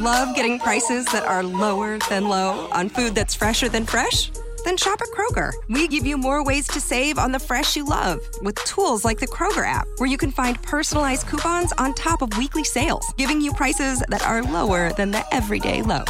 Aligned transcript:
Love 0.00 0.34
getting 0.34 0.58
prices 0.58 1.04
that 1.12 1.26
are 1.26 1.42
lower 1.42 1.98
than 2.08 2.26
low 2.26 2.66
on 2.68 2.88
food 2.88 3.14
that's 3.14 3.34
fresher 3.34 3.68
than 3.68 3.84
fresh? 3.84 4.30
Then 4.64 4.74
shop 4.74 5.02
at 5.02 5.08
Kroger. 5.08 5.52
We 5.68 5.86
give 5.86 6.06
you 6.06 6.16
more 6.16 6.42
ways 6.42 6.66
to 6.68 6.80
save 6.80 7.18
on 7.18 7.30
the 7.30 7.38
fresh 7.38 7.76
you 7.76 7.84
love 7.84 8.18
with 8.40 8.54
tools 8.64 9.04
like 9.04 9.20
the 9.20 9.26
Kroger 9.26 9.66
app, 9.66 9.86
where 9.98 10.08
you 10.08 10.16
can 10.16 10.30
find 10.30 10.60
personalized 10.62 11.26
coupons 11.26 11.74
on 11.76 11.92
top 11.92 12.22
of 12.22 12.34
weekly 12.38 12.64
sales, 12.64 13.06
giving 13.18 13.38
you 13.38 13.52
prices 13.52 14.02
that 14.08 14.22
are 14.22 14.42
lower 14.42 14.94
than 14.94 15.10
the 15.10 15.22
everyday 15.30 15.82
low. 15.82 16.04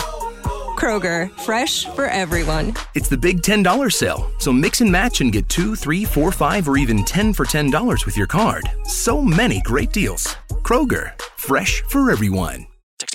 Kroger, 0.79 1.29
fresh 1.41 1.87
for 1.87 2.07
everyone. 2.07 2.75
It's 2.95 3.09
the 3.09 3.19
big 3.19 3.43
$10 3.43 3.93
sale, 3.93 4.31
so 4.39 4.53
mix 4.53 4.81
and 4.81 4.93
match 4.93 5.21
and 5.21 5.33
get 5.33 5.49
two, 5.49 5.75
three, 5.75 6.05
four, 6.05 6.31
five, 6.31 6.69
or 6.69 6.77
even 6.77 7.05
10 7.05 7.33
for 7.33 7.45
$10 7.45 8.07
with 8.07 8.17
your 8.17 8.29
card. 8.29 8.63
So 8.85 9.21
many 9.21 9.61
great 9.63 9.91
deals. 9.91 10.37
Kroger, 10.63 11.21
fresh 11.37 11.83
for 11.89 12.13
everyone. 12.13 12.69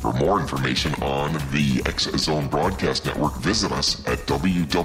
For 0.00 0.12
more 0.12 0.40
information 0.40 0.94
on 1.02 1.32
the 1.50 1.82
X 1.84 2.04
Zone 2.18 2.46
Broadcast 2.46 3.04
Network, 3.04 3.34
visit 3.38 3.72
us 3.72 4.06
at 4.06 4.18
www.xzbn.net. 4.26 4.78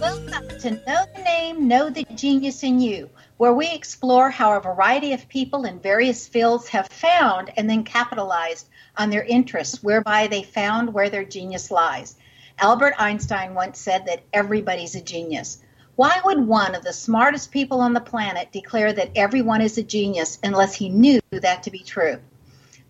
Welcome 0.00 0.48
to 0.60 0.70
Know 0.70 1.04
the 1.16 1.22
Name, 1.24 1.66
Know 1.66 1.90
the 1.90 2.04
Genius 2.14 2.62
in 2.62 2.80
You, 2.80 3.10
where 3.38 3.54
we 3.54 3.72
explore 3.72 4.30
how 4.30 4.52
a 4.52 4.60
variety 4.60 5.12
of 5.12 5.28
people 5.28 5.64
in 5.64 5.78
various 5.78 6.26
fields 6.26 6.68
have 6.68 6.88
found 6.88 7.50
and 7.56 7.70
then 7.70 7.84
capitalized 7.84 8.68
on 8.96 9.10
their 9.10 9.22
interests, 9.22 9.82
whereby 9.82 10.26
they 10.26 10.42
found 10.42 10.92
where 10.92 11.08
their 11.08 11.24
genius 11.24 11.70
lies. 11.70 12.16
Albert 12.58 12.94
Einstein 12.98 13.54
once 13.54 13.80
said 13.80 14.04
that 14.06 14.24
everybody's 14.32 14.96
a 14.96 15.00
genius. 15.00 15.62
Why 15.94 16.20
would 16.24 16.46
one 16.46 16.74
of 16.74 16.82
the 16.82 16.92
smartest 16.92 17.52
people 17.52 17.80
on 17.80 17.92
the 17.92 18.00
planet 18.00 18.50
declare 18.50 18.92
that 18.92 19.12
everyone 19.14 19.60
is 19.60 19.78
a 19.78 19.84
genius 19.84 20.40
unless 20.42 20.74
he 20.74 20.88
knew 20.88 21.20
that 21.30 21.62
to 21.62 21.70
be 21.70 21.78
true? 21.78 22.18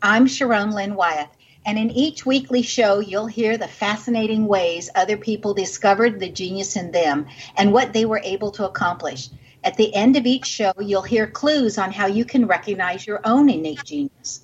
I'm 0.00 0.26
Sharon 0.26 0.70
Lynn 0.70 0.94
Wyeth, 0.94 1.28
and 1.66 1.78
in 1.78 1.90
each 1.90 2.24
weekly 2.24 2.62
show, 2.62 3.00
you'll 3.00 3.26
hear 3.26 3.58
the 3.58 3.68
fascinating 3.68 4.46
ways 4.46 4.88
other 4.94 5.18
people 5.18 5.52
discovered 5.52 6.18
the 6.18 6.30
genius 6.30 6.76
in 6.76 6.90
them 6.90 7.26
and 7.58 7.70
what 7.70 7.92
they 7.92 8.06
were 8.06 8.22
able 8.24 8.50
to 8.52 8.64
accomplish. 8.64 9.28
At 9.64 9.76
the 9.76 9.94
end 9.94 10.16
of 10.16 10.26
each 10.26 10.46
show, 10.46 10.72
you'll 10.78 11.02
hear 11.02 11.26
clues 11.26 11.78
on 11.78 11.92
how 11.92 12.06
you 12.06 12.24
can 12.24 12.46
recognize 12.46 13.06
your 13.06 13.20
own 13.24 13.50
innate 13.50 13.84
genius. 13.84 14.42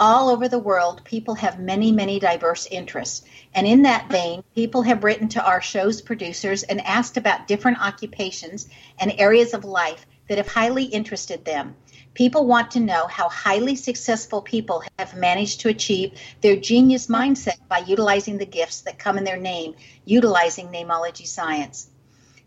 All 0.00 0.30
over 0.30 0.48
the 0.48 0.58
world, 0.58 1.04
people 1.04 1.34
have 1.34 1.60
many, 1.60 1.92
many 1.92 2.18
diverse 2.18 2.66
interests. 2.66 3.22
And 3.54 3.66
in 3.66 3.82
that 3.82 4.10
vein, 4.10 4.42
people 4.54 4.80
have 4.82 5.04
written 5.04 5.28
to 5.28 5.44
our 5.44 5.60
show's 5.60 6.00
producers 6.00 6.62
and 6.62 6.80
asked 6.80 7.18
about 7.18 7.46
different 7.46 7.82
occupations 7.82 8.66
and 8.98 9.12
areas 9.18 9.52
of 9.52 9.64
life 9.64 10.06
that 10.26 10.38
have 10.38 10.48
highly 10.48 10.84
interested 10.84 11.44
them. 11.44 11.76
People 12.14 12.46
want 12.46 12.70
to 12.70 12.80
know 12.80 13.06
how 13.08 13.28
highly 13.28 13.76
successful 13.76 14.40
people 14.40 14.82
have 14.98 15.14
managed 15.14 15.60
to 15.60 15.68
achieve 15.68 16.18
their 16.40 16.56
genius 16.56 17.08
mindset 17.08 17.58
by 17.68 17.80
utilizing 17.80 18.38
the 18.38 18.46
gifts 18.46 18.80
that 18.82 18.98
come 18.98 19.18
in 19.18 19.24
their 19.24 19.36
name, 19.36 19.74
utilizing 20.06 20.68
namology 20.68 21.26
science. 21.26 21.89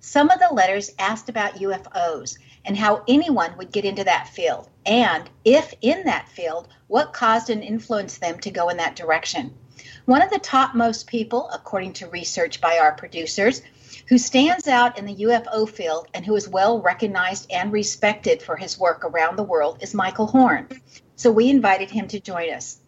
Some 0.06 0.30
of 0.32 0.40
the 0.40 0.54
letters 0.54 0.92
asked 1.00 1.30
about 1.30 1.62
UFOs 1.62 2.38
and 2.66 2.76
how 2.76 3.06
anyone 3.08 3.56
would 3.58 3.72
get 3.72 3.86
into 3.86 4.04
that 4.04 4.28
field, 4.28 4.70
and 4.86 5.30
if 5.46 5.74
in 5.80 6.04
that 6.04 6.28
field, 6.28 6.68
what 6.88 7.14
caused 7.14 7.50
and 7.50 7.64
influenced 7.64 8.20
them 8.20 8.38
to 8.42 8.52
go 8.52 8.68
in 8.68 8.76
that 8.78 8.98
direction. 8.98 9.54
One 10.04 10.22
of 10.22 10.30
the 10.30 10.40
topmost 10.40 11.08
people, 11.08 11.50
according 11.54 11.94
to 11.94 12.10
research 12.10 12.60
by 12.60 12.80
our 12.80 12.92
producers, 12.92 13.62
who 14.10 14.18
stands 14.18 14.68
out 14.68 14.98
in 14.98 15.06
the 15.06 15.24
UFO 15.24 15.70
field 15.70 16.10
and 16.14 16.26
who 16.26 16.36
is 16.36 16.50
well 16.50 16.82
recognized 16.82 17.50
and 17.50 17.72
respected 17.72 18.42
for 18.42 18.58
his 18.58 18.78
work 18.78 19.06
around 19.06 19.38
the 19.38 19.44
world 19.44 19.78
is 19.82 19.94
Michael 19.94 20.28
Horn. 20.28 20.68
So 21.16 21.32
we 21.32 21.50
invited 21.50 21.90
him 21.90 22.10
to 22.10 22.20
join 22.20 22.50
us. 22.52 22.82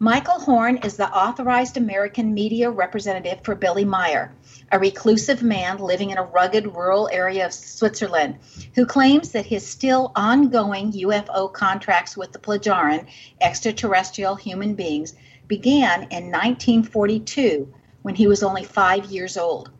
Michael 0.00 0.38
Horn 0.38 0.76
is 0.84 0.96
the 0.96 1.10
authorized 1.10 1.76
American 1.76 2.32
media 2.32 2.70
representative 2.70 3.40
for 3.42 3.56
Billy 3.56 3.84
Meier, 3.84 4.32
a 4.70 4.78
reclusive 4.78 5.42
man 5.42 5.78
living 5.78 6.10
in 6.10 6.18
a 6.18 6.22
rugged 6.22 6.68
rural 6.68 7.08
area 7.10 7.44
of 7.44 7.52
Switzerland 7.52 8.36
who 8.76 8.86
claims 8.86 9.32
that 9.32 9.46
his 9.46 9.66
still 9.66 10.12
ongoing 10.14 10.92
UFO 10.92 11.52
contracts 11.52 12.16
with 12.16 12.30
the 12.30 12.38
Plejaren, 12.38 13.08
extraterrestrial 13.40 14.36
human 14.36 14.76
beings, 14.76 15.14
began 15.48 16.02
in 16.02 16.30
1942 16.30 17.74
when 18.02 18.14
he 18.14 18.28
was 18.28 18.44
only 18.44 18.62
five 18.62 19.06
years 19.06 19.36
old. 19.36 19.72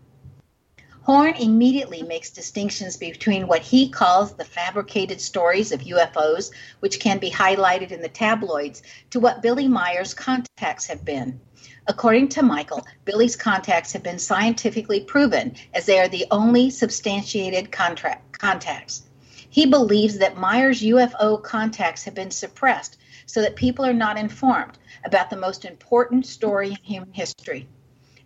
Horn 1.08 1.36
immediately 1.36 2.02
makes 2.02 2.28
distinctions 2.28 2.98
between 2.98 3.46
what 3.46 3.62
he 3.62 3.88
calls 3.88 4.34
the 4.34 4.44
fabricated 4.44 5.22
stories 5.22 5.72
of 5.72 5.80
UFOs, 5.80 6.50
which 6.80 7.00
can 7.00 7.16
be 7.18 7.30
highlighted 7.30 7.92
in 7.92 8.02
the 8.02 8.10
tabloids, 8.10 8.82
to 9.08 9.18
what 9.18 9.40
Billy 9.40 9.66
Meier's 9.66 10.12
contacts 10.12 10.84
have 10.84 11.06
been. 11.06 11.40
According 11.86 12.28
to 12.28 12.42
Michael, 12.42 12.86
Billy's 13.06 13.36
contacts 13.36 13.94
have 13.94 14.02
been 14.02 14.18
scientifically 14.18 15.00
proven 15.00 15.54
as 15.72 15.86
they 15.86 15.98
are 15.98 16.08
the 16.08 16.26
only 16.30 16.68
substantiated 16.68 17.72
contract, 17.72 18.38
contacts. 18.38 19.04
He 19.48 19.64
believes 19.64 20.18
that 20.18 20.36
Meier's 20.36 20.82
UFO 20.82 21.42
contacts 21.42 22.04
have 22.04 22.14
been 22.14 22.30
suppressed 22.30 22.98
so 23.24 23.40
that 23.40 23.56
people 23.56 23.86
are 23.86 23.94
not 23.94 24.18
informed 24.18 24.76
about 25.06 25.30
the 25.30 25.36
most 25.36 25.64
important 25.64 26.26
story 26.26 26.68
in 26.68 26.76
human 26.82 27.14
history. 27.14 27.66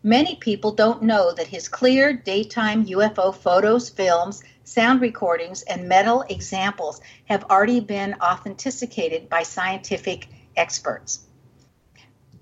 Many 0.04 0.34
people 0.34 0.72
don't 0.72 1.04
know 1.04 1.32
that 1.32 1.46
his 1.46 1.68
clear 1.68 2.12
daytime 2.12 2.86
UFO 2.86 3.32
photos, 3.32 3.88
films, 3.88 4.42
sound 4.64 5.00
recordings, 5.00 5.62
and 5.62 5.88
metal 5.88 6.24
examples 6.28 7.00
have 7.26 7.44
already 7.44 7.78
been 7.78 8.14
authenticated 8.14 9.28
by 9.28 9.44
scientific 9.44 10.26
experts. 10.56 11.20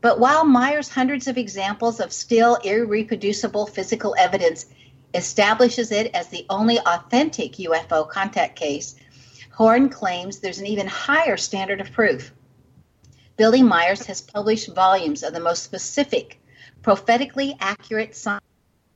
But 0.00 0.18
while 0.18 0.46
Meier's 0.46 0.88
hundreds 0.88 1.26
of 1.26 1.36
examples 1.36 2.00
of 2.00 2.14
still 2.14 2.56
irreproducible 2.64 3.68
physical 3.68 4.14
evidence 4.18 4.64
establishes 5.12 5.92
it 5.92 6.14
as 6.14 6.28
the 6.28 6.46
only 6.48 6.78
authentic 6.78 7.52
UFO 7.56 8.08
contact 8.08 8.56
case, 8.56 8.94
Horn 9.52 9.90
claims 9.90 10.38
there's 10.38 10.60
an 10.60 10.66
even 10.66 10.86
higher 10.86 11.36
standard 11.36 11.82
of 11.82 11.92
proof. 11.92 12.32
Billy 13.36 13.62
Myers 13.62 14.06
has 14.06 14.22
published 14.22 14.74
volumes 14.74 15.22
of 15.22 15.34
the 15.34 15.40
most 15.40 15.62
specific 15.62 16.39
prophetically 16.82 17.56
accurate 17.60 18.16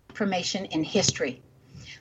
information 0.08 0.64
in 0.66 0.84
history. 0.84 1.42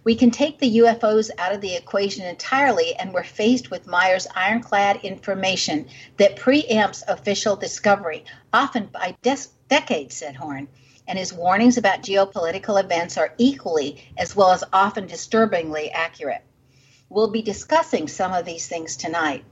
We 0.04 0.16
can 0.16 0.32
take 0.32 0.60
the 0.60 0.80
UFOs 0.80 1.32
out 1.38 1.54
of 1.54 1.62
the 1.62 1.76
equation 1.76 2.26
entirely, 2.26 2.94
and 2.96 3.14
we're 3.14 3.24
faced 3.24 3.72
with 3.72 3.88
Meier's 3.88 4.28
ironclad 4.36 4.98
information 5.04 5.88
that 6.18 6.36
preempts 6.36 7.04
official 7.08 7.56
discovery, 7.56 8.26
often 8.52 8.88
by 8.88 9.16
des- 9.22 9.48
decades, 9.70 10.16
said 10.18 10.36
Horn. 10.36 10.68
And 11.08 11.18
his 11.18 11.34
warnings 11.34 11.78
about 11.78 12.02
geopolitical 12.02 12.82
events 12.82 13.18
are 13.18 13.34
equally, 13.38 14.06
as 14.18 14.36
well 14.36 14.52
as 14.52 14.64
often 14.74 15.08
disturbingly, 15.08 15.90
accurate. 15.92 16.44
We'll 17.10 17.32
be 17.32 17.42
discussing 17.42 18.08
some 18.08 18.34
of 18.34 18.46
these 18.46 18.68
things 18.68 18.96
tonight. 18.98 19.46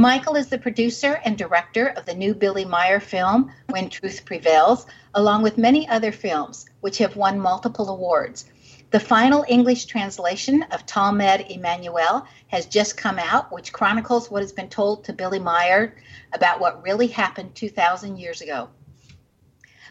Michael 0.00 0.36
is 0.36 0.48
the 0.48 0.56
producer 0.56 1.20
and 1.26 1.36
director 1.36 1.88
of 1.88 2.06
the 2.06 2.14
new 2.14 2.34
Billy 2.34 2.64
Meier 2.64 3.00
film, 3.00 3.52
When 3.66 3.90
Truth 3.90 4.24
Prevails, 4.24 4.86
along 5.12 5.42
with 5.42 5.58
many 5.58 5.86
other 5.86 6.10
films, 6.10 6.64
which 6.80 6.96
have 6.96 7.16
won 7.16 7.38
multiple 7.38 7.90
awards. 7.90 8.46
The 8.92 8.98
final 8.98 9.44
English 9.46 9.84
translation 9.84 10.62
of 10.70 10.86
Talmud 10.86 11.40
Jmmanuel 11.50 12.26
has 12.46 12.64
just 12.64 12.96
come 12.96 13.18
out, 13.18 13.52
which 13.52 13.74
chronicles 13.74 14.30
what 14.30 14.40
has 14.40 14.52
been 14.52 14.70
told 14.70 15.04
to 15.04 15.12
Billy 15.12 15.38
Meier 15.38 15.94
about 16.32 16.60
what 16.60 16.82
really 16.82 17.08
happened 17.08 17.54
2,000 17.54 18.16
years 18.16 18.40
ago. 18.40 18.70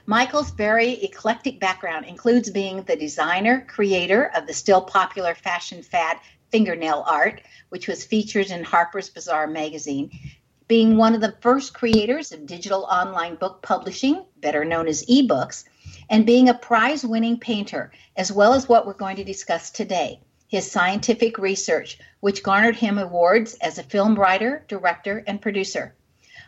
Michael's 0.07 0.49
very 0.49 1.03
eclectic 1.03 1.59
background 1.59 2.07
includes 2.07 2.49
being 2.49 2.81
the 2.81 2.95
designer, 2.95 3.63
creator 3.69 4.31
of 4.35 4.47
the 4.47 4.53
still 4.55 4.81
popular 4.81 5.35
fashion 5.35 5.83
fad 5.83 6.17
fingernail 6.51 7.03
art, 7.07 7.41
which 7.69 7.87
was 7.87 8.03
featured 8.03 8.51
in 8.51 8.63
Harper's 8.63 9.09
Bazaar 9.09 9.47
magazine, 9.47 10.11
being 10.67 10.97
one 10.97 11.15
of 11.15 11.21
the 11.21 11.35
first 11.41 11.73
creators 11.73 12.31
of 12.31 12.45
digital 12.45 12.83
online 12.83 13.35
book 13.35 13.61
publishing, 13.61 14.25
better 14.37 14.63
known 14.63 14.87
as 14.87 15.05
ebooks, 15.05 15.63
and 16.09 16.25
being 16.25 16.49
a 16.49 16.53
prize 16.53 17.05
winning 17.05 17.39
painter, 17.39 17.91
as 18.15 18.31
well 18.31 18.53
as 18.53 18.69
what 18.69 18.85
we're 18.85 18.93
going 18.93 19.15
to 19.15 19.23
discuss 19.23 19.69
today 19.71 20.19
his 20.49 20.69
scientific 20.69 21.37
research, 21.37 21.99
which 22.21 22.41
garnered 22.41 22.75
him 22.75 22.97
awards 22.97 23.53
as 23.61 23.77
a 23.77 23.83
film 23.83 24.15
writer, 24.15 24.65
director, 24.67 25.23
and 25.27 25.41
producer. 25.41 25.93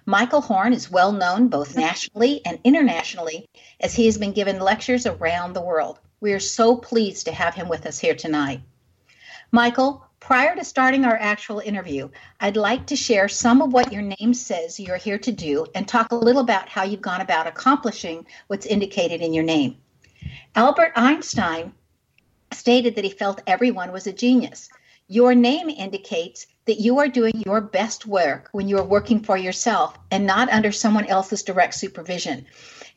Michael 0.07 0.42
Horn 0.42 0.74
is 0.74 0.89
well 0.89 1.12
known 1.12 1.48
both 1.48 1.75
nationally 1.75 2.44
and 2.44 2.57
internationally 2.63 3.48
as 3.80 3.94
he 3.94 4.07
has 4.07 4.18
been 4.18 4.31
given 4.31 4.59
lectures 4.59 5.06
around 5.06 5.53
the 5.53 5.62
world. 5.62 6.00
We 6.19 6.33
are 6.33 6.39
so 6.39 6.75
pleased 6.75 7.27
to 7.27 7.31
have 7.31 7.53
him 7.53 7.69
with 7.69 7.86
us 7.86 8.00
here 8.00 8.15
tonight. 8.15 8.62
Michael, 9.53 10.06
prior 10.21 10.56
to 10.56 10.63
starting 10.63 11.03
our 11.03 11.18
actual 11.18 11.59
interview, 11.59 12.07
I'd 12.39 12.56
like 12.56 12.86
to 12.86 12.95
share 12.95 13.27
some 13.27 13.62
of 13.62 13.74
what 13.74 13.92
your 13.92 14.01
name 14.01 14.33
says 14.33 14.80
you're 14.80 14.95
here 14.95 15.18
to 15.19 15.31
do 15.33 15.65
and 15.75 15.86
talk 15.86 16.13
a 16.13 16.15
little 16.15 16.42
about 16.42 16.69
how 16.69 16.83
you've 16.83 17.01
gone 17.01 17.19
about 17.19 17.48
accomplishing 17.48 18.25
what's 18.48 18.65
indicated 18.65 19.19
in 19.21 19.33
your 19.33 19.44
name. 19.44 19.75
Albert 20.56 20.94
Einstein 20.95 21.74
stated 22.53 22.95
that 22.95 23.03
he 23.03 23.09
felt 23.09 23.42
everyone 23.45 23.92
was 23.92 24.07
a 24.07 24.13
genius. 24.13 24.69
Your 25.09 25.36
name 25.36 25.69
indicates 25.69 26.48
that 26.63 26.80
you 26.80 27.00
are 27.00 27.09
doing 27.09 27.44
your 27.45 27.59
best 27.59 28.06
work 28.06 28.48
when 28.53 28.69
you 28.69 28.77
are 28.77 28.86
working 28.86 29.21
for 29.21 29.36
yourself 29.36 30.00
and 30.12 30.25
not 30.25 30.48
under 30.48 30.71
someone 30.71 31.07
else's 31.07 31.44
direct 31.44 31.74
supervision, 31.74 32.45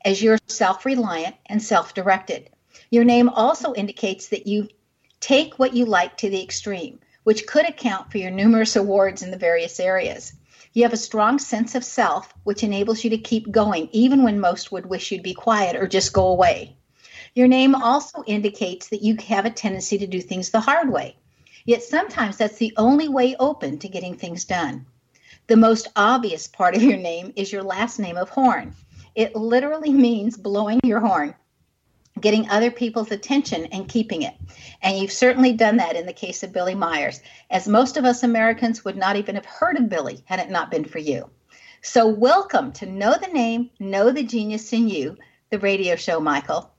as 0.05 0.23
you're 0.23 0.39
self 0.47 0.85
reliant 0.85 1.35
and 1.47 1.61
self 1.61 1.95
directed. 1.95 2.49
Your 2.91 3.03
name 3.03 3.29
also 3.29 3.75
indicates 3.75 4.29
that 4.29 4.47
you 4.47 4.69
Take 5.25 5.59
what 5.59 5.73
you 5.73 5.87
like 5.87 6.19
to 6.19 6.29
the 6.29 6.43
extreme, 6.43 7.00
which 7.23 7.47
could 7.47 7.67
account 7.67 8.12
for 8.12 8.19
your 8.19 8.31
numerous 8.31 8.76
awards 8.76 9.23
in 9.23 9.31
the 9.31 9.38
various 9.38 9.81
areas. 9.81 10.35
You 10.75 10.82
have 10.82 10.93
a 10.93 10.99
strong 10.99 11.38
sense 11.38 11.75
of 11.75 11.82
self, 11.82 12.35
which 12.43 12.62
enables 12.62 13.03
you 13.03 13.09
to 13.09 13.17
keep 13.17 13.50
going 13.50 13.88
even 13.91 14.23
when 14.23 14.38
most 14.38 14.71
would 14.71 14.85
wish 14.85 15.11
you'd 15.11 15.23
be 15.23 15.32
quiet 15.32 15.76
or 15.76 15.88
just 15.88 16.12
go 16.12 16.26
away. 16.26 16.76
Your 17.35 17.49
name 17.49 17.75
also 17.75 18.23
indicates 18.26 18.88
that 18.88 19.00
you 19.00 19.17
have 19.29 19.47
a 19.47 19.50
tendency 19.50 19.97
to 19.97 20.06
do 20.06 20.21
things 20.21 20.50
the 20.50 20.61
hard 20.61 20.93
way. 20.93 21.17
Yet 21.65 21.82
sometimes 21.82 22.37
that's 22.37 22.59
the 22.59 22.75
only 22.77 23.09
way 23.09 23.35
open 23.41 23.79
to 23.79 23.88
getting 23.88 24.19
things 24.19 24.44
done. 24.44 24.85
The 25.47 25.56
most 25.56 25.88
obvious 25.97 26.49
part 26.49 26.77
of 26.77 26.82
your 26.82 26.99
name 26.99 27.32
is 27.35 27.50
your 27.50 27.62
last 27.62 27.99
name 27.99 28.19
of 28.19 28.29
Horn. 28.29 28.75
It 29.15 29.35
literally 29.35 29.94
means 29.94 30.37
blowing 30.37 30.81
your 30.85 31.00
horn 31.00 31.35
getting 32.25 32.49
other 32.49 32.71
people's 32.71 33.11
attention 33.11 33.67
and 33.67 33.87
keeping 33.87 34.23
it. 34.23 34.32
And 34.81 34.99
you've 34.99 35.12
certainly 35.12 35.53
done 35.53 35.76
that 35.76 35.94
in 35.94 36.06
the 36.06 36.12
case 36.15 36.43
of 36.43 36.55
Billy 36.55 36.75
Myers, 36.75 37.21
as 37.50 37.69
most 37.69 37.99
of 37.99 38.06
us 38.06 38.23
Americans 38.23 38.82
would 38.82 38.97
not 38.97 39.17
even 39.17 39.35
have 39.35 39.44
heard 39.44 39.76
of 39.76 39.91
Billy 39.91 40.25
had 40.25 40.41
it 40.41 40.49
not 40.49 40.71
been 40.71 40.87
for 40.87 40.99
you. 40.99 41.29
So, 41.82 42.09
welcome 42.09 42.73
to 42.73 42.87
Know 42.87 43.15
the 43.21 43.31
Name, 43.31 43.69
Know 43.79 44.11
the 44.11 44.23
Genius 44.23 44.73
in 44.73 44.88
You, 44.88 45.19
the 45.50 45.58
radio 45.58 45.96
show, 45.96 46.19
Michael. 46.19 46.72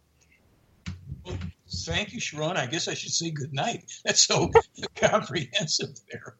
thank 1.85 2.11
you, 2.11 2.19
Sharon. 2.19 2.57
I 2.57 2.65
guess 2.65 2.87
I 2.87 2.95
should 2.95 3.11
say 3.11 3.29
good 3.29 3.53
night. 3.53 3.83
That's 4.03 4.25
so 4.25 4.49
comprehensive 4.95 5.89
there. 6.11 6.37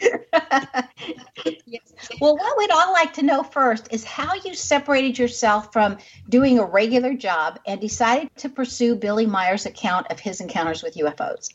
yes. 0.00 1.82
Well, 2.20 2.36
what 2.36 2.58
we'd 2.58 2.70
all 2.70 2.92
like 2.92 3.12
to 3.14 3.22
know 3.22 3.42
first 3.42 3.88
is 3.92 4.04
how 4.04 4.34
you 4.34 4.54
separated 4.54 5.18
yourself 5.18 5.72
from 5.72 5.98
doing 6.28 6.58
a 6.58 6.64
regular 6.64 7.14
job 7.14 7.60
and 7.66 7.80
decided 7.80 8.34
to 8.36 8.48
pursue 8.48 8.96
Billy 8.96 9.26
Meier's 9.26 9.66
account 9.66 10.08
of 10.10 10.20
his 10.20 10.40
encounters 10.40 10.82
with 10.82 10.96
UFOs. 10.96 11.48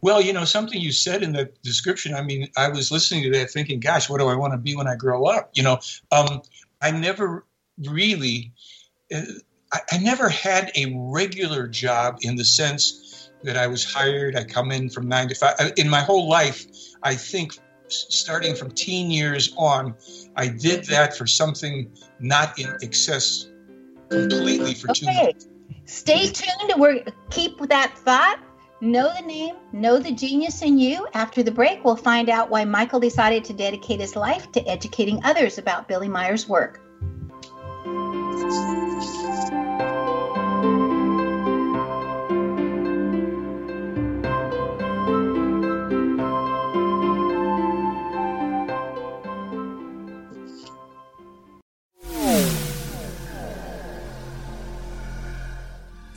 Well, 0.00 0.20
you 0.20 0.32
know, 0.32 0.44
something 0.44 0.80
you 0.80 0.92
said 0.92 1.22
in 1.22 1.32
the 1.32 1.50
description, 1.62 2.14
I 2.14 2.22
mean, 2.22 2.48
I 2.56 2.68
was 2.68 2.92
listening 2.92 3.24
to 3.24 3.38
that 3.38 3.50
thinking, 3.50 3.80
gosh, 3.80 4.08
what 4.08 4.20
do 4.20 4.28
I 4.28 4.36
want 4.36 4.52
to 4.52 4.58
be 4.58 4.76
when 4.76 4.86
I 4.86 4.94
grow 4.94 5.24
up? 5.24 5.50
You 5.54 5.64
know, 5.64 5.80
um, 6.12 6.42
I 6.80 6.92
never 6.92 7.44
really, 7.84 8.52
uh, 9.12 9.22
I, 9.72 9.80
I 9.92 9.98
never 9.98 10.28
had 10.28 10.70
a 10.76 10.94
regular 10.96 11.66
job 11.66 12.18
in 12.22 12.36
the 12.36 12.44
sense 12.44 13.28
that 13.42 13.56
I 13.56 13.66
was 13.66 13.84
hired. 13.84 14.36
I 14.36 14.44
come 14.44 14.70
in 14.70 14.88
from 14.88 15.08
nine 15.08 15.28
to 15.28 15.34
five. 15.34 15.72
In 15.76 15.88
my 15.88 16.00
whole 16.00 16.28
life, 16.28 16.64
I 17.02 17.14
think 17.14 17.58
starting 17.88 18.54
from 18.54 18.70
teen 18.70 19.10
years 19.10 19.54
on, 19.56 19.94
I 20.36 20.48
did 20.48 20.84
that 20.86 21.16
for 21.16 21.26
something 21.26 21.90
not 22.20 22.58
in 22.58 22.76
excess 22.82 23.48
completely 24.08 24.74
for 24.74 24.90
okay. 24.90 25.00
two 25.00 25.06
months. 25.06 25.48
Stay 25.84 26.30
tuned. 26.30 26.74
We're 26.76 27.04
keep 27.30 27.58
that 27.68 27.96
thought. 27.98 28.40
Know 28.80 29.12
the 29.12 29.26
name, 29.26 29.56
know 29.72 29.98
the 29.98 30.12
genius 30.12 30.62
in 30.62 30.78
you. 30.78 31.08
After 31.12 31.42
the 31.42 31.50
break, 31.50 31.84
we'll 31.84 31.96
find 31.96 32.30
out 32.30 32.48
why 32.48 32.64
Michael 32.64 33.00
decided 33.00 33.42
to 33.44 33.52
dedicate 33.52 33.98
his 33.98 34.14
life 34.14 34.52
to 34.52 34.60
educating 34.68 35.20
others 35.24 35.58
about 35.58 35.88
Billy 35.88 36.08
Meier's 36.08 36.48
work. 36.48 36.80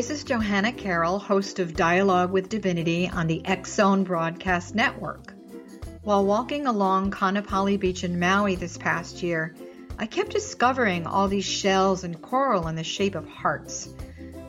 This 0.00 0.08
is 0.08 0.24
Johanna 0.24 0.72
Carroll, 0.72 1.18
host 1.18 1.58
of 1.58 1.76
Dialogue 1.76 2.32
with 2.32 2.48
Divinity 2.48 3.06
on 3.06 3.26
the 3.26 3.44
X 3.44 3.74
Zone 3.74 4.02
Broadcast 4.02 4.74
Network. 4.74 5.34
While 6.00 6.24
walking 6.24 6.66
along 6.66 7.10
Kaanapali 7.10 7.78
Beach 7.78 8.02
in 8.02 8.18
Maui 8.18 8.54
this 8.54 8.78
past 8.78 9.22
year, 9.22 9.54
I 9.98 10.06
kept 10.06 10.30
discovering 10.30 11.06
all 11.06 11.28
these 11.28 11.44
shells 11.44 12.02
and 12.02 12.22
coral 12.22 12.68
in 12.68 12.76
the 12.76 12.82
shape 12.82 13.14
of 13.14 13.28
hearts. 13.28 13.90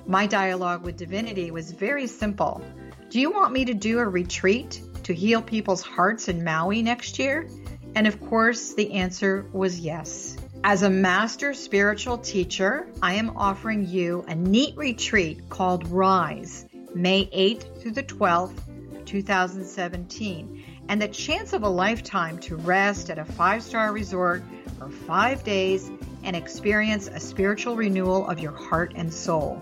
My 0.08 0.25
dialogue 0.25 0.86
with 0.86 0.96
Divinity 0.96 1.51
was 1.51 1.74
very 1.74 2.08
simple. 2.08 2.63
Do 3.10 3.20
you 3.20 3.29
want 3.29 3.51
me 3.51 3.65
to 3.65 3.74
do 3.74 4.00
a 4.00 4.08
retreat 4.08 4.81
to 5.03 5.13
heal 5.13 5.41
people's 5.41 5.81
hearts 5.81 6.29
in 6.29 6.46
Maui 6.46 6.81
next 6.81 7.20
year? 7.20 7.50
And 7.93 8.08
of 8.08 8.22
course, 8.22 8.74
the 8.74 8.93
answer 8.93 9.46
was 9.51 9.81
yes. 9.81 10.38
As 10.63 10.84
a 10.84 10.89
master 10.91 11.56
spiritual 11.56 12.20
teacher, 12.20 12.88
I 13.01 13.15
am 13.15 13.36
offering 13.36 13.88
you 13.88 14.24
a 14.27 14.36
neat 14.36 14.77
retreat 14.77 15.50
called 15.50 15.88
Rise, 15.88 16.68
May 16.94 17.25
8th 17.25 17.82
through 17.82 17.94
the 17.94 18.03
12th, 18.03 18.60
2017, 19.06 20.63
and 20.88 21.01
the 21.01 21.08
chance 21.08 21.53
of 21.53 21.63
a 21.63 21.68
lifetime 21.68 22.38
to 22.41 22.58
rest 22.58 23.10
at 23.10 23.18
a 23.18 23.25
five 23.25 23.63
star 23.63 23.91
resort 23.91 24.44
for 24.77 24.88
five 24.89 25.44
days 25.44 25.89
and 26.24 26.36
experience 26.36 27.08
a 27.08 27.20
spiritual 27.20 27.75
renewal 27.75 28.27
of 28.27 28.39
your 28.39 28.51
heart 28.51 28.94
and 28.96 29.12
soul. 29.12 29.60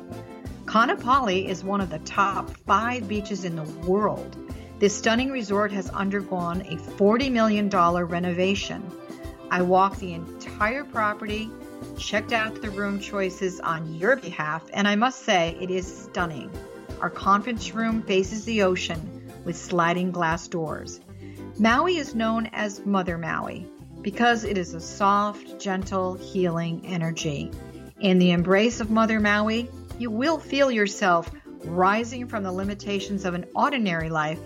Kaanapali 0.65 1.47
is 1.47 1.63
one 1.63 1.79
of 1.79 1.89
the 1.89 1.99
top 1.99 2.49
five 2.67 3.07
beaches 3.07 3.45
in 3.45 3.55
the 3.55 3.63
world. 3.87 4.35
This 4.79 4.97
stunning 4.97 5.31
resort 5.31 5.71
has 5.71 5.89
undergone 5.91 6.61
a 6.63 6.75
$40 6.75 7.31
million 7.31 7.69
renovation. 7.69 8.83
I 9.51 9.63
walked 9.63 9.99
the 9.99 10.13
entire 10.13 10.83
property, 10.83 11.49
checked 11.97 12.33
out 12.33 12.61
the 12.61 12.69
room 12.69 12.99
choices 12.99 13.59
on 13.59 13.95
your 13.95 14.15
behalf, 14.15 14.63
and 14.73 14.87
I 14.87 14.95
must 14.95 15.23
say 15.23 15.57
it 15.59 15.71
is 15.71 16.03
stunning. 16.03 16.51
Our 17.01 17.09
conference 17.09 17.73
room 17.73 18.03
faces 18.03 18.45
the 18.45 18.61
ocean 18.61 19.31
with 19.45 19.57
sliding 19.57 20.11
glass 20.11 20.47
doors. 20.47 20.99
Maui 21.57 21.97
is 21.97 22.13
known 22.13 22.47
as 22.53 22.85
Mother 22.85 23.17
Maui 23.17 23.65
because 24.01 24.43
it 24.43 24.57
is 24.57 24.75
a 24.75 24.79
soft, 24.79 25.59
gentle, 25.59 26.13
healing 26.13 26.85
energy. 26.85 27.51
In 27.99 28.19
the 28.19 28.31
embrace 28.31 28.79
of 28.79 28.91
Mother 28.91 29.19
Maui, 29.19 29.67
you 29.97 30.11
will 30.11 30.37
feel 30.37 30.69
yourself 30.69 31.29
rising 31.65 32.27
from 32.27 32.43
the 32.43 32.51
limitations 32.51 33.25
of 33.25 33.33
an 33.33 33.45
ordinary 33.55 34.09
life 34.09 34.39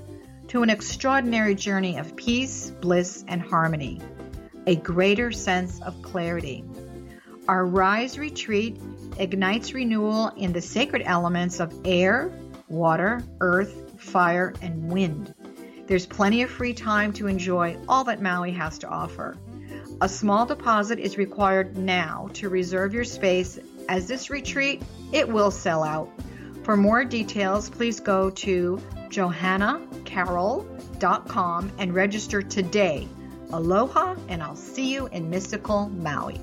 to 0.48 0.64
an 0.64 0.70
extraordinary 0.70 1.56
journey 1.56 1.98
of 1.98 2.16
peace, 2.16 2.70
bliss, 2.70 3.26
and 3.28 3.42
harmony 3.42 4.00
a 4.66 4.76
greater 4.76 5.32
sense 5.32 5.80
of 5.82 6.02
clarity. 6.02 6.64
Our 7.48 7.66
Rise 7.66 8.18
retreat 8.18 8.82
ignites 9.20 9.74
renewal 9.74 10.30
in 10.38 10.54
the 10.54 10.62
sacred 10.62 11.04
elements 11.06 11.60
of 11.60 11.74
air, 11.84 12.32
water, 12.70 13.22
earth, 13.42 13.96
fire, 13.98 14.54
and 14.62 14.90
wind. 14.92 15.34
There's 15.88 16.06
plenty 16.06 16.44
of 16.44 16.50
free 16.50 16.74
time 16.74 17.12
to 17.14 17.28
enjoy 17.28 17.78
all 17.90 18.06
that 18.06 18.22
Maui 18.22 18.52
has 18.52 18.78
to 18.80 18.88
offer. 18.88 19.36
A 20.00 20.08
small 20.08 20.46
deposit 20.46 21.00
is 21.00 21.18
required 21.18 21.78
now 21.78 22.30
to 22.34 22.48
reserve 22.50 22.94
your 22.94 23.04
space 23.04 23.60
as 23.90 24.08
this 24.08 24.30
retreat 24.30 24.82
it 25.12 25.28
will 25.28 25.52
sell 25.52 25.84
out. 25.84 26.10
For 26.64 26.78
more 26.78 27.04
details, 27.04 27.70
please 27.70 28.00
go 28.00 28.30
to 28.30 28.82
johannacarroll.com 29.10 31.72
and 31.78 31.94
register 31.94 32.42
today 32.42 33.10
Aloha, 33.54 34.16
and 34.30 34.42
I'll 34.42 34.56
see 34.56 34.92
you 34.92 35.06
in 35.10 35.30
mystical 35.30 35.88
Maui. 35.90 36.42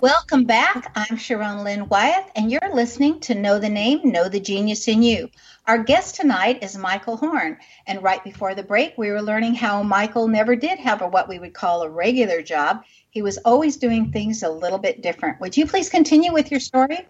Welcome 0.00 0.44
back. 0.44 0.90
I'm 0.96 1.18
Sharon 1.18 1.62
Lynn 1.62 1.88
Wyeth, 1.88 2.30
and 2.34 2.50
you're 2.50 2.74
listening 2.74 3.20
to 3.20 3.34
Know 3.34 3.58
the 3.58 3.68
Name, 3.68 4.00
Know 4.02 4.30
the 4.30 4.40
Genius 4.40 4.88
in 4.88 5.02
You. 5.02 5.28
Our 5.64 5.78
guest 5.78 6.16
tonight 6.16 6.64
is 6.64 6.76
Michael 6.76 7.16
Horn, 7.16 7.56
and 7.86 8.02
right 8.02 8.22
before 8.24 8.52
the 8.56 8.64
break, 8.64 8.98
we 8.98 9.10
were 9.10 9.22
learning 9.22 9.54
how 9.54 9.84
Michael 9.84 10.26
never 10.26 10.56
did 10.56 10.80
have 10.80 11.02
a, 11.02 11.06
what 11.06 11.28
we 11.28 11.38
would 11.38 11.54
call 11.54 11.82
a 11.82 11.88
regular 11.88 12.42
job. 12.42 12.82
He 13.10 13.22
was 13.22 13.38
always 13.38 13.76
doing 13.76 14.10
things 14.10 14.42
a 14.42 14.50
little 14.50 14.78
bit 14.78 15.02
different. 15.02 15.40
Would 15.40 15.56
you 15.56 15.66
please 15.66 15.88
continue 15.88 16.32
with 16.32 16.50
your 16.50 16.58
story? 16.58 17.06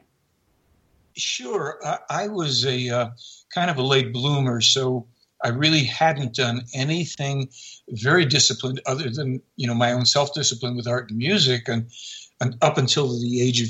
Sure. 1.17 1.79
Uh, 1.83 1.97
I 2.11 2.29
was 2.29 2.67
a 2.67 2.91
uh, 2.91 3.11
kind 3.55 3.71
of 3.71 3.79
a 3.79 3.83
late 3.83 4.13
bloomer, 4.13 4.61
so 4.61 5.07
I 5.43 5.49
really 5.49 5.85
hadn't 5.85 6.35
done 6.35 6.67
anything 6.75 7.49
very 7.89 8.27
disciplined 8.27 8.83
other 8.85 9.09
than 9.09 9.41
you 9.57 9.67
know 9.67 9.75
my 9.75 9.93
own 9.93 10.05
self 10.05 10.35
discipline 10.35 10.77
with 10.77 10.87
art 10.87 11.09
and 11.09 11.17
music, 11.17 11.69
and, 11.69 11.91
and 12.39 12.59
up 12.61 12.77
until 12.77 13.19
the 13.19 13.41
age 13.41 13.63
of 13.63 13.69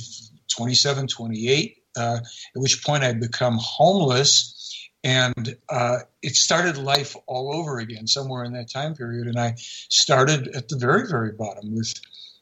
27, 0.48 1.06
28, 1.06 1.76
uh, 1.96 2.18
at 2.18 2.22
which 2.60 2.84
point 2.84 3.04
I'd 3.04 3.20
become 3.20 3.58
homeless 3.60 4.58
and 5.04 5.56
uh, 5.68 5.98
it 6.22 6.36
started 6.36 6.76
life 6.76 7.16
all 7.26 7.54
over 7.54 7.78
again 7.78 8.06
somewhere 8.06 8.44
in 8.44 8.52
that 8.52 8.70
time 8.70 8.94
period. 8.94 9.26
And 9.26 9.38
I 9.38 9.54
started 9.56 10.48
at 10.48 10.68
the 10.68 10.76
very, 10.76 11.08
very 11.08 11.32
bottom 11.32 11.74
with 11.74 11.92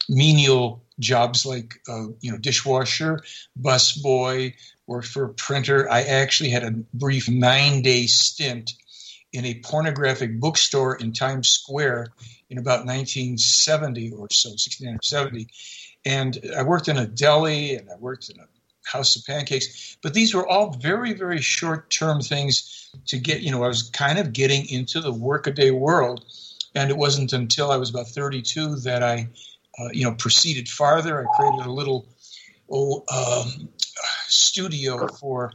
menial 0.09 0.83
jobs 0.99 1.47
like 1.47 1.81
uh, 1.89 2.07
you 2.21 2.31
know 2.31 2.39
dishwasher, 2.39 3.23
busboy, 3.61 4.55
worked 4.87 5.09
for 5.09 5.25
a 5.25 5.35
printer. 5.35 5.91
I 5.91 6.03
actually 6.03 6.51
had 6.51 6.65
a 6.65 6.73
brief 6.93 7.29
nine 7.29 7.83
day 7.83 8.07
stint 8.07 8.73
in 9.33 9.45
a 9.45 9.61
pornographic 9.61 10.39
bookstore 10.41 10.97
in 10.97 11.13
Times 11.13 11.49
Square 11.49 12.09
in 12.51 12.59
about 12.59 12.85
1970 12.85 14.13
or 14.13 14.29
so, 14.31 14.51
69 14.57 14.97
or 14.97 14.99
70. 15.03 15.47
And 16.05 16.39
I 16.57 16.65
worked 16.65 16.89
in 16.89 16.99
a 16.99 17.07
deli 17.07 17.77
and 17.77 17.89
I 17.89 17.97
worked 17.97 18.29
in 18.29 18.41
a 18.41 18.47
house 18.85 19.17
of 19.17 19.25
pancakes. 19.25 19.97
But 20.03 20.15
these 20.15 20.35
were 20.35 20.47
all 20.47 20.71
very, 20.71 21.13
very 21.13 21.41
short 21.41 21.91
term 21.91 22.21
things 22.21 22.91
to 23.07 23.19
get, 23.19 23.41
you 23.41 23.51
know, 23.51 23.63
I 23.65 23.69
was 23.69 23.85
kind 23.91 24.19
of 24.19 24.33
getting 24.33 24.69
into 24.69 25.01
the 25.01 25.13
workaday 25.13 25.71
world. 25.71 26.25
And 26.75 26.91
it 26.91 26.97
wasn't 26.97 27.33
until 27.33 27.71
I 27.71 27.77
was 27.77 27.91
about 27.91 28.09
32 28.09 28.77
that 28.81 29.03
I, 29.03 29.29
uh, 29.79 29.89
you 29.93 30.05
know, 30.05 30.15
proceeded 30.15 30.69
farther. 30.69 31.21
I 31.21 31.37
created 31.37 31.67
a 31.67 31.73
little 31.73 32.07
oh, 32.71 33.05
um, 33.13 33.69
studio 34.27 35.09
for 35.09 35.53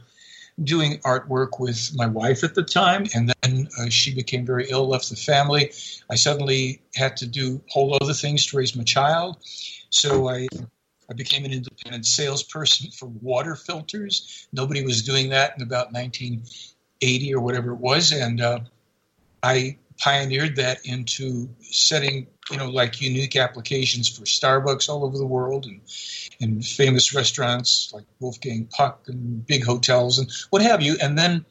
doing 0.62 0.98
artwork 0.98 1.60
with 1.60 1.92
my 1.94 2.06
wife 2.06 2.42
at 2.42 2.54
the 2.54 2.62
time, 2.62 3.06
and 3.14 3.32
then 3.42 3.68
uh, 3.78 3.88
she 3.88 4.14
became 4.14 4.46
very 4.46 4.66
ill, 4.70 4.88
left 4.88 5.10
the 5.10 5.16
family. 5.16 5.70
I 6.10 6.14
suddenly 6.14 6.80
had 6.94 7.16
to 7.18 7.26
do 7.26 7.60
whole 7.68 7.96
other 8.00 8.14
things 8.14 8.46
to 8.46 8.56
raise 8.56 8.74
my 8.74 8.84
child, 8.84 9.36
so 9.90 10.28
I 10.28 10.48
I 11.10 11.14
became 11.14 11.44
an 11.44 11.52
independent 11.52 12.06
salesperson 12.06 12.90
for 12.90 13.06
water 13.06 13.54
filters. 13.54 14.48
Nobody 14.52 14.84
was 14.84 15.02
doing 15.02 15.30
that 15.30 15.54
in 15.56 15.62
about 15.62 15.92
1980 15.92 17.34
or 17.34 17.40
whatever 17.40 17.72
it 17.72 17.78
was, 17.78 18.12
and 18.12 18.40
uh, 18.40 18.60
I 19.42 19.78
pioneered 19.98 20.56
that 20.56 20.84
into 20.84 21.48
setting, 21.62 22.26
you 22.50 22.56
know, 22.56 22.68
like 22.68 23.00
unique 23.00 23.36
applications 23.36 24.08
for 24.08 24.24
Starbucks 24.24 24.88
all 24.88 25.04
over 25.04 25.16
the 25.16 25.26
world 25.26 25.66
and 25.66 25.80
and 26.40 26.64
famous 26.64 27.14
restaurants 27.14 27.92
like 27.94 28.04
Wolfgang 28.20 28.66
Puck 28.66 29.04
and 29.06 29.46
big 29.46 29.64
hotels 29.64 30.18
and 30.18 30.30
what 30.50 30.62
have 30.62 30.82
you. 30.82 30.96
And 31.00 31.18
then 31.18 31.44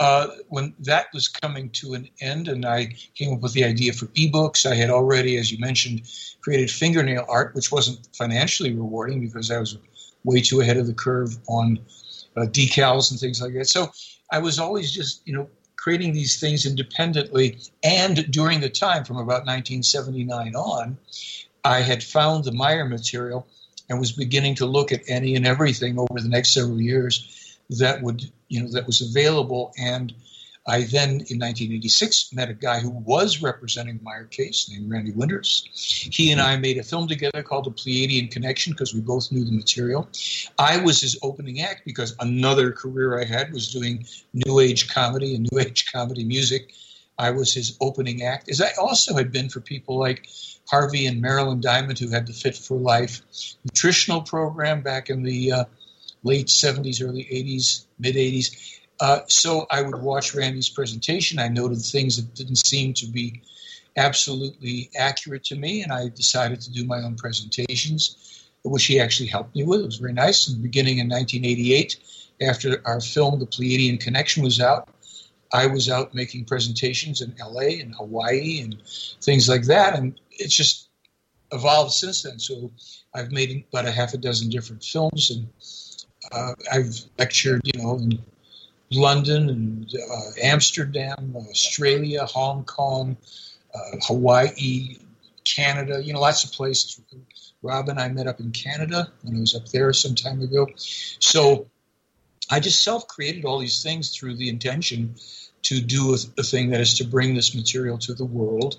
uh, 0.00 0.28
when 0.48 0.74
that 0.80 1.06
was 1.12 1.26
coming 1.26 1.70
to 1.70 1.94
an 1.94 2.08
end, 2.20 2.48
and 2.48 2.64
I 2.64 2.94
came 3.14 3.34
up 3.34 3.40
with 3.40 3.52
the 3.52 3.64
idea 3.64 3.92
for 3.92 4.06
ebooks, 4.08 4.64
I 4.64 4.74
had 4.74 4.90
already, 4.90 5.36
as 5.36 5.50
you 5.50 5.58
mentioned, 5.58 6.02
created 6.40 6.70
fingernail 6.70 7.26
art, 7.28 7.54
which 7.54 7.72
wasn't 7.72 8.08
financially 8.16 8.72
rewarding 8.72 9.20
because 9.20 9.50
I 9.50 9.58
was 9.58 9.76
way 10.24 10.40
too 10.40 10.60
ahead 10.60 10.76
of 10.76 10.86
the 10.86 10.94
curve 10.94 11.36
on 11.48 11.80
uh, 12.36 12.42
decals 12.42 13.10
and 13.10 13.18
things 13.18 13.42
like 13.42 13.54
that. 13.54 13.68
So 13.68 13.90
I 14.30 14.38
was 14.38 14.58
always 14.58 14.92
just, 14.92 15.26
you 15.26 15.34
know, 15.34 15.48
creating 15.76 16.12
these 16.12 16.38
things 16.38 16.64
independently. 16.64 17.58
And 17.82 18.30
during 18.30 18.60
the 18.60 18.70
time 18.70 19.04
from 19.04 19.16
about 19.16 19.46
1979 19.46 20.54
on, 20.54 20.98
I 21.64 21.80
had 21.80 22.02
found 22.04 22.44
the 22.44 22.52
Meier 22.52 22.84
material 22.84 23.46
and 23.88 23.98
was 23.98 24.12
beginning 24.12 24.54
to 24.56 24.66
look 24.66 24.92
at 24.92 25.02
any 25.08 25.34
and 25.34 25.46
everything 25.46 25.98
over 25.98 26.20
the 26.20 26.28
next 26.28 26.52
several 26.52 26.80
years 26.80 27.47
that 27.70 28.02
would, 28.02 28.30
you 28.48 28.62
know, 28.62 28.70
that 28.72 28.86
was 28.86 29.00
available. 29.00 29.72
And 29.78 30.14
I 30.68 30.82
then, 30.82 31.08
in 31.08 31.38
1986, 31.40 32.34
met 32.34 32.50
a 32.50 32.54
guy 32.54 32.78
who 32.78 32.90
was 32.90 33.40
representing 33.40 34.00
Meier 34.02 34.26
case 34.26 34.68
named 34.70 34.90
Randy 34.90 35.12
Winters. 35.12 35.66
He 36.12 36.30
and 36.30 36.42
I 36.42 36.58
made 36.58 36.76
a 36.76 36.82
film 36.82 37.08
together 37.08 37.42
called 37.42 37.64
The 37.64 37.70
Pleiadian 37.70 38.30
Connection 38.30 38.74
because 38.74 38.92
we 38.92 39.00
both 39.00 39.32
knew 39.32 39.44
the 39.44 39.52
material. 39.52 40.08
I 40.58 40.76
was 40.76 41.00
his 41.00 41.18
opening 41.22 41.62
act 41.62 41.86
because 41.86 42.14
another 42.20 42.70
career 42.70 43.18
I 43.18 43.24
had 43.24 43.50
was 43.50 43.72
doing 43.72 44.06
New 44.34 44.60
Age 44.60 44.92
comedy 44.92 45.34
and 45.34 45.48
New 45.50 45.58
Age 45.60 45.90
comedy 45.90 46.24
music. 46.24 46.74
I 47.18 47.30
was 47.30 47.52
his 47.52 47.76
opening 47.80 48.22
act, 48.22 48.48
as 48.48 48.60
I 48.60 48.70
also 48.78 49.16
had 49.16 49.32
been 49.32 49.48
for 49.48 49.60
people 49.60 49.98
like 49.98 50.28
Harvey 50.70 51.06
and 51.06 51.20
Marilyn 51.20 51.60
Diamond, 51.60 51.98
who 51.98 52.10
had 52.10 52.26
the 52.26 52.32
Fit 52.32 52.56
for 52.56 52.76
Life 52.76 53.22
nutritional 53.64 54.20
program 54.20 54.82
back 54.82 55.10
in 55.10 55.22
the 55.22 55.52
uh, 55.52 55.64
late 56.22 56.46
70s, 56.46 57.02
early 57.02 57.24
80s, 57.24 57.86
mid 57.98 58.16
80s. 58.16 58.78
Uh, 59.00 59.20
so 59.28 59.66
I 59.70 59.82
would 59.82 60.00
watch 60.00 60.34
Randy's 60.34 60.68
presentation. 60.68 61.38
I 61.38 61.48
noted 61.48 61.80
things 61.80 62.16
that 62.16 62.34
didn't 62.34 62.66
seem 62.66 62.94
to 62.94 63.06
be 63.06 63.42
absolutely 63.96 64.90
accurate 64.96 65.44
to 65.44 65.56
me, 65.56 65.82
and 65.82 65.92
I 65.92 66.08
decided 66.08 66.60
to 66.62 66.72
do 66.72 66.84
my 66.84 66.98
own 66.98 67.16
presentations, 67.16 68.48
which 68.64 68.86
he 68.86 69.00
actually 69.00 69.28
helped 69.28 69.54
me 69.54 69.64
with. 69.64 69.80
It 69.80 69.86
was 69.86 69.96
very 69.96 70.12
nice. 70.12 70.48
In 70.48 70.54
the 70.54 70.62
beginning 70.62 70.98
in 70.98 71.08
1988, 71.08 71.96
after 72.40 72.80
our 72.84 73.00
film, 73.00 73.38
The 73.38 73.46
Pleiadian 73.46 74.00
Connection, 74.00 74.42
was 74.42 74.60
out, 74.60 74.88
I 75.52 75.66
was 75.66 75.88
out 75.88 76.14
making 76.14 76.44
presentations 76.44 77.20
in 77.20 77.34
LA 77.38 77.80
and 77.80 77.94
Hawaii 77.94 78.60
and 78.60 78.76
things 79.22 79.48
like 79.48 79.64
that, 79.64 79.96
and 79.96 80.20
it's 80.30 80.54
just 80.54 80.88
evolved 81.52 81.92
since 81.92 82.22
then. 82.22 82.38
So 82.38 82.70
I've 83.14 83.32
made 83.32 83.64
about 83.72 83.86
a 83.86 83.92
half 83.92 84.14
a 84.14 84.18
dozen 84.18 84.50
different 84.50 84.84
films, 84.84 85.30
and 85.30 85.48
uh, 86.32 86.54
I've 86.72 86.94
lectured, 87.18 87.62
you 87.64 87.82
know, 87.82 87.96
in 87.96 88.18
London 88.90 89.50
and 89.50 89.94
uh, 90.10 90.30
Amsterdam, 90.42 91.34
Australia, 91.36 92.24
Hong 92.26 92.64
Kong, 92.64 93.16
uh, 93.74 93.96
Hawaii, 94.02 94.96
Canada, 95.44 96.02
you 96.02 96.12
know, 96.12 96.20
lots 96.20 96.44
of 96.44 96.52
places. 96.52 97.00
Rob 97.62 97.88
and 97.88 97.98
I 97.98 98.08
met 98.08 98.26
up 98.26 98.40
in 98.40 98.52
Canada 98.52 99.10
when 99.22 99.36
I 99.36 99.40
was 99.40 99.54
up 99.54 99.68
there 99.68 99.92
some 99.92 100.14
time 100.14 100.40
ago. 100.42 100.68
So 100.76 101.68
I 102.50 102.60
just 102.60 102.82
self 102.82 103.08
created 103.08 103.44
all 103.44 103.58
these 103.58 103.82
things 103.82 104.16
through 104.16 104.36
the 104.36 104.48
intention 104.48 105.16
to 105.62 105.80
do 105.80 106.14
a, 106.14 106.18
a, 106.38 106.42
thing 106.42 106.70
that 106.70 106.80
is 106.80 106.94
to 106.94 107.04
bring 107.04 107.34
this 107.34 107.54
material 107.54 107.98
to 107.98 108.14
the 108.14 108.24
world. 108.24 108.78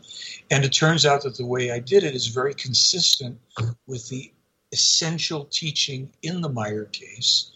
And 0.50 0.64
it 0.64 0.70
turns 0.70 1.06
out 1.06 1.24
that 1.24 1.36
the 1.36 1.46
way 1.46 1.72
I 1.72 1.80
did 1.80 2.04
it 2.04 2.16
is 2.16 2.28
very 2.28 2.54
consistent 2.54 3.38
with 3.86 4.08
the 4.08 4.32
essential 4.72 5.46
teaching 5.46 6.10
in 6.22 6.42
the 6.42 6.50
Meier 6.50 6.86
case 6.86 7.52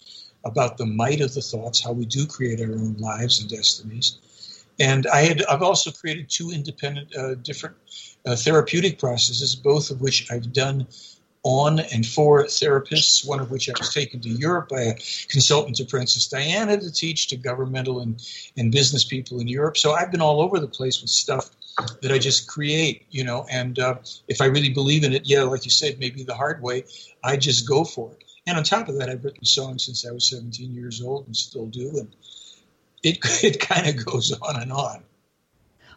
about 0.46 0.78
the 0.78 0.86
might 0.86 1.22
of 1.22 1.34
the 1.34 1.42
thoughts, 1.42 1.82
how 1.82 1.92
we 1.92 2.06
do 2.06 2.26
create 2.26 2.60
our 2.60 2.74
own 2.74 2.96
lives 2.98 3.40
and 3.40 3.50
destinies. 3.50 4.18
And 4.80 5.08
I 5.08 5.22
had 5.22 5.46
I've 5.46 5.62
also 5.62 5.92
created 5.92 6.30
two 6.30 6.52
independent, 6.52 7.16
uh, 7.16 7.36
different 7.36 7.76
uh, 8.26 8.36
therapeutic 8.36 9.00
processes, 9.00 9.56
both 9.56 9.92
of 9.92 10.02
which 10.02 10.32
I've 10.32 10.52
done 10.52 10.88
on 11.44 11.80
and 11.80 12.06
for 12.06 12.46
therapists, 12.46 13.28
one 13.28 13.40
of 13.40 13.52
which 13.52 13.70
I 13.70 13.74
was 13.78 13.94
taken 13.94 14.22
to 14.22 14.30
Europe 14.30 14.70
by 14.70 14.82
a 14.82 14.94
consultant 15.28 15.76
to 15.78 15.86
Princess 15.86 16.28
Diana 16.28 16.80
to 16.80 16.92
teach 16.92 17.28
to 17.28 17.36
governmental 17.36 18.00
and, 18.00 18.26
and 18.58 18.72
business 18.72 19.04
people 19.04 19.42
in 19.42 19.48
Europe. 19.48 19.78
So 19.78 19.92
I've 19.92 20.10
been 20.10 20.22
all 20.22 20.42
over 20.42 20.60
the 20.60 20.70
place 20.70 21.02
with 21.02 21.10
stuff 21.10 21.50
that 22.02 22.12
I 22.12 22.18
just 22.18 22.48
create, 22.48 23.06
you 23.10 23.24
know, 23.24 23.46
and 23.50 23.80
uh, 23.80 23.96
if 24.28 24.42
I 24.42 24.46
really 24.46 24.70
believe 24.70 25.04
in 25.04 25.14
it, 25.14 25.24
yeah, 25.26 25.44
like 25.44 25.66
you 25.66 25.72
said, 25.72 26.00
maybe 26.00 26.24
the 26.24 26.36
hard 26.36 26.62
way, 26.62 26.86
I 27.24 27.38
just 27.38 27.68
go 27.68 27.84
for 27.84 28.12
it. 28.12 28.24
And 28.46 28.58
on 28.58 28.64
top 28.64 28.90
of 28.90 29.00
that, 29.00 29.10
I've 29.10 29.24
written 29.24 29.46
songs 29.46 29.86
since 29.86 30.06
I 30.06 30.12
was 30.12 30.30
17 30.30 30.74
years 30.74 31.02
old 31.02 31.26
and 31.26 31.36
still 31.36 31.68
do. 31.68 31.90
And 31.98 32.16
it, 33.02 33.18
it 33.44 33.60
kind 33.60 33.88
of 33.88 34.06
goes 34.06 34.32
on 34.32 34.62
and 34.62 34.72
on. 34.72 35.04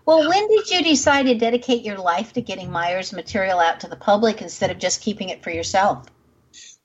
Well, 0.05 0.29
when 0.29 0.49
did 0.49 0.71
you 0.71 0.85
decide 0.85 1.27
to 1.27 1.35
dedicate 1.35 1.83
your 1.83 1.99
life 1.99 2.33
to 2.35 2.41
getting 2.41 2.71
Myers 2.71 3.13
material 3.13 3.59
out 3.59 3.81
to 3.81 3.89
the 3.89 3.97
public 3.97 4.41
instead 4.41 4.71
of 4.71 4.79
just 4.79 5.01
keeping 5.01 5.31
it 5.31 5.43
for 5.43 5.51
yourself? 5.51 6.07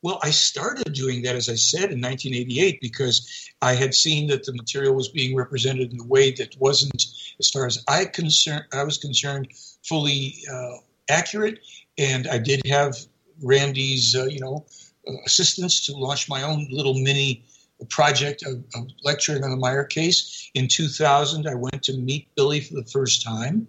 Well, 0.04 0.20
I 0.24 0.32
started 0.32 0.94
doing 0.94 1.22
that, 1.24 1.36
as 1.36 1.48
I 1.48 1.56
said, 1.56 1.92
in 1.92 2.02
1988 2.02 2.82
because 2.82 3.50
I 3.62 3.74
had 3.74 3.94
seen 3.94 4.28
that 4.28 4.44
the 4.44 4.54
material 4.54 4.96
was 4.96 5.10
being 5.10 5.36
represented 5.36 5.94
in 5.94 6.00
a 6.00 6.06
way 6.06 6.32
that 6.32 6.58
wasn't, 6.60 7.06
as 7.40 7.50
far 7.50 7.68
as 7.68 7.84
I 7.88 8.06
concern, 8.06 8.64
I 8.74 8.84
was 8.84 8.98
concerned, 8.98 9.50
fully 9.84 10.36
uh, 10.52 10.78
accurate. 11.10 11.60
And 12.00 12.28
I 12.28 12.40
did 12.40 12.66
have 12.66 12.96
Randy's, 13.44 14.16
uh, 14.16 14.26
you 14.26 14.40
know, 14.40 14.66
assistance 15.26 15.86
to 15.86 15.94
launch 15.94 16.28
my 16.28 16.42
own 16.44 16.68
little 16.72 16.96
mini 16.96 17.44
project 17.90 18.44
of, 18.44 18.64
of, 18.76 18.88
lecturing 19.04 19.44
on 19.44 19.52
the 19.52 19.58
Meier 19.58 19.84
case. 19.84 20.50
In 20.54 20.68
2000, 20.68 21.48
I 21.48 21.56
went 21.56 21.84
to 21.84 21.94
meet 21.98 22.28
Billy 22.36 22.62
for 22.62 22.76
the 22.76 22.86
first 22.86 23.24
time. 23.24 23.68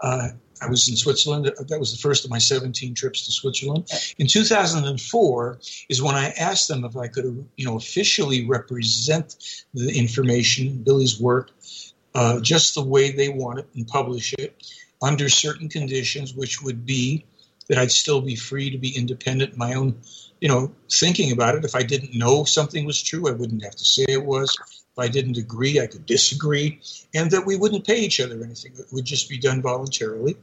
Uh, 0.00 0.28
I 0.60 0.68
was 0.68 0.88
in 0.88 0.96
Switzerland. 0.96 1.46
That 1.68 1.78
was 1.78 1.92
the 1.92 1.98
first 1.98 2.24
of 2.24 2.30
my 2.30 2.38
17 2.38 2.94
trips 2.94 3.26
to 3.26 3.32
Switzerland. 3.32 3.88
In 4.18 4.26
2004 4.26 5.58
is 5.88 6.02
when 6.02 6.14
I 6.14 6.30
asked 6.30 6.68
them 6.68 6.84
if 6.84 6.96
I 6.96 7.08
could, 7.08 7.46
you 7.56 7.66
know, 7.66 7.76
officially 7.76 8.46
represent 8.46 9.36
the 9.74 9.96
information, 9.96 10.82
Billy's 10.82 11.20
work, 11.20 11.50
uh, 12.14 12.40
just 12.40 12.74
the 12.74 12.82
way 12.82 13.10
they 13.10 13.28
want 13.28 13.60
it 13.60 13.68
and 13.74 13.86
publish 13.86 14.34
it 14.38 14.62
under 15.00 15.28
certain 15.28 15.68
conditions, 15.68 16.34
which 16.34 16.62
would 16.62 16.84
be 16.84 17.24
that 17.68 17.78
I'd 17.78 17.92
still 17.92 18.20
be 18.20 18.36
free 18.36 18.70
to 18.70 18.78
be 18.78 18.96
independent 18.96 19.52
in 19.52 19.58
my 19.58 19.74
own 19.74 20.00
you 20.40 20.48
know, 20.48 20.72
thinking 20.90 21.32
about 21.32 21.56
it, 21.56 21.64
if 21.64 21.74
I 21.74 21.82
didn't 21.82 22.14
know 22.14 22.44
something 22.44 22.84
was 22.84 23.02
true, 23.02 23.28
I 23.28 23.32
wouldn't 23.32 23.64
have 23.64 23.76
to 23.76 23.84
say 23.84 24.04
it 24.08 24.24
was. 24.24 24.56
If 24.60 24.98
I 24.98 25.08
didn't 25.08 25.36
agree, 25.36 25.80
I 25.80 25.86
could 25.86 26.06
disagree, 26.06 26.80
and 27.14 27.30
that 27.30 27.46
we 27.46 27.56
wouldn't 27.56 27.86
pay 27.86 28.00
each 28.00 28.20
other 28.20 28.42
anything. 28.42 28.72
It 28.78 28.86
would 28.92 29.04
just 29.04 29.28
be 29.28 29.38
done 29.38 29.62
voluntarily. 29.62 30.36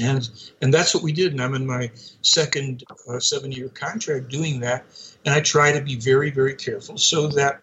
And 0.00 0.28
and 0.62 0.72
that's 0.72 0.94
what 0.94 1.02
we 1.02 1.12
did. 1.12 1.32
And 1.32 1.40
I'm 1.42 1.54
in 1.54 1.66
my 1.66 1.90
second 2.22 2.84
uh, 3.08 3.18
seven 3.18 3.50
year 3.50 3.68
contract 3.68 4.28
doing 4.28 4.60
that. 4.60 4.84
And 5.24 5.34
I 5.34 5.40
try 5.40 5.72
to 5.72 5.80
be 5.80 5.96
very, 5.96 6.30
very 6.30 6.54
careful 6.54 6.98
so 6.98 7.26
that 7.28 7.62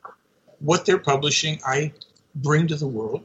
what 0.59 0.85
they're 0.85 0.99
publishing, 0.99 1.59
I 1.65 1.93
bring 2.35 2.67
to 2.67 2.75
the 2.75 2.87
world. 2.87 3.23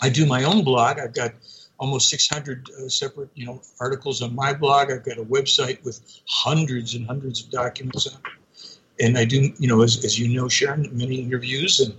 I 0.00 0.08
do 0.08 0.24
my 0.26 0.44
own 0.44 0.64
blog. 0.64 0.98
I've 0.98 1.14
got 1.14 1.32
almost 1.78 2.08
600 2.08 2.68
uh, 2.70 2.88
separate, 2.88 3.30
you 3.34 3.46
know, 3.46 3.60
articles 3.80 4.22
on 4.22 4.34
my 4.34 4.52
blog. 4.52 4.90
I've 4.90 5.04
got 5.04 5.18
a 5.18 5.24
website 5.24 5.82
with 5.84 6.00
hundreds 6.28 6.94
and 6.94 7.06
hundreds 7.06 7.42
of 7.42 7.50
documents 7.50 8.06
on 8.06 8.14
it. 8.14 9.04
And 9.04 9.18
I 9.18 9.24
do, 9.24 9.52
you 9.58 9.68
know, 9.68 9.82
as, 9.82 10.04
as 10.04 10.18
you 10.18 10.34
know, 10.34 10.48
Sharon, 10.48 10.88
many 10.96 11.16
interviews 11.16 11.80
and 11.80 11.94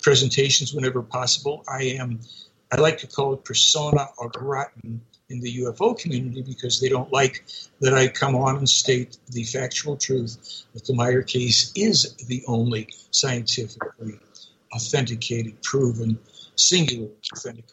presentations 0.00 0.72
whenever 0.72 1.02
possible. 1.02 1.64
I 1.68 1.82
am, 1.82 2.20
I 2.72 2.80
like 2.80 2.98
to 2.98 3.06
call 3.06 3.34
it 3.34 3.44
persona 3.44 4.08
au 4.18 4.28
gratin 4.28 5.00
in 5.30 5.40
the 5.40 5.58
UFO 5.58 5.98
community 5.98 6.42
because 6.42 6.80
they 6.80 6.88
don't 6.88 7.12
like 7.12 7.44
that 7.80 7.94
I 7.94 8.08
come 8.08 8.34
on 8.34 8.56
and 8.56 8.68
state 8.68 9.18
the 9.28 9.44
factual 9.44 9.96
truth 9.96 10.64
that 10.74 10.86
the 10.86 10.94
Meier 10.94 11.22
case 11.22 11.72
is 11.74 12.14
the 12.28 12.42
only 12.46 12.88
scientifically 13.10 14.18
authenticated, 14.74 15.62
proven, 15.62 16.18
singular 16.56 17.08
authentic 17.32 17.66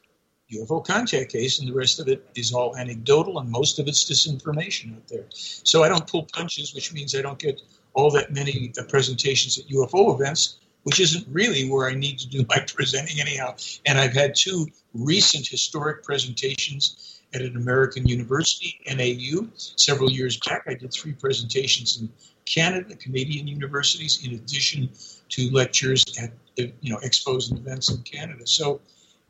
UFO 0.52 0.86
contact 0.86 1.32
case, 1.32 1.60
and 1.60 1.68
the 1.68 1.74
rest 1.74 2.00
of 2.00 2.08
it 2.08 2.28
is 2.36 2.54
all 2.54 2.76
anecdotal, 2.78 3.40
and 3.40 3.50
most 3.50 3.80
of 3.80 3.88
it's 3.88 4.04
disinformation 4.04 4.96
out 4.96 5.08
there. 5.08 5.26
So 5.32 5.84
I 5.84 5.90
don't 5.90 6.06
pull 6.06 6.28
punches, 6.34 6.74
which 6.74 6.94
means 6.94 7.16
I 7.16 7.22
don't 7.22 7.40
get 7.40 7.62
all 7.94 8.12
that 8.12 8.32
many 8.32 8.72
uh, 8.80 8.84
presentations 8.84 9.58
at 9.58 9.68
UFO 9.68 10.14
events, 10.14 10.58
which 10.84 11.00
isn't 11.00 11.26
really 11.30 11.68
where 11.70 11.90
I 11.90 11.96
need 11.96 12.20
to 12.20 12.28
do 12.28 12.46
my 12.48 12.60
presenting 12.76 13.20
anyhow. 13.20 13.56
And 13.86 13.98
I've 13.98 14.14
had 14.14 14.36
two 14.36 14.68
recent 14.94 15.48
historic 15.48 16.04
presentations 16.04 17.22
at 17.34 17.42
an 17.42 17.56
American 17.56 18.08
university, 18.08 18.80
NAU. 18.88 19.48
Several 19.56 20.12
years 20.12 20.38
back, 20.38 20.64
I 20.68 20.76
did 20.76 20.94
three 20.94 21.14
presentations 21.14 22.00
in 22.00 22.10
Canada, 22.46 22.96
Canadian 22.96 23.48
universities, 23.48 24.26
in 24.26 24.36
addition 24.36 24.90
to 25.30 25.50
lectures 25.52 26.06
at 26.22 26.32
you 26.56 26.94
know 26.94 27.00
expos 27.00 27.50
and 27.50 27.60
events 27.60 27.92
in 27.92 28.02
Canada. 28.04 28.46
So 28.46 28.80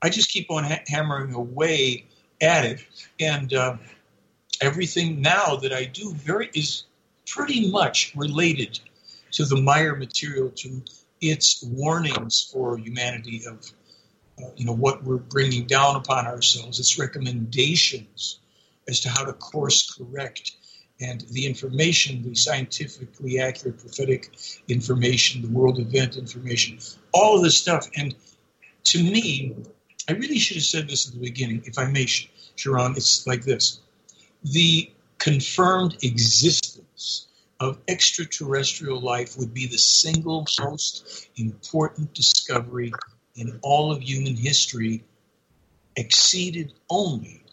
I 0.06 0.10
just 0.10 0.30
keep 0.30 0.52
on 0.52 0.64
ha- 0.64 0.84
hammering 0.88 1.34
away 1.34 2.06
at 2.40 2.64
it, 2.64 2.86
and 3.20 3.52
uh, 3.52 3.78
everything 4.62 5.20
now 5.20 5.56
that 5.56 5.74
I 5.74 5.86
do 5.86 6.14
very 6.14 6.52
is 6.54 6.84
pretty 7.26 7.72
much 7.72 8.14
related 8.16 8.80
to 9.32 9.46
the 9.46 9.60
Meier 9.60 9.96
material, 9.96 10.50
to 10.50 10.84
its 11.22 11.64
warnings 11.64 12.48
for 12.54 12.78
humanity 12.78 13.42
of 13.48 13.66
uh, 14.38 14.52
you 14.56 14.66
know 14.66 14.74
what 14.74 15.04
we're 15.04 15.18
bringing 15.18 15.66
down 15.66 15.96
upon 15.96 16.28
ourselves. 16.28 16.80
It's 16.80 17.00
recommendations 17.00 18.40
as 18.88 19.00
to 19.00 19.10
how 19.10 19.26
to 19.26 19.34
course 19.34 19.92
correct, 19.92 20.52
and 21.02 21.22
the 21.32 21.48
information, 21.48 22.22
the 22.22 22.36
scientifically 22.36 23.40
accurate 23.40 23.80
prophetic 23.80 24.38
information, 24.68 25.42
the 25.42 25.48
world 25.48 25.80
event 25.80 26.16
information, 26.16 26.78
all 27.12 27.38
of 27.38 27.44
this 27.44 27.58
stuff. 27.58 27.90
And 27.98 28.14
to 28.84 29.04
me, 29.04 29.56
I 30.08 30.14
really 30.14 30.38
should 30.38 30.58
have 30.58 30.66
said 30.66 30.88
this 30.88 31.08
at 31.08 31.14
the 31.14 31.20
beginning, 31.20 31.64
if 31.66 31.80
I 31.80 31.86
may, 31.86 32.06
Sharon. 32.06 32.94
It's 32.96 33.26
like 33.26 33.44
this: 33.44 33.80
the 34.44 34.92
confirmed 35.18 35.98
existence 36.04 37.28
of 37.60 37.80
extraterrestrial 37.88 39.00
life 39.00 39.38
would 39.38 39.54
be 39.54 39.66
the 39.66 39.78
single 39.78 40.46
most 40.60 41.30
important 41.38 42.14
discovery 42.14 42.92
in 43.36 43.60
all 43.64 43.92
of 43.92 44.04
human 44.04 44.36
history 44.36 45.04
exceeded 45.96 46.74
only 46.90 47.44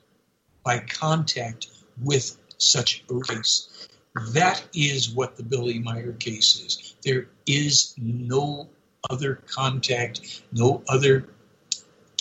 by 0.65 0.79
contact 0.81 1.69
with 2.03 2.37
such 2.59 3.05
a 3.11 3.15
race. 3.15 3.89
That 4.33 4.63
is 4.75 5.11
what 5.11 5.37
the 5.37 5.43
Billy 5.43 5.79
Meier 5.79 6.13
case 6.13 6.61
is. 6.61 6.95
There 7.03 7.29
is 7.47 7.95
no 7.97 8.69
other 9.09 9.37
contact, 9.47 10.43
no 10.53 10.83
other 10.89 11.29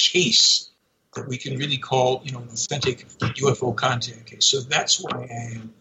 case 0.09 0.69
that 1.15 1.27
we 1.27 1.37
can 1.37 1.57
really 1.57 1.77
call, 1.77 2.21
you 2.23 2.31
know, 2.31 2.39
an 2.39 2.49
authentic 2.49 3.07
UFO 3.19 3.75
contact 3.75 4.25
case. 4.27 4.45
So 4.45 4.61
that's 4.61 5.01
why 5.01 5.27
I 5.29 5.55
am 5.55 5.73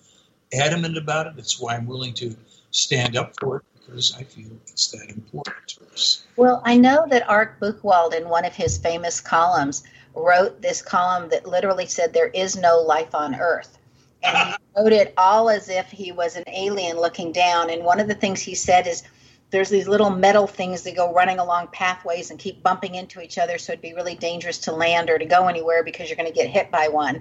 adamant 0.53 0.97
about 0.97 1.27
it. 1.27 1.37
That's 1.37 1.61
why 1.61 1.77
I'm 1.77 1.87
willing 1.87 2.15
to 2.15 2.35
stand 2.71 3.17
up 3.17 3.35
for 3.41 3.59
it 3.59 3.63
because 3.75 4.15
I 4.17 4.25
feel 4.25 4.51
it's 4.67 4.91
that 4.91 5.09
important 5.11 5.57
to 5.69 5.85
us. 5.93 6.25
Well, 6.37 6.63
I 6.65 6.77
know 6.77 7.07
that 7.09 7.29
Art 7.29 7.61
Buchwald, 7.61 8.15
in 8.15 8.29
one 8.29 8.45
of 8.45 8.55
his 8.55 8.79
famous 8.79 9.21
columns, 9.21 9.85
wrote 10.15 10.61
this 10.61 10.83
column 10.83 11.29
that 11.31 11.47
literally 11.47 11.87
said, 11.87 12.13
There 12.13 12.29
is 12.29 12.57
no 12.57 12.79
life 12.79 13.15
on 13.15 13.35
Earth. 13.35 13.79
And 14.23 14.37
he 14.37 14.55
wrote 14.77 14.93
it 14.93 15.15
all 15.17 15.49
as 15.49 15.69
if 15.69 15.91
he 15.91 16.13
was 16.13 16.37
an 16.37 16.45
alien 16.49 16.99
looking 16.99 17.33
down. 17.33 17.71
And 17.71 17.85
one 17.85 18.01
of 18.01 18.09
the 18.09 18.15
things 18.15 18.41
he 18.41 18.55
said 18.55 18.87
is, 18.87 19.03
there's 19.51 19.69
these 19.69 19.89
little 19.89 20.11
metal 20.11 20.47
things 20.47 20.83
that 20.83 20.97
go 20.97 21.13
running 21.13 21.39
along 21.39 21.69
pathways 21.73 22.31
and 22.31 22.39
keep 22.39 22.63
bumping 22.63 22.95
into 22.95 23.21
each 23.21 23.39
other 23.39 23.59
so 23.59 23.73
it'd 23.73 23.83
be 23.83 23.95
really 23.95 24.15
dangerous 24.15 24.59
to 24.59 24.73
land 24.73 25.11
or 25.11 25.19
to 25.19 25.25
go 25.25 25.49
anywhere 25.49 25.83
because 25.83 26.09
you're 26.09 26.17
going 26.17 26.29
to 26.29 26.35
get 26.35 26.49
hit 26.49 26.71
by 26.71 26.89
one 26.89 27.21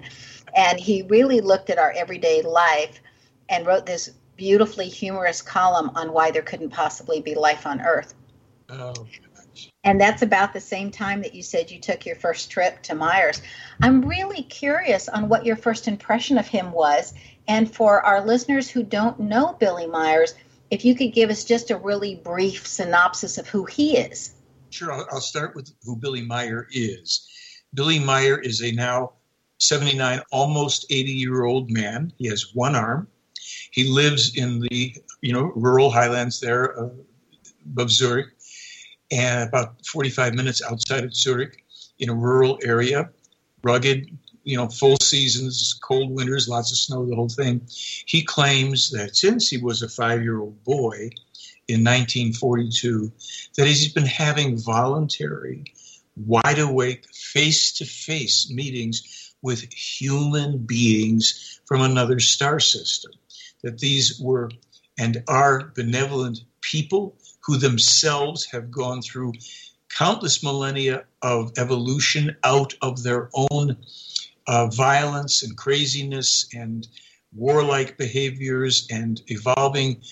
and 0.56 0.78
he 0.78 1.02
really 1.02 1.40
looked 1.40 1.70
at 1.70 1.78
our 1.78 1.92
everyday 1.92 2.42
life 2.42 3.00
and 3.48 3.66
wrote 3.66 3.86
this 3.86 4.10
beautifully 4.36 4.88
humorous 4.88 5.42
column 5.42 5.90
on 5.94 6.12
why 6.12 6.30
there 6.30 6.42
couldn't 6.42 6.70
possibly 6.70 7.20
be 7.20 7.34
life 7.34 7.66
on 7.66 7.80
Earth. 7.80 8.14
Oh. 8.70 8.94
And 9.84 10.00
that's 10.00 10.22
about 10.22 10.52
the 10.52 10.60
same 10.60 10.90
time 10.90 11.20
that 11.22 11.34
you 11.34 11.42
said 11.42 11.70
you 11.70 11.78
took 11.78 12.06
your 12.06 12.16
first 12.16 12.50
trip 12.50 12.82
to 12.84 12.94
Myers. 12.94 13.42
I'm 13.82 14.02
really 14.02 14.42
curious 14.42 15.08
on 15.08 15.28
what 15.28 15.44
your 15.44 15.56
first 15.56 15.88
impression 15.88 16.38
of 16.38 16.46
him 16.46 16.70
was. 16.72 17.12
And 17.48 17.74
for 17.74 18.00
our 18.02 18.24
listeners 18.24 18.70
who 18.70 18.82
don't 18.82 19.18
know 19.20 19.56
Billy 19.58 19.86
Myers, 19.86 20.34
if 20.70 20.84
you 20.84 20.94
could 20.94 21.12
give 21.12 21.30
us 21.30 21.44
just 21.44 21.70
a 21.70 21.76
really 21.76 22.16
brief 22.16 22.66
synopsis 22.66 23.38
of 23.38 23.48
who 23.48 23.64
he 23.64 23.96
is. 23.96 24.34
Sure, 24.70 24.92
I'll, 24.92 25.06
I'll 25.10 25.20
start 25.20 25.54
with 25.54 25.72
who 25.84 25.96
Billy 25.96 26.22
Meier 26.22 26.68
is. 26.70 27.28
Billy 27.74 27.98
Meier 27.98 28.38
is 28.38 28.62
a 28.62 28.72
now 28.72 29.12
79, 29.58 30.20
almost 30.30 30.86
80 30.90 31.12
year 31.12 31.44
old 31.44 31.70
man. 31.70 32.12
He 32.16 32.28
has 32.28 32.54
one 32.54 32.74
arm. 32.74 33.08
He 33.72 33.88
lives 33.88 34.36
in 34.36 34.60
the 34.60 34.94
you 35.20 35.32
know 35.32 35.52
rural 35.54 35.90
highlands 35.90 36.40
there 36.40 36.64
of, 36.64 36.92
of 37.76 37.90
Zurich, 37.90 38.28
and 39.10 39.48
about 39.48 39.84
45 39.86 40.34
minutes 40.34 40.62
outside 40.62 41.04
of 41.04 41.14
Zurich, 41.14 41.64
in 41.98 42.08
a 42.08 42.14
rural 42.14 42.58
area, 42.64 43.10
rugged, 43.62 44.16
you 44.44 44.56
know, 44.56 44.68
full 44.68 44.96
seasons, 44.96 45.78
cold 45.82 46.10
winters, 46.10 46.48
lots 46.48 46.70
of 46.70 46.78
snow, 46.78 47.06
the 47.06 47.14
whole 47.14 47.28
thing. 47.28 47.60
He 48.06 48.22
claims 48.22 48.90
that 48.90 49.16
since 49.16 49.48
he 49.48 49.58
was 49.58 49.82
a 49.82 49.88
five-year-old 49.88 50.64
boy 50.64 51.10
in 51.68 51.84
1942, 51.84 53.12
that 53.56 53.66
he's 53.66 53.92
been 53.92 54.06
having 54.06 54.58
voluntary, 54.58 55.64
wide 56.16 56.58
awake, 56.58 57.06
face-to-face 57.14 58.50
meetings 58.50 59.32
with 59.42 59.72
human 59.72 60.58
beings 60.58 61.60
from 61.66 61.82
another 61.82 62.18
star 62.20 62.60
system 62.60 63.12
that 63.62 63.78
these 63.78 64.18
were 64.20 64.50
and 64.98 65.22
are 65.28 65.72
benevolent 65.74 66.40
people 66.60 67.16
who 67.40 67.56
themselves 67.56 68.44
have 68.46 68.70
gone 68.70 69.00
through 69.00 69.32
countless 69.88 70.42
millennia 70.42 71.04
of 71.22 71.52
evolution 71.58 72.36
out 72.44 72.74
of 72.82 73.02
their 73.02 73.30
own 73.50 73.76
uh, 74.50 74.66
violence 74.66 75.44
and 75.44 75.56
craziness 75.56 76.48
and 76.52 76.88
warlike 77.32 77.96
behaviors 77.96 78.88
and 78.90 79.22
evolving 79.28 80.02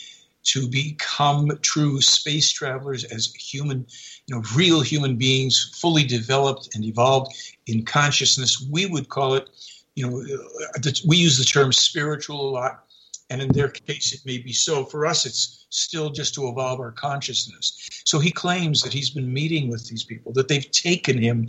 to 0.45 0.69
become 0.69 1.51
true 1.61 2.01
space 2.01 2.53
travelers 2.53 3.03
as 3.03 3.35
human, 3.35 3.85
you 4.27 4.37
know, 4.37 4.43
real 4.55 4.81
human 4.81 5.17
beings, 5.17 5.77
fully 5.81 6.05
developed 6.05 6.69
and 6.77 6.85
evolved 6.85 7.35
in 7.67 7.85
consciousness. 7.85 8.65
We 8.71 8.87
would 8.87 9.09
call 9.09 9.35
it, 9.35 9.49
you 9.97 10.09
know, 10.09 10.21
uh, 10.21 10.91
we 11.05 11.17
use 11.17 11.37
the 11.37 11.45
term 11.45 11.73
spiritual 11.73 12.49
a 12.49 12.51
lot 12.51 12.88
and 13.31 13.43
in 13.43 13.49
their 13.49 13.69
case 13.69 14.13
it 14.13 14.21
may 14.25 14.39
be 14.39 14.53
so. 14.53 14.85
For 14.85 15.07
us, 15.07 15.27
it's 15.27 15.67
still 15.71 16.11
just 16.11 16.35
to 16.35 16.49
evolve 16.49 16.81
our 16.81 16.93
consciousness. 16.93 18.03
So 18.05 18.19
he 18.19 18.31
claims 18.31 18.83
that 18.83 18.93
he's 18.93 19.11
been 19.11 19.33
meeting 19.33 19.69
with 19.69 19.89
these 19.89 20.05
people, 20.05 20.33
that 20.33 20.49
they've 20.49 20.71
taken 20.71 21.21
him 21.21 21.49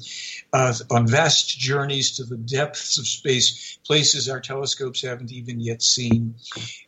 uh, 0.53 0.73
on 0.91 1.07
vast 1.07 1.57
journeys 1.57 2.17
to 2.17 2.23
the 2.25 2.37
depths 2.37 2.97
of 2.97 3.07
space, 3.07 3.77
places 3.85 4.29
our 4.29 4.41
telescopes 4.41 5.01
haven't 5.01 5.31
even 5.31 5.59
yet 5.59 5.81
seen. 5.81 6.35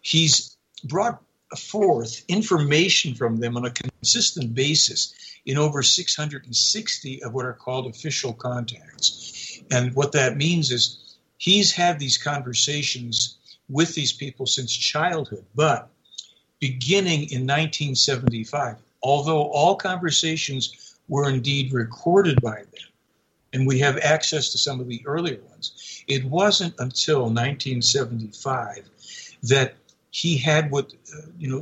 He's 0.01 0.58
brought 0.84 1.21
forth 1.58 2.23
information 2.27 3.13
from 3.15 3.38
them 3.38 3.58
on 3.58 3.65
a 3.65 3.71
consistent 3.71 4.54
basis 4.54 5.13
in 5.45 5.58
over 5.58 5.82
660 5.82 7.23
of 7.23 7.34
what 7.34 7.45
are 7.45 7.54
called 7.54 7.88
official 7.88 8.34
contacts. 8.34 9.62
And 9.71 9.93
what 9.95 10.12
that 10.13 10.38
means 10.38 10.71
is 10.71 11.17
he's 11.38 11.71
had 11.71 11.99
these 11.99 12.17
conversations 12.17 13.38
with 13.71 13.95
these 13.95 14.13
people 14.13 14.45
since 14.45 14.75
childhood. 14.75 15.45
But 15.55 15.89
beginning 16.60 17.21
in 17.31 17.47
1975, 17.47 18.77
although 19.01 19.43
all 19.43 19.75
conversations 19.75 20.95
were 21.07 21.29
indeed 21.29 21.73
recorded 21.73 22.41
by 22.41 22.57
them, 22.57 22.89
and 23.53 23.67
we 23.67 23.79
have 23.79 23.97
access 23.97 24.49
to 24.49 24.57
some 24.57 24.79
of 24.79 24.88
the 24.88 25.01
earlier 25.05 25.41
ones, 25.49 26.03
it 26.07 26.23
wasn't 26.25 26.73
until 26.79 27.21
1975 27.23 28.89
that 29.43 29.75
he 30.12 30.38
had 30.38 30.71
what 30.71 30.93
uh, 31.15 31.21
you 31.38 31.49
know 31.49 31.62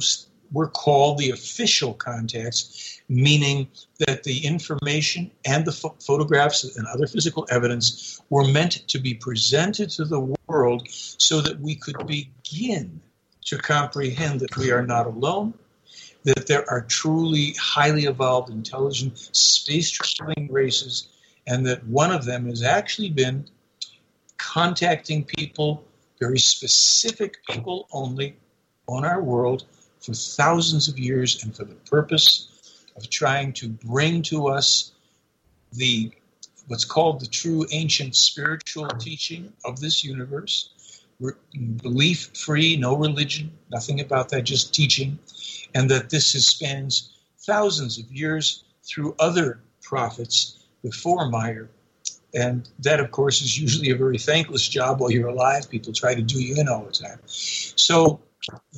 were 0.52 0.68
called 0.68 1.18
the 1.18 1.32
official 1.32 1.94
contacts, 1.94 3.02
meaning 3.08 3.68
that 4.00 4.24
the 4.24 4.46
information 4.46 5.32
and 5.46 5.66
the 5.66 5.72
ph- 5.72 5.94
photographs 6.00 6.76
and 6.76 6.88
other 6.88 7.08
physical 7.08 7.48
evidence 7.50 8.22
were 8.30 8.48
meant 8.48 8.88
to 8.88 9.00
be 9.00 9.14
presented 9.14 9.90
to 9.90 10.06
the 10.06 10.36
world 10.48 10.88
so 10.90 11.42
that 11.42 11.60
we 11.60 11.76
could 11.76 11.96
begin 12.08 13.00
to 13.46 13.58
comprehend 13.58 14.40
that 14.40 14.56
we 14.58 14.72
are 14.72 14.86
not 14.86 15.06
alone, 15.06 15.54
that 16.24 16.48
there 16.48 16.70
are 16.70 16.82
truly 16.82 17.54
highly 17.60 18.06
evolved, 18.06 18.50
intelligent, 18.50 19.18
space 19.36 19.90
traveling 19.90 20.52
races, 20.52 21.10
and 21.48 21.66
that 21.66 21.86
one 21.88 22.12
of 22.12 22.26
them 22.26 22.46
has 22.48 22.64
actually 22.64 23.10
been 23.10 23.46
contacting 24.38 25.24
people, 25.24 25.84
very 26.20 26.40
specific 26.40 27.38
people 27.50 27.88
only, 27.92 28.36
on 28.88 29.06
our 29.06 29.22
world 29.22 29.66
for 30.00 30.14
thousands 30.14 30.88
of 30.88 30.98
years 30.98 31.44
and 31.44 31.56
for 31.56 31.66
the 31.66 31.76
purpose 31.90 32.48
of 32.96 33.10
trying 33.10 33.54
to 33.54 33.68
bring 33.70 34.22
to 34.22 34.48
us 34.48 34.92
the 35.74 36.12
what's 36.68 36.86
called 36.86 37.20
the 37.20 37.28
true 37.28 37.66
ancient 37.72 38.16
spiritual 38.16 38.88
teaching 38.88 39.52
of 39.66 39.80
this 39.80 40.04
universe 40.04 40.70
belief 41.82 42.30
free 42.36 42.78
no 42.78 42.96
religion 42.96 43.52
nothing 43.70 44.00
about 44.00 44.30
that 44.30 44.44
just 44.44 44.74
teaching 44.74 45.20
and 45.76 45.90
that 45.90 46.10
this 46.10 46.32
spans 46.46 47.12
thousands 47.40 47.98
of 47.98 48.12
years 48.12 48.64
through 48.84 49.16
other 49.20 49.60
prophets 49.82 50.66
before 50.82 51.30
Meier 51.30 51.70
and 52.34 52.70
that, 52.80 53.00
of 53.00 53.12
course, 53.12 53.42
is 53.42 53.60
usually 53.60 53.90
a 53.90 53.96
very 53.96 54.18
thankless 54.18 54.68
job 54.68 55.00
while 55.00 55.12
you're 55.12 55.30
alive. 55.30 55.70
People 55.70 55.94
try 55.94 56.14
to 56.14 56.22
do 56.22 56.42
you 56.42 56.56
in 56.58 56.70
all 56.70 56.84
the 56.84 56.92
time. 56.92 57.20
So 57.26 58.20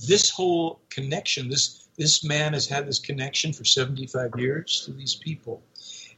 this 0.08 0.30
whole 0.30 0.82
connection, 0.90 1.50
this 1.50 1.88
this 1.98 2.24
man 2.24 2.54
has 2.54 2.68
had 2.68 2.88
this 2.88 3.00
connection 3.00 3.54
for 3.54 3.66
75 3.66 4.32
years 4.38 4.82
to 4.86 4.94
these 4.94 5.16
people. 5.16 5.62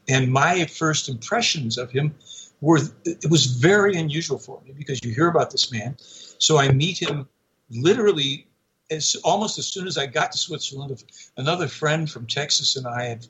And 0.07 0.31
my 0.31 0.65
first 0.65 1.09
impressions 1.09 1.77
of 1.77 1.91
him 1.91 2.15
were 2.61 2.79
it 3.05 3.29
was 3.29 3.45
very 3.45 3.97
unusual 3.97 4.37
for 4.37 4.61
me 4.65 4.73
because 4.77 5.03
you 5.03 5.13
hear 5.13 5.27
about 5.27 5.51
this 5.51 5.71
man. 5.71 5.95
So 5.99 6.57
I 6.57 6.71
meet 6.71 7.01
him 7.01 7.27
literally 7.69 8.47
as 8.91 9.15
almost 9.23 9.57
as 9.57 9.67
soon 9.67 9.87
as 9.87 9.97
I 9.97 10.05
got 10.05 10.31
to 10.31 10.37
Switzerland. 10.37 11.03
Another 11.37 11.67
friend 11.67 12.09
from 12.09 12.27
Texas 12.27 12.75
and 12.75 12.87
I 12.87 13.05
had 13.05 13.27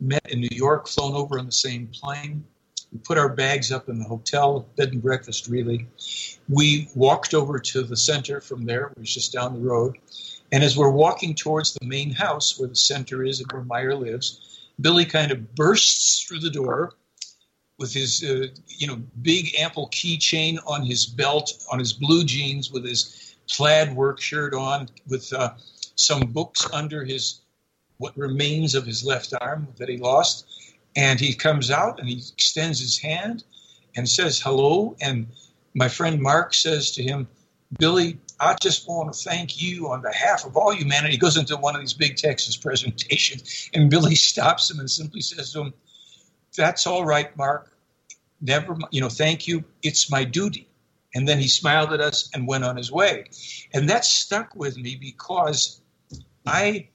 met 0.00 0.26
in 0.30 0.40
New 0.40 0.48
York, 0.50 0.88
flown 0.88 1.14
over 1.14 1.38
on 1.38 1.46
the 1.46 1.52
same 1.52 1.88
plane. 1.88 2.44
We 2.92 2.98
put 2.98 3.18
our 3.18 3.28
bags 3.28 3.72
up 3.72 3.88
in 3.88 3.98
the 3.98 4.04
hotel, 4.04 4.66
bed 4.76 4.92
and 4.92 5.02
breakfast, 5.02 5.48
really. 5.48 5.86
We 6.48 6.88
walked 6.94 7.32
over 7.32 7.58
to 7.58 7.82
the 7.82 7.96
center 7.96 8.40
from 8.40 8.66
there, 8.66 8.88
it 8.88 8.98
was 8.98 9.14
just 9.14 9.32
down 9.32 9.54
the 9.54 9.60
road. 9.60 9.96
And 10.52 10.62
as 10.62 10.76
we're 10.76 10.90
walking 10.90 11.34
towards 11.34 11.72
the 11.72 11.86
main 11.86 12.10
house 12.10 12.58
where 12.58 12.68
the 12.68 12.76
center 12.76 13.24
is 13.24 13.40
and 13.40 13.50
where 13.50 13.64
Meier 13.64 13.94
lives, 13.94 14.68
Billy 14.80 15.06
kind 15.06 15.32
of 15.32 15.54
bursts 15.54 16.22
through 16.22 16.40
the 16.40 16.50
door 16.50 16.92
with 17.78 17.94
his, 17.94 18.22
uh, 18.22 18.46
you 18.66 18.86
know, 18.86 19.02
big 19.22 19.54
ample 19.58 19.88
keychain 19.88 20.58
on 20.66 20.84
his 20.84 21.06
belt, 21.06 21.64
on 21.72 21.78
his 21.78 21.94
blue 21.94 22.24
jeans, 22.24 22.70
with 22.70 22.84
his 22.84 23.34
plaid 23.48 23.94
work 23.96 24.20
shirt 24.20 24.54
on, 24.54 24.88
with 25.08 25.32
uh, 25.32 25.54
some 25.94 26.20
books 26.20 26.66
under 26.72 27.04
his 27.04 27.40
what 27.98 28.16
remains 28.16 28.74
of 28.74 28.84
his 28.84 29.04
left 29.04 29.32
arm 29.40 29.68
that 29.78 29.88
he 29.88 29.96
lost. 29.96 30.71
And 30.96 31.18
he 31.18 31.34
comes 31.34 31.70
out 31.70 31.98
and 31.98 32.08
he 32.08 32.22
extends 32.32 32.78
his 32.78 32.98
hand 32.98 33.44
and 33.96 34.08
says 34.08 34.40
hello. 34.40 34.96
And 35.00 35.26
my 35.74 35.88
friend 35.88 36.20
Mark 36.20 36.54
says 36.54 36.90
to 36.92 37.02
him, 37.02 37.28
Billy, 37.78 38.18
I 38.38 38.56
just 38.60 38.86
want 38.88 39.12
to 39.12 39.18
thank 39.18 39.62
you 39.62 39.90
on 39.90 40.02
behalf 40.02 40.44
of 40.44 40.56
all 40.56 40.72
humanity. 40.74 41.12
He 41.12 41.18
goes 41.18 41.36
into 41.36 41.56
one 41.56 41.74
of 41.74 41.80
these 41.80 41.94
big 41.94 42.16
Texas 42.16 42.56
presentations, 42.66 43.70
and 43.72 43.90
Billy 43.90 44.14
stops 44.14 44.70
him 44.70 44.80
and 44.80 44.90
simply 44.90 45.20
says 45.20 45.52
to 45.52 45.62
him, 45.62 45.74
That's 46.56 46.86
all 46.86 47.04
right, 47.04 47.34
Mark. 47.36 47.72
Never, 48.40 48.76
you 48.90 49.00
know, 49.00 49.08
thank 49.08 49.46
you. 49.46 49.64
It's 49.82 50.10
my 50.10 50.24
duty. 50.24 50.68
And 51.14 51.28
then 51.28 51.38
he 51.38 51.46
smiled 51.46 51.92
at 51.92 52.00
us 52.00 52.30
and 52.34 52.46
went 52.46 52.64
on 52.64 52.76
his 52.76 52.90
way. 52.90 53.26
And 53.72 53.88
that 53.88 54.04
stuck 54.04 54.54
with 54.56 54.76
me 54.76 54.96
because 54.96 55.80
I, 56.46 56.88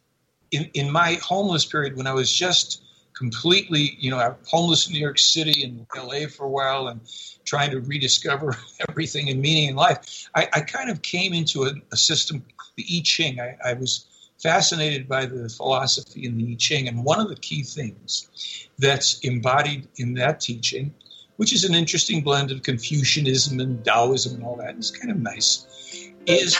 in, 0.52 0.70
in 0.74 0.92
my 0.92 1.20
homeless 1.24 1.66
period, 1.66 1.96
when 1.96 2.08
I 2.08 2.14
was 2.14 2.32
just 2.32 2.84
completely, 3.18 3.96
you 4.00 4.12
know, 4.12 4.36
homeless 4.48 4.88
in 4.88 4.94
New 4.94 5.00
York 5.00 5.18
City 5.18 5.64
and 5.64 5.86
LA 5.96 6.28
for 6.28 6.46
a 6.46 6.50
while 6.50 6.88
and 6.88 7.02
trying 7.46 7.72
to 7.72 7.82
rediscover 7.82 8.56
everything 8.90 9.30
and 9.30 9.42
meaning 9.42 9.70
in 9.70 9.76
life, 9.76 10.30
I, 10.36 10.48
I 10.54 10.62
kind 10.62 10.90
of 10.90 11.02
came 11.02 11.34
into 11.34 11.64
a, 11.64 11.74
a 11.92 11.98
system, 11.98 12.46
the 12.76 12.86
I 12.90 13.02
Ching. 13.04 13.40
I, 13.40 13.58
I, 13.66 13.74
was 13.74 14.06
fascinated 14.42 15.08
by 15.08 15.26
the 15.26 15.50
philosophy 15.50 16.26
in 16.26 16.38
the 16.38 16.52
I 16.52 16.56
Ching. 16.56 16.88
And 16.88 17.04
one 17.04 17.20
of 17.20 17.30
the 17.30 17.36
key 17.36 17.64
things 17.64 18.68
that's 18.78 19.20
embodied 19.20 19.88
in 19.98 20.14
that 20.16 20.40
teaching, 20.40 20.94
which 21.38 21.54
is 21.54 21.64
an 21.64 21.74
interesting 21.74 22.22
blend 22.22 22.52
of 22.52 22.62
Confucianism 22.62 23.60
and 23.60 23.84
Taoism 23.84 24.36
and 24.36 24.44
all 24.44 24.56
that, 24.58 24.76
it's 24.76 24.92
kind 24.92 25.12
of 25.12 25.18
nice, 25.18 26.12
is 26.28 26.58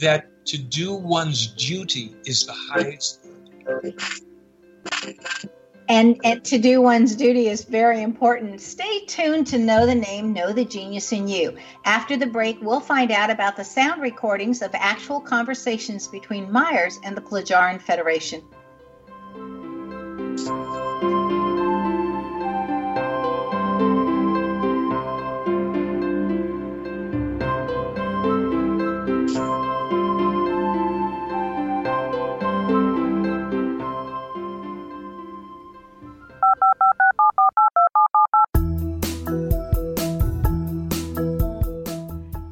that 0.00 0.28
to 0.46 0.58
do 0.58 0.94
one's 0.94 1.46
duty 1.46 2.14
is 2.26 2.44
the 2.44 2.52
highest 2.52 3.20
and, 5.88 6.20
and 6.24 6.44
to 6.44 6.58
do 6.58 6.80
one's 6.80 7.14
duty 7.14 7.48
is 7.48 7.64
very 7.64 8.02
important. 8.02 8.60
Stay 8.60 9.04
tuned 9.06 9.46
to 9.48 9.58
Know 9.58 9.86
the 9.86 9.94
Name, 9.94 10.32
Know 10.32 10.52
the 10.52 10.64
Genius 10.64 11.12
in 11.12 11.28
You. 11.28 11.56
After 11.84 12.16
the 12.16 12.26
break, 12.26 12.58
we'll 12.62 12.80
find 12.80 13.10
out 13.10 13.30
about 13.30 13.56
the 13.56 13.64
sound 13.64 14.00
recordings 14.00 14.62
of 14.62 14.70
actual 14.74 15.20
conversations 15.20 16.08
between 16.08 16.50
Myers 16.50 16.98
and 17.04 17.16
the 17.16 17.20
Plejaren 17.20 17.80
Federation. 17.80 18.42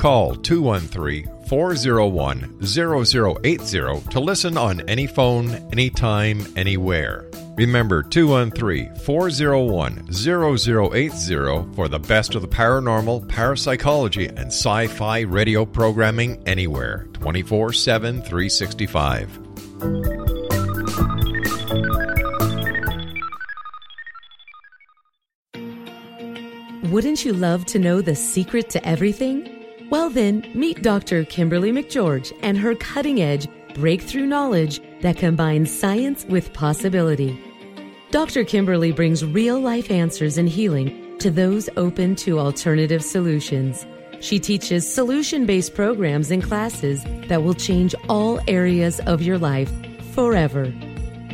Call 0.00 0.34
213 0.34 1.28
401 1.46 2.64
0080 2.64 4.00
to 4.08 4.18
listen 4.18 4.56
on 4.56 4.80
any 4.88 5.06
phone, 5.06 5.50
anytime, 5.72 6.42
anywhere. 6.56 7.30
Remember 7.58 8.02
213 8.02 8.94
401 8.94 10.10
0080 10.10 11.74
for 11.74 11.88
the 11.88 11.98
best 11.98 12.34
of 12.34 12.40
the 12.40 12.48
paranormal, 12.48 13.28
parapsychology, 13.28 14.26
and 14.28 14.46
sci 14.46 14.86
fi 14.86 15.20
radio 15.20 15.66
programming 15.66 16.42
anywhere 16.48 17.06
24 17.12 17.74
7 17.74 18.22
365. 18.22 19.38
Wouldn't 26.90 27.26
you 27.26 27.34
love 27.34 27.66
to 27.66 27.78
know 27.78 28.00
the 28.00 28.16
secret 28.16 28.70
to 28.70 28.88
everything? 28.88 29.59
Well, 29.90 30.08
then, 30.08 30.48
meet 30.54 30.82
Dr. 30.82 31.24
Kimberly 31.24 31.72
McGeorge 31.72 32.32
and 32.42 32.56
her 32.56 32.76
cutting 32.76 33.20
edge 33.20 33.48
breakthrough 33.74 34.26
knowledge 34.26 34.80
that 35.00 35.16
combines 35.16 35.76
science 35.76 36.24
with 36.26 36.52
possibility. 36.52 37.38
Dr. 38.12 38.44
Kimberly 38.44 38.92
brings 38.92 39.24
real 39.24 39.58
life 39.58 39.90
answers 39.90 40.38
and 40.38 40.48
healing 40.48 41.18
to 41.18 41.30
those 41.30 41.68
open 41.76 42.14
to 42.16 42.38
alternative 42.38 43.02
solutions. 43.02 43.84
She 44.20 44.38
teaches 44.38 44.92
solution 44.92 45.44
based 45.44 45.74
programs 45.74 46.30
and 46.30 46.42
classes 46.42 47.04
that 47.26 47.42
will 47.42 47.54
change 47.54 47.94
all 48.08 48.38
areas 48.46 49.00
of 49.00 49.22
your 49.22 49.38
life 49.38 49.72
forever. 50.12 50.72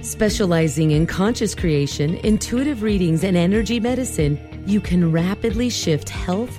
Specializing 0.01 0.93
in 0.93 1.07
conscious 1.07 1.55
creation, 1.55 2.15
intuitive 2.17 2.83
readings, 2.83 3.23
and 3.23 3.37
energy 3.37 3.81
medicine, 3.81 4.39
you 4.67 4.81
can 4.81 5.13
rapidly 5.13 5.69
shift 5.69 6.09
health 6.09 6.59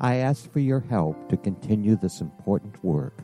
I 0.00 0.16
ask 0.16 0.50
for 0.50 0.58
your 0.60 0.80
help 0.80 1.28
to 1.28 1.36
continue 1.36 1.94
this 1.96 2.20
important 2.20 2.82
work 2.82 3.18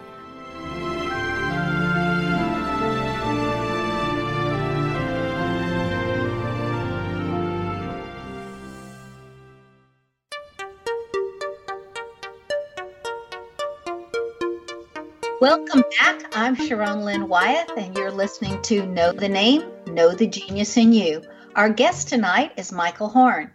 Welcome 15.41 15.83
back. 15.99 16.37
I'm 16.37 16.55
Sharon 16.55 17.03
Lynn 17.03 17.27
Wyeth, 17.27 17.71
and 17.75 17.97
you're 17.97 18.11
listening 18.11 18.61
to 18.61 18.85
Know 18.85 19.11
the 19.11 19.27
Name, 19.27 19.63
Know 19.93 20.11
the 20.11 20.25
Genius 20.25 20.75
in 20.75 20.91
You. 20.91 21.21
Our 21.55 21.69
guest 21.69 22.09
tonight 22.09 22.53
is 22.57 22.71
Michael 22.71 23.09
Horn. 23.09 23.51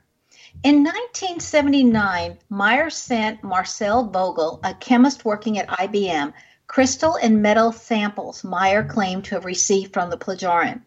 In 0.63 0.85
1979, 0.85 2.39
Meier 2.49 2.91
sent 2.91 3.43
Marcel 3.43 4.05
Vogel, 4.05 4.61
a 4.63 4.73
chemist 4.73 5.25
working 5.25 5.59
at 5.59 5.67
IBM, 5.67 6.33
crystal 6.69 7.17
and 7.17 7.43
metal 7.43 7.73
samples 7.73 8.45
Meier 8.45 8.85
claimed 8.85 9.25
to 9.25 9.35
have 9.35 9.45
received 9.45 9.93
from 9.93 10.11
the 10.11 10.17
Plejaren. 10.17 10.83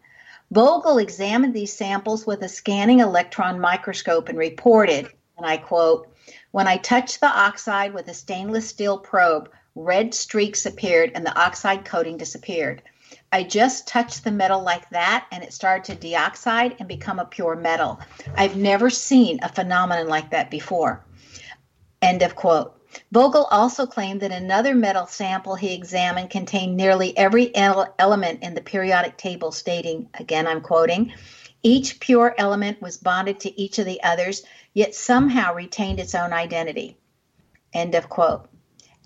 Vogel 0.50 0.96
examined 0.96 1.52
these 1.52 1.76
samples 1.76 2.26
with 2.26 2.40
a 2.40 2.48
scanning 2.48 3.00
electron 3.00 3.60
microscope 3.60 4.30
and 4.30 4.38
reported, 4.38 5.06
and 5.36 5.44
I 5.44 5.58
quote, 5.58 6.08
When 6.52 6.66
I 6.66 6.78
touched 6.78 7.20
the 7.20 7.26
oxide 7.26 7.92
with 7.92 8.08
a 8.08 8.14
stainless 8.14 8.70
steel 8.70 8.96
probe, 8.96 9.50
red 9.74 10.14
streaks 10.14 10.64
appeared 10.64 11.12
and 11.14 11.26
the 11.26 11.38
oxide 11.38 11.84
coating 11.84 12.16
disappeared. 12.16 12.80
I 13.32 13.42
just 13.42 13.88
touched 13.88 14.22
the 14.22 14.30
metal 14.30 14.62
like 14.62 14.88
that 14.90 15.26
and 15.32 15.42
it 15.42 15.54
started 15.54 15.98
to 15.98 16.06
deoxide 16.06 16.76
and 16.78 16.86
become 16.86 17.18
a 17.18 17.24
pure 17.24 17.56
metal. 17.56 17.98
I've 18.36 18.56
never 18.56 18.90
seen 18.90 19.40
a 19.42 19.48
phenomenon 19.48 20.06
like 20.06 20.30
that 20.30 20.50
before. 20.50 21.02
End 22.02 22.22
of 22.22 22.36
quote. 22.36 22.78
Vogel 23.10 23.46
also 23.50 23.86
claimed 23.86 24.20
that 24.20 24.32
another 24.32 24.74
metal 24.74 25.06
sample 25.06 25.54
he 25.54 25.72
examined 25.72 26.28
contained 26.28 26.76
nearly 26.76 27.16
every 27.16 27.50
element 27.56 28.42
in 28.42 28.54
the 28.54 28.60
periodic 28.60 29.16
table, 29.16 29.50
stating, 29.50 30.10
again, 30.14 30.46
I'm 30.46 30.60
quoting, 30.60 31.14
each 31.62 32.00
pure 32.00 32.34
element 32.36 32.82
was 32.82 32.98
bonded 32.98 33.40
to 33.40 33.60
each 33.60 33.78
of 33.78 33.86
the 33.86 34.02
others, 34.02 34.42
yet 34.74 34.94
somehow 34.94 35.54
retained 35.54 36.00
its 36.00 36.14
own 36.14 36.34
identity. 36.34 36.98
End 37.72 37.94
of 37.94 38.10
quote. 38.10 38.46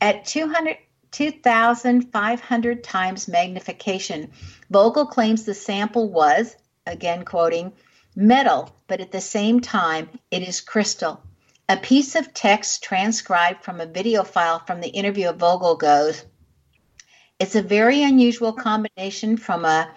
At 0.01 0.25
200, 0.25 0.79
2,500 1.17 2.85
times 2.85 3.27
magnification, 3.27 4.31
Vogel 4.69 5.07
claims 5.07 5.47
the 5.47 5.55
sample 5.55 6.11
was, 6.11 6.55
again 6.85 7.25
quoting, 7.25 7.73
metal, 8.15 8.77
but 8.87 9.01
at 9.01 9.13
the 9.13 9.21
same 9.23 9.59
time, 9.61 10.11
it 10.31 10.43
is 10.43 10.61
crystal. 10.61 11.23
A 11.71 11.79
piece 11.79 12.17
of 12.17 12.35
text 12.35 12.85
transcribed 12.85 13.65
from 13.65 13.81
a 13.81 13.87
video 13.87 14.25
file 14.25 14.59
from 14.59 14.83
the 14.83 14.91
interview 14.91 15.31
of 15.31 15.39
Vogel 15.39 15.77
goes, 15.77 16.23
It's 17.39 17.55
a 17.55 17.63
very 17.63 18.03
unusual 18.03 18.53
combination 18.53 19.39
from 19.39 19.65
a 19.65 19.91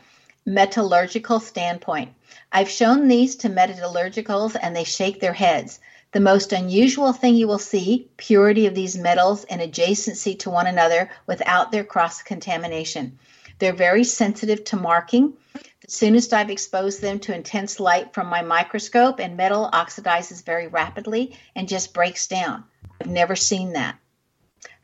metallurgical 0.45 1.41
standpoint. 1.41 2.13
I've 2.49 2.69
shown 2.69 3.09
these 3.09 3.35
to 3.37 3.49
metallurgicals 3.49 4.55
and 4.61 4.73
they 4.73 4.85
shake 4.85 5.19
their 5.19 5.33
heads. 5.33 5.81
The 6.11 6.19
most 6.19 6.53
unusual 6.53 7.13
thing 7.13 7.35
you 7.35 7.47
will 7.47 7.59
see 7.59 8.09
purity 8.17 8.65
of 8.65 8.73
these 8.73 8.97
metals 8.97 9.43
and 9.43 9.61
adjacency 9.61 10.39
to 10.39 10.49
one 10.49 10.65
another 10.65 11.11
without 11.27 11.71
their 11.71 11.83
cross 11.83 12.23
contamination. 12.23 13.19
They're 13.59 13.73
very 13.73 14.03
sensitive 14.03 14.63
to 14.65 14.75
marking. 14.75 15.33
The 15.53 15.91
soonest 15.91 16.33
I've 16.33 16.49
exposed 16.49 17.01
them 17.01 17.19
to 17.19 17.35
intense 17.35 17.79
light 17.79 18.13
from 18.13 18.27
my 18.27 18.41
microscope, 18.41 19.19
and 19.19 19.37
metal 19.37 19.69
oxidizes 19.71 20.43
very 20.43 20.67
rapidly 20.67 21.37
and 21.55 21.67
just 21.67 21.93
breaks 21.93 22.25
down. 22.25 22.63
I've 22.99 23.07
never 23.07 23.35
seen 23.35 23.73
that. 23.73 23.99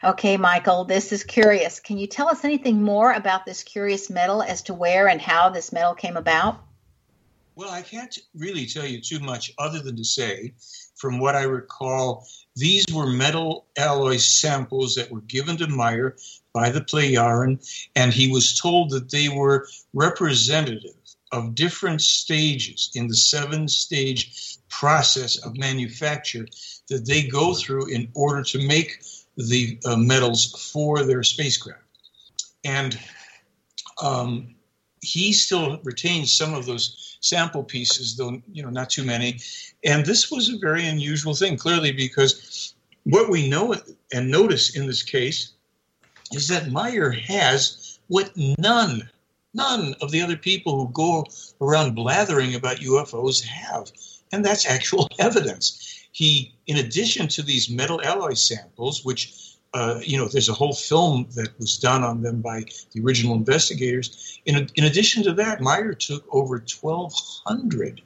Okay, 0.03 0.37
Michael, 0.37 0.83
this 0.83 1.11
is 1.11 1.23
curious. 1.23 1.79
Can 1.79 1.97
you 1.97 2.05
tell 2.05 2.27
us 2.27 2.45
anything 2.45 2.83
more 2.83 3.11
about 3.11 3.45
this 3.45 3.63
curious 3.63 4.11
metal 4.11 4.43
as 4.43 4.61
to 4.63 4.75
where 4.75 5.07
and 5.07 5.19
how 5.19 5.49
this 5.49 5.71
metal 5.71 5.95
came 5.95 6.17
about? 6.17 6.61
Well, 7.55 7.71
I 7.71 7.81
can't 7.81 8.15
really 8.35 8.65
tell 8.67 8.85
you 8.85 9.01
too 9.01 9.19
much 9.19 9.53
other 9.57 9.79
than 9.79 9.95
to 9.95 10.03
say, 10.03 10.53
from 10.95 11.19
what 11.19 11.35
I 11.35 11.43
recall, 11.43 12.27
these 12.55 12.85
were 12.93 13.07
metal 13.07 13.65
alloy 13.77 14.17
samples 14.17 14.95
that 14.95 15.11
were 15.11 15.21
given 15.21 15.57
to 15.57 15.67
Meier 15.67 16.15
by 16.53 16.69
the 16.69 16.81
Plejaren, 16.81 17.59
and 17.95 18.13
he 18.13 18.31
was 18.31 18.57
told 18.57 18.91
that 18.91 19.11
they 19.11 19.29
were 19.29 19.67
representative 19.93 20.95
of 21.31 21.55
different 21.55 22.01
stages 22.01 22.91
in 22.95 23.07
the 23.07 23.15
seven 23.15 23.67
stage 23.67 24.57
process 24.69 25.37
of 25.37 25.57
manufacture 25.57 26.45
that 26.89 27.05
they 27.05 27.27
go 27.27 27.53
through 27.53 27.87
in 27.87 28.09
order 28.13 28.41
to 28.43 28.65
make 28.65 29.03
the 29.35 29.77
uh, 29.85 29.97
metals 29.97 30.71
for 30.71 31.03
their 31.03 31.23
spacecraft. 31.23 31.81
And 32.63 32.97
um, 34.01 34.55
he 35.01 35.33
still 35.33 35.79
retains 35.83 36.31
some 36.31 36.53
of 36.53 36.65
those 36.65 37.14
sample 37.25 37.63
pieces, 37.63 38.15
though 38.15 38.41
you 38.51 38.61
know 38.61 38.69
not 38.69 38.89
too 38.89 39.03
many. 39.03 39.39
And 39.83 40.05
this 40.05 40.29
was 40.29 40.49
a 40.49 40.57
very 40.59 40.85
unusual 40.87 41.33
thing, 41.33 41.57
clearly, 41.57 41.91
because 41.91 42.75
what 43.03 43.29
we 43.29 43.49
know 43.49 43.75
and 44.13 44.29
notice 44.29 44.75
in 44.75 44.85
this 44.85 45.03
case 45.03 45.53
is 46.31 46.47
that 46.47 46.71
Meier 46.71 47.11
has 47.11 47.99
what 48.07 48.31
none, 48.57 49.09
none 49.53 49.95
of 50.01 50.11
the 50.11 50.21
other 50.21 50.37
people 50.37 50.77
who 50.77 50.93
go 50.93 51.25
around 51.61 51.95
blathering 51.95 52.55
about 52.55 52.77
UFOs 52.77 53.43
have. 53.43 53.91
And 54.31 54.43
that's 54.43 54.65
actual 54.65 55.07
evidence. 55.19 56.07
He, 56.11 56.53
in 56.67 56.77
addition 56.77 57.27
to 57.29 57.41
these 57.41 57.69
metal 57.69 58.01
alloy 58.01 58.33
samples, 58.33 59.03
which 59.03 59.44
uh, 59.75 59.99
you 60.01 60.17
know, 60.17 60.25
there's 60.25 60.47
a 60.47 60.53
whole 60.53 60.73
film 60.73 61.27
that 61.35 61.49
was 61.59 61.77
done 61.77 62.01
on 62.01 62.21
them 62.21 62.41
by 62.41 62.63
the 62.93 63.01
original 63.01 63.35
investigators. 63.35 64.39
In, 64.45 64.69
in 64.75 64.85
addition 64.85 65.21
to 65.23 65.33
that, 65.33 65.59
Meier 65.59 65.93
took 65.93 66.23
over 66.33 66.55
1,200 66.59 68.01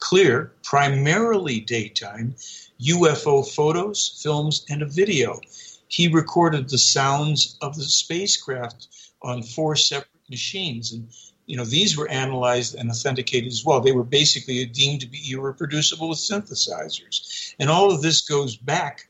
clear, 0.00 0.52
primarily 0.64 1.60
daytime 1.60 2.34
UFO 2.80 3.48
photos, 3.48 4.20
films, 4.20 4.66
and 4.68 4.82
a 4.82 4.86
video. 4.86 5.38
He 5.86 6.08
recorded 6.08 6.68
the 6.68 6.78
sounds 6.78 7.56
of 7.62 7.76
the 7.76 7.84
spacecraft 7.84 8.88
on 9.22 9.44
four 9.44 9.76
separate 9.76 10.28
machines, 10.28 10.92
and 10.92 11.08
you 11.46 11.56
know 11.56 11.64
these 11.64 11.96
were 11.96 12.08
analyzed 12.08 12.74
and 12.74 12.90
authenticated 12.90 13.52
as 13.52 13.64
well. 13.64 13.80
They 13.80 13.92
were 13.92 14.02
basically 14.02 14.64
deemed 14.64 15.02
to 15.02 15.06
be 15.06 15.22
irreproducible 15.30 16.08
with 16.08 16.18
synthesizers, 16.18 17.54
and 17.60 17.70
all 17.70 17.92
of 17.92 18.02
this 18.02 18.22
goes 18.22 18.56
back 18.56 19.06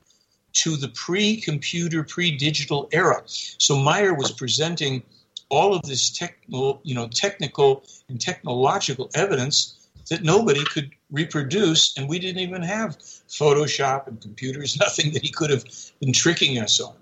to 0.53 0.77
the 0.77 0.89
pre-computer, 0.89 2.05
pre-digital 2.05 2.89
era. 2.93 3.23
So 3.27 3.77
Meier 3.77 4.15
was 4.15 4.33
presenting 4.33 5.03
all 5.49 5.75
of 5.75 5.83
this 5.83 6.11
technical, 6.11 6.81
you 6.83 6.95
know, 6.95 7.09
technical 7.09 7.85
and 8.09 8.21
technological 8.21 9.11
evidence 9.15 9.89
that 10.09 10.23
nobody 10.23 10.65
could 10.65 10.91
reproduce, 11.11 11.97
and 11.97 12.09
we 12.09 12.19
didn't 12.19 12.41
even 12.41 12.63
have 12.63 12.99
Photoshop 12.99 14.09
and 14.09 14.21
computers, 14.21 14.77
nothing 14.81 15.13
that 15.13 15.23
he 15.23 15.31
could 15.31 15.51
have 15.51 15.65
been 16.01 16.13
tricking 16.13 16.59
us 16.59 16.81
on. 16.81 16.95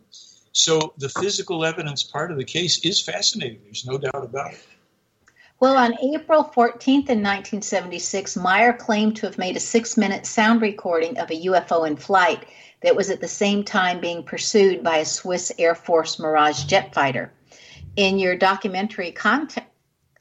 So 0.52 0.94
the 0.98 1.08
physical 1.08 1.64
evidence 1.64 2.02
part 2.02 2.30
of 2.32 2.36
the 2.36 2.44
case 2.44 2.84
is 2.84 3.00
fascinating. 3.00 3.60
There's 3.64 3.86
no 3.86 3.98
doubt 3.98 4.24
about 4.24 4.52
it. 4.52 4.60
Well, 5.60 5.76
on 5.76 5.94
April 6.02 6.42
14th 6.42 7.10
in 7.10 7.22
1976, 7.22 8.36
Meier 8.36 8.72
claimed 8.72 9.16
to 9.16 9.26
have 9.26 9.36
made 9.36 9.56
a 9.56 9.60
six 9.60 9.96
minute 9.96 10.24
sound 10.24 10.62
recording 10.62 11.18
of 11.18 11.30
a 11.30 11.44
UFO 11.46 11.86
in 11.86 11.96
flight 11.96 12.46
that 12.82 12.96
was 12.96 13.10
at 13.10 13.20
the 13.20 13.28
same 13.28 13.64
time 13.64 14.00
being 14.00 14.22
pursued 14.22 14.82
by 14.82 14.98
a 14.98 15.04
Swiss 15.04 15.52
Air 15.58 15.74
Force 15.74 16.18
Mirage 16.18 16.64
jet 16.64 16.94
fighter. 16.94 17.32
In 17.96 18.18
your 18.18 18.36
documentary 18.36 19.12
Contact, 19.12 19.70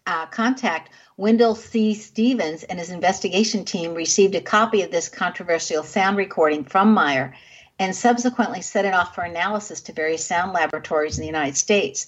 uh, 0.05 0.25
Contact 0.25 0.89
Wendelle 1.17 1.55
C. 1.55 1.93
Stevens 1.93 2.63
and 2.63 2.79
his 2.79 2.89
investigation 2.89 3.65
team 3.65 3.93
received 3.93 4.35
a 4.35 4.41
copy 4.41 4.81
of 4.81 4.91
this 4.91 5.09
controversial 5.09 5.83
sound 5.83 6.17
recording 6.17 6.63
from 6.63 6.93
Meier 6.93 7.35
and 7.77 7.95
subsequently 7.95 8.61
sent 8.61 8.87
it 8.87 8.93
off 8.93 9.15
for 9.15 9.23
analysis 9.23 9.81
to 9.81 9.93
various 9.93 10.25
sound 10.25 10.53
laboratories 10.53 11.17
in 11.17 11.21
the 11.21 11.27
United 11.27 11.55
States. 11.55 12.07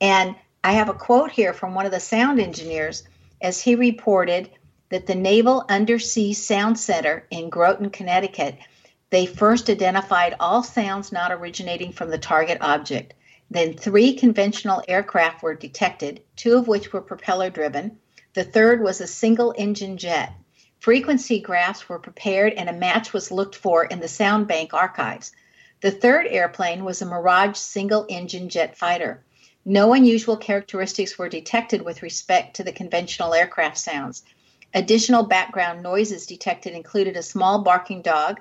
And 0.00 0.34
I 0.64 0.72
have 0.72 0.88
a 0.88 0.94
quote 0.94 1.30
here 1.30 1.52
from 1.52 1.74
one 1.74 1.86
of 1.86 1.92
the 1.92 2.00
sound 2.00 2.40
engineers 2.40 3.04
as 3.40 3.60
he 3.60 3.74
reported 3.74 4.50
that 4.88 5.06
the 5.06 5.14
Naval 5.14 5.64
Undersea 5.68 6.32
Sound 6.32 6.78
Center 6.78 7.26
in 7.30 7.50
Groton, 7.50 7.90
Connecticut 7.90 8.56
they 9.10 9.26
first 9.26 9.70
identified 9.70 10.34
all 10.40 10.62
sounds 10.62 11.12
not 11.12 11.30
originating 11.30 11.92
from 11.92 12.10
the 12.10 12.18
target 12.18 12.58
object. 12.60 13.14
Then 13.48 13.74
three 13.74 14.14
conventional 14.14 14.82
aircraft 14.88 15.42
were 15.42 15.54
detected, 15.54 16.22
two 16.34 16.56
of 16.56 16.66
which 16.66 16.92
were 16.92 17.00
propeller 17.00 17.48
driven. 17.48 17.98
The 18.34 18.42
third 18.42 18.82
was 18.82 19.00
a 19.00 19.06
single 19.06 19.54
engine 19.56 19.96
jet. 19.96 20.32
Frequency 20.80 21.40
graphs 21.40 21.88
were 21.88 21.98
prepared 21.98 22.52
and 22.52 22.68
a 22.68 22.72
match 22.72 23.12
was 23.12 23.30
looked 23.30 23.54
for 23.54 23.84
in 23.84 24.00
the 24.00 24.08
sound 24.08 24.48
bank 24.48 24.74
archives. 24.74 25.32
The 25.80 25.90
third 25.90 26.26
airplane 26.26 26.84
was 26.84 27.00
a 27.00 27.06
Mirage 27.06 27.56
single 27.56 28.06
engine 28.08 28.48
jet 28.48 28.76
fighter. 28.76 29.24
No 29.64 29.94
unusual 29.94 30.36
characteristics 30.36 31.16
were 31.16 31.28
detected 31.28 31.82
with 31.82 32.02
respect 32.02 32.56
to 32.56 32.64
the 32.64 32.72
conventional 32.72 33.34
aircraft 33.34 33.78
sounds. 33.78 34.24
Additional 34.74 35.22
background 35.22 35.82
noises 35.82 36.26
detected 36.26 36.72
included 36.74 37.16
a 37.16 37.22
small 37.22 37.62
barking 37.62 38.02
dog, 38.02 38.40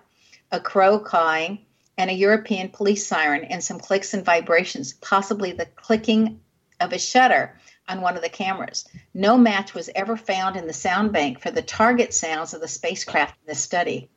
a 0.55 0.59
crow 0.59 0.97
cawing, 0.99 1.59
and 1.97 2.09
a 2.09 2.13
European 2.13 2.69
police 2.69 3.05
siren, 3.05 3.43
and 3.43 3.63
some 3.63 3.79
clicks 3.79 4.13
and 4.13 4.25
vibrations, 4.25 4.93
possibly 4.93 5.51
the 5.51 5.65
clicking 5.65 6.39
of 6.79 6.93
a 6.93 6.99
shutter 6.99 7.57
on 7.87 8.01
one 8.01 8.15
of 8.15 8.23
the 8.23 8.29
cameras. 8.29 8.85
No 9.13 9.37
match 9.37 9.73
was 9.73 9.89
ever 9.95 10.17
found 10.17 10.55
in 10.55 10.65
the 10.65 10.73
sound 10.73 11.11
bank 11.13 11.39
for 11.39 11.51
the 11.51 11.61
target 11.61 12.13
sounds 12.13 12.53
of 12.53 12.61
the 12.61 12.67
spacecraft 12.67 13.35
in 13.41 13.47
this 13.47 13.59
study. 13.59 14.09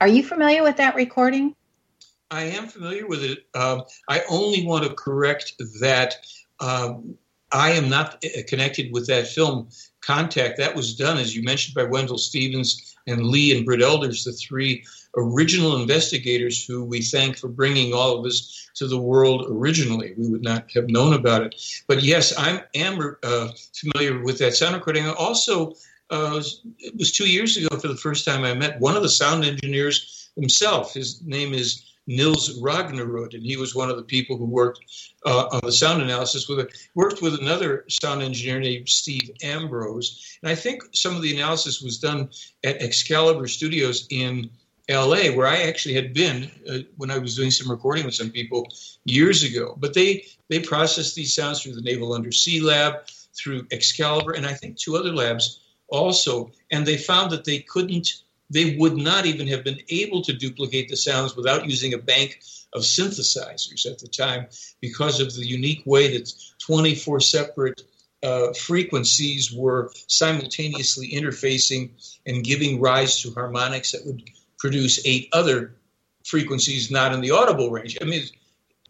Are 0.00 0.08
you 0.08 0.22
familiar 0.22 0.62
with 0.62 0.76
that 0.78 0.94
recording? 0.94 1.54
I 2.30 2.44
am 2.44 2.68
familiar 2.68 3.06
with 3.06 3.22
it. 3.22 3.46
Um, 3.54 3.82
I 4.08 4.22
only 4.28 4.66
want 4.66 4.84
to 4.84 4.94
correct 4.94 5.54
that 5.80 6.16
um, 6.60 7.16
I 7.52 7.72
am 7.72 7.88
not 7.88 8.22
connected 8.48 8.92
with 8.92 9.06
that 9.06 9.28
film 9.28 9.68
Contact. 10.06 10.56
That 10.56 10.76
was 10.76 10.94
done, 10.94 11.18
as 11.18 11.34
you 11.34 11.42
mentioned, 11.42 11.74
by 11.74 11.82
Wendelle 11.82 12.18
Stevens 12.18 12.94
and 13.06 13.26
Lee 13.26 13.56
and 13.56 13.66
Britt 13.66 13.82
Elders, 13.82 14.24
the 14.24 14.32
three 14.32 14.84
original 15.16 15.80
investigators 15.80 16.64
who 16.64 16.84
we 16.84 17.02
thank 17.02 17.38
for 17.38 17.48
bringing 17.48 17.92
all 17.92 18.16
of 18.16 18.24
this 18.24 18.70
to 18.74 18.86
the 18.86 19.00
world 19.00 19.46
originally. 19.48 20.14
We 20.16 20.28
would 20.28 20.42
not 20.42 20.70
have 20.74 20.88
known 20.88 21.14
about 21.14 21.42
it. 21.42 21.82
But 21.88 22.02
yes, 22.02 22.36
I 22.38 22.62
am 22.74 23.16
uh, 23.22 23.48
familiar 23.74 24.22
with 24.22 24.38
that 24.38 24.54
sound 24.54 24.74
recording. 24.74 25.08
Also, 25.08 25.74
uh, 26.10 26.40
it 26.78 26.96
was 26.96 27.10
two 27.10 27.28
years 27.28 27.56
ago 27.56 27.76
for 27.76 27.88
the 27.88 27.96
first 27.96 28.24
time 28.24 28.44
I 28.44 28.54
met 28.54 28.78
one 28.78 28.96
of 28.96 29.02
the 29.02 29.08
sound 29.08 29.44
engineers 29.44 30.30
himself. 30.36 30.94
His 30.94 31.20
name 31.22 31.52
is 31.52 31.82
Nils 32.06 32.60
Rognerud, 32.60 33.34
and 33.34 33.42
he 33.42 33.56
was 33.56 33.74
one 33.74 33.90
of 33.90 33.96
the 33.96 34.02
people 34.02 34.36
who 34.36 34.44
worked 34.44 34.80
uh, 35.24 35.48
on 35.52 35.60
the 35.64 35.72
sound 35.72 36.02
analysis 36.02 36.48
with 36.48 36.60
it. 36.60 36.88
Worked 36.94 37.22
with 37.22 37.34
another 37.34 37.84
sound 37.88 38.22
engineer 38.22 38.60
named 38.60 38.88
Steve 38.88 39.30
Ambrose, 39.42 40.38
and 40.42 40.50
I 40.50 40.54
think 40.54 40.82
some 40.92 41.16
of 41.16 41.22
the 41.22 41.34
analysis 41.34 41.82
was 41.82 41.98
done 41.98 42.30
at 42.64 42.80
Excalibur 42.80 43.48
Studios 43.48 44.06
in 44.10 44.50
LA, 44.88 45.32
where 45.32 45.48
I 45.48 45.62
actually 45.62 45.94
had 45.94 46.14
been 46.14 46.50
uh, 46.70 46.78
when 46.96 47.10
I 47.10 47.18
was 47.18 47.34
doing 47.34 47.50
some 47.50 47.70
recording 47.70 48.04
with 48.04 48.14
some 48.14 48.30
people 48.30 48.68
years 49.04 49.42
ago. 49.42 49.76
But 49.78 49.94
they 49.94 50.26
they 50.48 50.60
processed 50.60 51.14
these 51.16 51.34
sounds 51.34 51.62
through 51.62 51.74
the 51.74 51.82
Naval 51.82 52.14
Undersea 52.14 52.60
Lab, 52.60 53.06
through 53.34 53.66
Excalibur, 53.72 54.32
and 54.32 54.46
I 54.46 54.52
think 54.52 54.76
two 54.76 54.96
other 54.96 55.12
labs 55.12 55.60
also. 55.88 56.52
And 56.70 56.86
they 56.86 56.96
found 56.96 57.30
that 57.32 57.44
they 57.44 57.60
couldn't, 57.60 58.22
they 58.50 58.76
would 58.76 58.96
not 58.96 59.26
even 59.26 59.48
have 59.48 59.64
been 59.64 59.80
able 59.88 60.22
to 60.22 60.32
duplicate 60.32 60.88
the 60.88 60.96
sounds 60.96 61.36
without 61.36 61.66
using 61.66 61.94
a 61.94 61.98
bank 61.98 62.40
of 62.72 62.82
synthesizers 62.82 63.90
at 63.90 63.98
the 63.98 64.08
time 64.08 64.46
because 64.80 65.20
of 65.20 65.34
the 65.34 65.46
unique 65.46 65.82
way 65.84 66.16
that 66.16 66.32
24 66.58 67.20
separate 67.20 67.82
uh, 68.22 68.52
frequencies 68.52 69.52
were 69.52 69.90
simultaneously 70.06 71.10
interfacing 71.10 71.90
and 72.26 72.44
giving 72.44 72.80
rise 72.80 73.20
to 73.22 73.32
harmonics 73.32 73.92
that 73.92 74.04
would 74.06 74.22
produce 74.58 75.04
eight 75.06 75.28
other 75.32 75.74
frequencies 76.24 76.90
not 76.90 77.12
in 77.12 77.20
the 77.20 77.30
audible 77.30 77.70
range. 77.70 77.98
I 78.00 78.04
mean, 78.04 78.24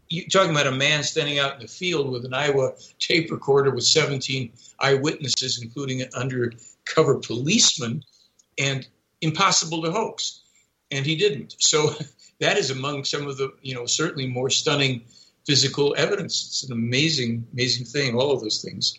you're 0.09 0.28
talking 0.28 0.52
about 0.52 0.66
a 0.66 0.72
man 0.72 1.02
standing 1.02 1.38
out 1.38 1.54
in 1.54 1.61
the 1.61 1.68
field 1.68 2.11
with 2.11 2.24
an 2.24 2.30
Uher 2.30 2.72
tape 2.98 3.30
recorder 3.30 3.70
with 3.70 3.84
17 3.84 4.52
eyewitnesses, 4.78 5.61
including 5.62 6.02
an 6.02 6.09
undercover 6.14 7.16
policeman, 7.16 8.04
and 8.59 8.86
impossible 9.26 9.82
to 9.82 9.92
hoax. 9.92 10.40
And 10.90 11.04
he 11.04 11.16
didn't. 11.16 11.56
So 11.58 11.90
that 12.40 12.56
is 12.56 12.70
among 12.70 13.04
some 13.04 13.26
of 13.26 13.36
the, 13.36 13.52
you 13.62 13.74
know, 13.74 13.86
certainly 13.86 14.26
more 14.26 14.50
stunning 14.50 15.02
physical 15.46 15.94
evidence. 15.96 16.46
It's 16.46 16.64
an 16.64 16.72
amazing, 16.72 17.46
amazing 17.52 17.86
thing, 17.86 18.16
all 18.16 18.32
of 18.32 18.40
those 18.40 18.62
things. 18.62 18.98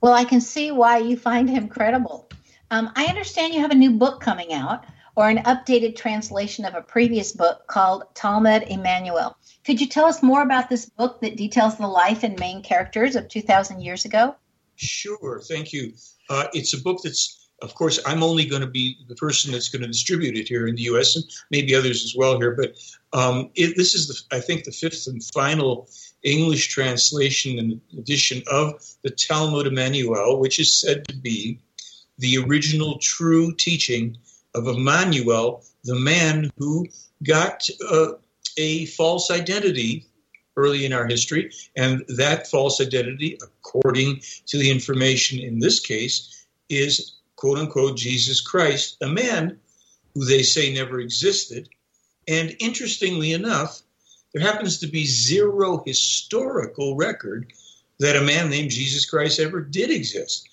Well, 0.00 0.12
I 0.12 0.24
can 0.24 0.40
see 0.40 0.72
why 0.72 0.98
you 0.98 1.16
find 1.16 1.48
him 1.48 1.68
credible. 1.68 2.28
Um, 2.70 2.90
I 2.96 3.06
understand 3.06 3.54
you 3.54 3.60
have 3.60 3.70
a 3.70 3.76
new 3.76 3.92
book 3.92 4.20
coming 4.20 4.52
out 4.52 4.84
or 5.14 5.28
an 5.28 5.38
updated 5.38 5.94
translation 5.96 6.64
of 6.64 6.74
a 6.74 6.82
previous 6.82 7.32
book 7.32 7.66
called 7.66 8.04
Talmud 8.14 8.62
Jmmanuel. 8.62 9.34
Could 9.64 9.80
you 9.80 9.86
tell 9.86 10.06
us 10.06 10.22
more 10.22 10.42
about 10.42 10.68
this 10.68 10.86
book 10.86 11.20
that 11.20 11.36
details 11.36 11.76
the 11.76 11.86
life 11.86 12.22
and 12.22 12.38
main 12.38 12.62
characters 12.62 13.14
of 13.14 13.28
2,000 13.28 13.80
years 13.80 14.04
ago? 14.04 14.34
Sure, 14.76 15.40
thank 15.46 15.72
you. 15.72 15.92
Uh, 16.28 16.46
it's 16.54 16.72
a 16.72 16.80
book 16.80 17.00
that's, 17.04 17.41
of 17.62 17.74
course, 17.74 18.00
I'm 18.04 18.22
only 18.22 18.44
going 18.44 18.62
to 18.62 18.68
be 18.68 18.98
the 19.08 19.14
person 19.14 19.52
that's 19.52 19.68
going 19.68 19.82
to 19.82 19.88
distribute 19.88 20.36
it 20.36 20.48
here 20.48 20.66
in 20.66 20.74
the 20.74 20.82
U.S. 20.82 21.16
and 21.16 21.24
maybe 21.50 21.74
others 21.74 22.04
as 22.04 22.14
well 22.16 22.38
here. 22.38 22.54
But 22.54 22.74
um, 23.12 23.50
it, 23.54 23.76
this 23.76 23.94
is, 23.94 24.08
the, 24.08 24.36
I 24.36 24.40
think, 24.40 24.64
the 24.64 24.72
fifth 24.72 25.06
and 25.06 25.22
final 25.22 25.88
English 26.22 26.68
translation 26.68 27.58
and 27.58 27.80
edition 27.96 28.42
of 28.50 28.82
the 29.02 29.10
Talmud 29.10 29.66
Jmmanuel, 29.66 30.40
which 30.40 30.58
is 30.58 30.74
said 30.74 31.06
to 31.08 31.16
be 31.16 31.58
the 32.18 32.38
original 32.38 32.98
true 32.98 33.54
teaching 33.54 34.16
of 34.54 34.66
Emmanuel, 34.66 35.64
the 35.84 35.98
man 35.98 36.50
who 36.58 36.86
got 37.22 37.68
uh, 37.90 38.12
a 38.56 38.86
false 38.86 39.30
identity 39.30 40.06
early 40.56 40.84
in 40.84 40.92
our 40.92 41.06
history. 41.06 41.50
And 41.76 42.04
that 42.16 42.46
false 42.48 42.80
identity, 42.80 43.38
according 43.42 44.20
to 44.46 44.58
the 44.58 44.70
information 44.70 45.38
in 45.38 45.58
this 45.58 45.80
case, 45.80 46.44
is 46.68 47.14
quote 47.42 47.58
unquote 47.58 47.96
Jesus 47.96 48.40
Christ, 48.40 48.98
a 49.00 49.08
man 49.08 49.58
who 50.14 50.24
they 50.24 50.44
say 50.44 50.72
never 50.72 51.00
existed. 51.00 51.68
And 52.28 52.54
interestingly 52.60 53.32
enough, 53.32 53.82
there 54.32 54.42
happens 54.42 54.78
to 54.78 54.86
be 54.86 55.04
zero 55.06 55.82
historical 55.84 56.94
record 56.94 57.52
that 57.98 58.14
a 58.14 58.22
man 58.22 58.48
named 58.48 58.70
Jesus 58.70 59.10
Christ 59.10 59.40
ever 59.40 59.60
did 59.60 59.90
exist. 59.90 60.48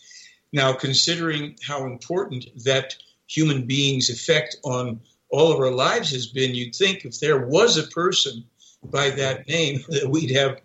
Now, 0.51 0.73
considering 0.73 1.57
how 1.61 1.85
important 1.85 2.47
that 2.63 2.95
human 3.27 3.67
being's 3.67 4.09
effect 4.09 4.57
on 4.63 4.99
all 5.29 5.53
of 5.53 5.59
our 5.59 5.69
lives 5.69 6.09
has 6.09 6.25
been, 6.25 6.55
you'd 6.55 6.75
think 6.75 7.05
if 7.05 7.19
there 7.19 7.45
was 7.45 7.77
a 7.77 7.83
person 7.83 8.43
by 8.83 9.11
that 9.11 9.47
name 9.47 9.83
that 9.89 10.09
we'd 10.09 10.35
have 10.35 10.59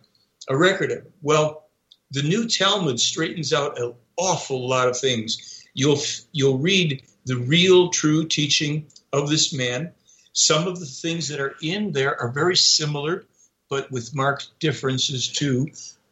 a 0.48 0.56
record 0.56 0.90
of. 0.90 1.06
Well, 1.20 1.68
the 2.12 2.22
New 2.22 2.48
Talmud 2.48 2.98
straightens 2.98 3.52
out 3.52 3.78
an 3.78 3.92
awful 4.16 4.66
lot 4.66 4.88
of 4.88 4.98
things. 4.98 5.53
You'll 5.74 6.00
you'll 6.32 6.58
read 6.58 7.02
the 7.26 7.36
real, 7.36 7.90
true 7.90 8.26
teaching 8.26 8.86
of 9.12 9.28
this 9.28 9.52
man. 9.52 9.92
Some 10.32 10.66
of 10.66 10.80
the 10.80 10.86
things 10.86 11.28
that 11.28 11.40
are 11.40 11.56
in 11.62 11.92
there 11.92 12.20
are 12.20 12.30
very 12.30 12.56
similar, 12.56 13.24
but 13.68 13.90
with 13.90 14.14
marked 14.14 14.58
differences 14.60 15.28
to 15.28 15.68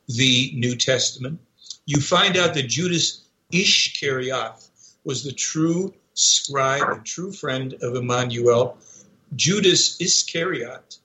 the 0.09 0.53
New 0.55 0.77
Testament. 0.77 1.41
You 1.87 2.01
find 2.01 2.37
out 2.37 2.55
that 2.55 2.69
Judas 2.69 3.23
Ischarioth 3.53 4.69
was 5.05 5.25
the 5.25 5.33
true 5.33 5.93
scribe 6.15 6.89
and 6.89 7.05
true 7.05 7.33
friend 7.33 7.75
of 7.83 7.95
Emmanuel. 7.95 8.79
Judas 9.37 10.01
Iscariot 10.01 10.99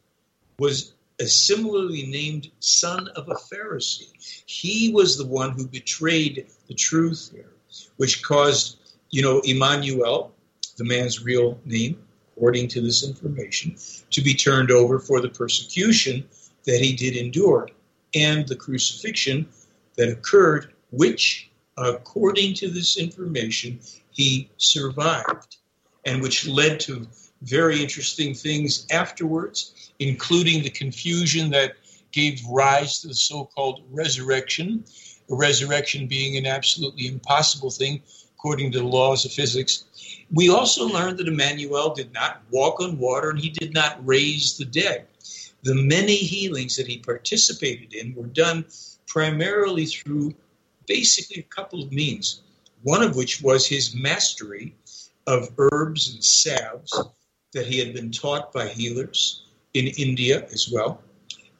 was 0.60 0.94
a 1.20 1.26
similarly 1.26 2.06
named 2.06 2.52
son 2.60 3.08
of 3.16 3.30
a 3.30 3.36
Pharisee. 3.36 4.12
He 4.46 4.92
was 4.92 5.18
the 5.18 5.26
one 5.26 5.52
who 5.52 5.68
betrayed 5.68 6.48
the 6.68 6.74
truth 6.74 7.32
here, 7.34 7.52
which 7.98 8.24
caused, 8.24 8.78
you 9.10 9.22
know, 9.22 9.40
Emmanuel, 9.42 10.34
the 10.78 10.86
man's 10.86 11.24
real 11.24 11.60
name, 11.66 12.02
according 12.36 12.68
to 12.70 12.82
this 12.82 13.08
information, 13.08 13.76
to 14.12 14.22
be 14.22 14.34
turned 14.34 14.72
over 14.72 15.00
for 15.00 15.22
the 15.22 15.30
persecution 15.30 16.28
that 16.66 16.82
he 16.82 16.96
did 16.96 17.16
endure 17.16 17.70
and 18.14 18.48
the 18.48 18.56
crucifixion 18.56 19.48
that 19.96 20.10
occurred, 20.10 20.74
which, 20.92 21.50
according 21.78 22.54
to 22.56 22.70
this 22.70 22.98
information, 22.98 23.80
he 24.12 24.50
survived, 24.58 25.58
and 26.06 26.22
which 26.22 26.48
led 26.48 26.80
to 26.80 27.08
very 27.42 27.82
interesting 27.82 28.34
things 28.34 28.88
afterwards 28.92 29.88
including 30.00 30.64
the 30.64 30.70
confusion 30.70 31.50
that 31.52 31.74
gave 32.12 32.42
rise 32.50 33.00
to 33.00 33.08
the 33.08 33.14
so 33.14 33.46
called 33.46 33.84
resurrection, 33.92 34.84
resurrection 35.36 36.08
being 36.08 36.38
an 36.38 36.46
absolutely 36.46 37.08
impossible 37.08 37.70
thing 37.70 38.02
according 38.38 38.72
to 38.72 38.80
the 38.80 38.86
laws 38.86 39.26
of 39.26 39.32
physics. 39.32 39.86
We 40.32 40.50
also 40.50 40.88
learned 40.88 41.18
that 41.18 41.28
Emmanuel 41.28 41.94
did 41.94 42.14
not 42.14 42.42
walk 42.52 42.80
on 42.80 43.00
water 43.00 43.32
and 43.32 43.40
he 43.40 43.50
did 43.50 43.74
not 43.74 44.00
raise 44.06 44.58
the 44.58 44.66
dead. 44.66 45.08
The 45.64 45.76
many 45.76 46.16
healings 46.16 46.76
that 46.76 46.88
he 46.88 47.00
participated 47.00 47.94
in 47.94 48.14
were 48.14 48.28
done 48.28 48.66
primarily 49.08 49.86
through 49.86 50.36
basically 50.86 51.42
a 51.42 51.56
couple 51.56 51.82
of 51.82 51.92
means, 51.92 52.42
one 52.84 53.02
of 53.04 53.16
which 53.16 53.42
was 53.42 53.68
his 53.68 53.96
mastery 53.96 54.76
of 55.26 55.50
herbs 55.58 56.14
and 56.14 56.24
salves 56.24 56.94
that 57.54 57.66
he 57.66 57.80
had 57.80 57.94
been 57.94 58.12
taught 58.12 58.54
by 58.54 58.68
healers 58.68 59.44
in 59.74 59.88
India 59.88 60.48
as 60.52 60.70
well, 60.72 61.02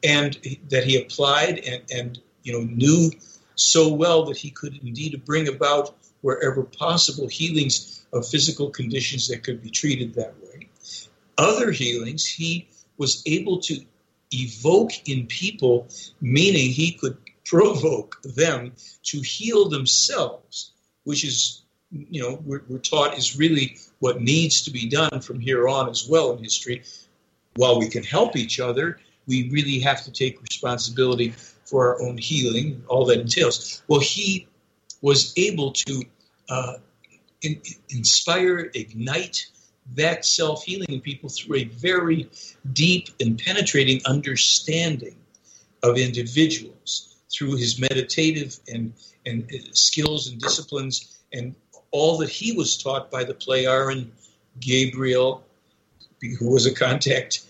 and 0.02 0.38
that 0.70 0.84
he 0.84 0.96
applied 0.96 1.58
and, 1.58 1.82
and 1.92 2.18
you 2.42 2.52
know 2.52 2.60
knew 2.60 3.10
so 3.60 3.92
well 3.92 4.24
that 4.26 4.36
he 4.36 4.50
could 4.50 4.78
indeed 4.82 5.22
bring 5.24 5.48
about 5.48 5.94
wherever 6.20 6.62
possible 6.62 7.28
healings 7.28 8.04
of 8.12 8.28
physical 8.28 8.70
conditions 8.70 9.28
that 9.28 9.44
could 9.44 9.62
be 9.62 9.70
treated 9.70 10.14
that 10.14 10.34
way. 10.42 10.68
Other 11.36 11.70
healings 11.70 12.24
he 12.24 12.68
was 12.96 13.22
able 13.26 13.60
to 13.60 13.80
evoke 14.32 15.08
in 15.08 15.26
people, 15.26 15.88
meaning 16.20 16.70
he 16.70 16.92
could 16.92 17.16
provoke 17.44 18.20
them 18.22 18.72
to 19.02 19.20
heal 19.20 19.68
themselves, 19.68 20.72
which 21.04 21.24
is, 21.24 21.62
you 21.90 22.22
know, 22.22 22.40
we're, 22.44 22.62
we're, 22.68 22.78
taught 22.78 23.16
is 23.16 23.38
really 23.38 23.78
what 24.00 24.20
needs 24.20 24.62
to 24.62 24.70
be 24.70 24.88
done 24.88 25.20
from 25.20 25.40
here 25.40 25.68
on 25.68 25.88
as 25.88 26.06
well 26.08 26.32
in 26.32 26.42
history 26.42 26.82
while 27.58 27.76
we 27.76 27.88
can 27.88 28.04
help 28.04 28.36
each 28.36 28.60
other, 28.60 29.00
we 29.26 29.50
really 29.50 29.80
have 29.80 30.04
to 30.04 30.12
take 30.12 30.40
responsibility 30.40 31.34
for 31.68 31.88
our 31.88 32.02
own 32.02 32.16
healing, 32.16 32.82
all 32.88 33.04
that 33.06 33.20
entails. 33.20 33.82
Well, 33.88 34.00
he 34.00 34.46
was 35.02 35.32
able 35.36 35.72
to 35.72 36.02
uh, 36.48 36.74
in, 37.42 37.60
inspire, 37.90 38.70
ignite 38.74 39.46
that 39.94 40.24
self 40.24 40.64
healing 40.64 40.88
in 40.88 41.00
people 41.00 41.28
through 41.28 41.56
a 41.56 41.64
very 41.64 42.30
deep 42.72 43.08
and 43.20 43.38
penetrating 43.38 44.00
understanding 44.06 45.16
of 45.82 45.96
individuals 45.96 47.16
through 47.30 47.56
his 47.56 47.78
meditative 47.78 48.58
and, 48.72 48.92
and 49.26 49.44
uh, 49.44 49.58
skills 49.72 50.28
and 50.28 50.40
disciplines 50.40 51.18
and 51.32 51.54
all 51.90 52.18
that 52.18 52.28
he 52.28 52.52
was 52.52 52.76
taught 52.76 53.10
by 53.10 53.24
the 53.24 53.34
Plejaren 53.34 54.08
Gabriel, 54.60 55.44
who 56.38 56.50
was 56.50 56.66
a 56.66 56.74
contact 56.74 57.46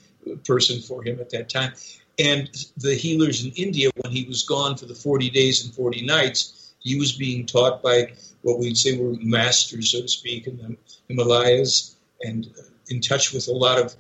person 0.47 0.81
for 0.81 1.03
him 1.03 1.21
at 1.21 1.31
that 1.31 1.49
time. 1.49 1.73
And 2.19 2.51
the 2.77 2.95
healers 2.95 3.45
in 3.45 3.53
India, 3.53 3.91
when 4.03 4.13
he 4.13 4.25
was 4.25 4.43
gone 4.43 4.77
for 4.77 4.87
the 4.87 4.95
40 4.95 5.31
days 5.31 5.65
and 5.65 5.73
40 5.75 6.03
nights, 6.03 6.73
he 6.81 6.99
was 6.99 7.13
being 7.13 7.47
taught 7.47 7.83
by 7.83 8.13
what 8.43 8.59
we'd 8.59 8.77
say 8.77 8.99
were 8.99 9.15
masters, 9.21 9.91
so 9.91 10.03
to 10.03 10.09
speak, 10.09 10.47
in 10.47 10.57
the 10.57 10.77
Himalayas 11.09 11.97
and 12.23 12.49
in 12.89 13.01
touch 13.01 13.33
with 13.33 13.49
a 13.49 13.53
lot 13.53 13.79
of 13.79 13.95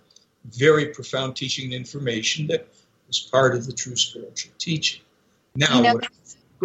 very 0.45 0.87
profound 0.87 1.37
teaching 1.37 1.67
and 1.67 1.75
information 1.75 2.47
that 2.49 2.69
was 3.07 3.19
part 3.21 3.55
of 3.55 3.67
the 3.67 3.73
true 3.73 3.97
spiritual 3.97 4.53
teaching. 4.59 5.03
Now, 5.55 5.77
you 5.77 5.83
know, 5.83 6.01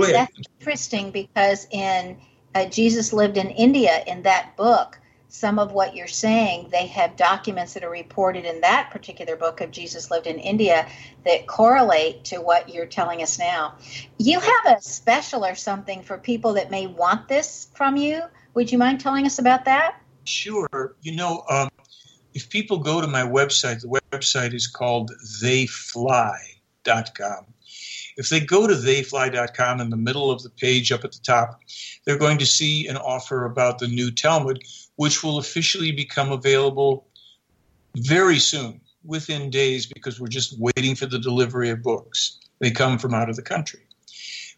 ahead. 0.03 0.15
That's 0.15 0.47
interesting 0.59 1.11
because 1.11 1.67
in 1.71 2.17
uh, 2.55 2.65
Jesus 2.65 3.13
lived 3.13 3.37
in 3.37 3.49
India 3.49 4.03
in 4.07 4.23
that 4.23 4.55
book 4.57 4.99
some 5.33 5.57
of 5.57 5.71
what 5.71 5.95
you're 5.95 6.05
saying, 6.05 6.69
they 6.71 6.85
have 6.85 7.15
documents 7.15 7.73
that 7.73 7.83
are 7.83 7.89
reported 7.89 8.45
in 8.45 8.61
that 8.61 8.91
particular 8.91 9.35
book 9.35 9.61
of 9.61 9.71
Jesus 9.71 10.11
Lived 10.11 10.27
in 10.27 10.37
India 10.37 10.87
that 11.25 11.47
correlate 11.47 12.23
to 12.25 12.37
what 12.37 12.69
you're 12.69 12.85
telling 12.85 13.23
us 13.23 13.39
now. 13.39 13.73
You 14.19 14.39
have 14.39 14.77
a 14.77 14.79
special 14.79 15.43
or 15.43 15.55
something 15.55 16.03
for 16.03 16.19
people 16.19 16.53
that 16.53 16.69
may 16.69 16.85
want 16.85 17.27
this 17.27 17.69
from 17.73 17.97
you. 17.97 18.21
Would 18.53 18.71
you 18.71 18.77
mind 18.77 18.99
telling 18.99 19.25
us 19.25 19.39
about 19.39 19.65
that? 19.65 19.99
Sure. 20.23 20.95
You 21.01 21.15
know, 21.15 21.43
um, 21.49 21.69
if 22.35 22.47
people 22.51 22.77
go 22.77 23.01
to 23.01 23.07
my 23.07 23.23
website, 23.23 23.81
the 23.81 23.99
website 24.11 24.53
is 24.53 24.67
called 24.67 25.11
theyfly.com. 25.41 26.35
If 28.17 28.29
they 28.29 28.39
go 28.39 28.67
to 28.67 28.75
theyfly.com 28.75 29.81
in 29.81 29.89
the 29.89 29.97
middle 29.97 30.29
of 30.29 30.43
the 30.43 30.51
page 30.51 30.91
up 30.91 31.03
at 31.03 31.11
the 31.11 31.21
top, 31.23 31.59
they're 32.05 32.19
going 32.19 32.37
to 32.37 32.45
see 32.45 32.87
an 32.87 32.97
offer 32.97 33.45
about 33.45 33.79
the 33.79 33.87
new 33.87 34.11
Talmud 34.11 34.63
which 34.95 35.23
will 35.23 35.37
officially 35.37 35.91
become 35.91 36.31
available 36.31 37.07
very 37.95 38.39
soon, 38.39 38.81
within 39.03 39.49
days, 39.49 39.85
because 39.85 40.19
we're 40.19 40.27
just 40.27 40.57
waiting 40.59 40.95
for 40.95 41.05
the 41.05 41.19
delivery 41.19 41.69
of 41.69 41.83
books. 41.83 42.39
They 42.59 42.71
come 42.71 42.97
from 42.97 43.13
out 43.13 43.29
of 43.29 43.35
the 43.35 43.41
country. 43.41 43.81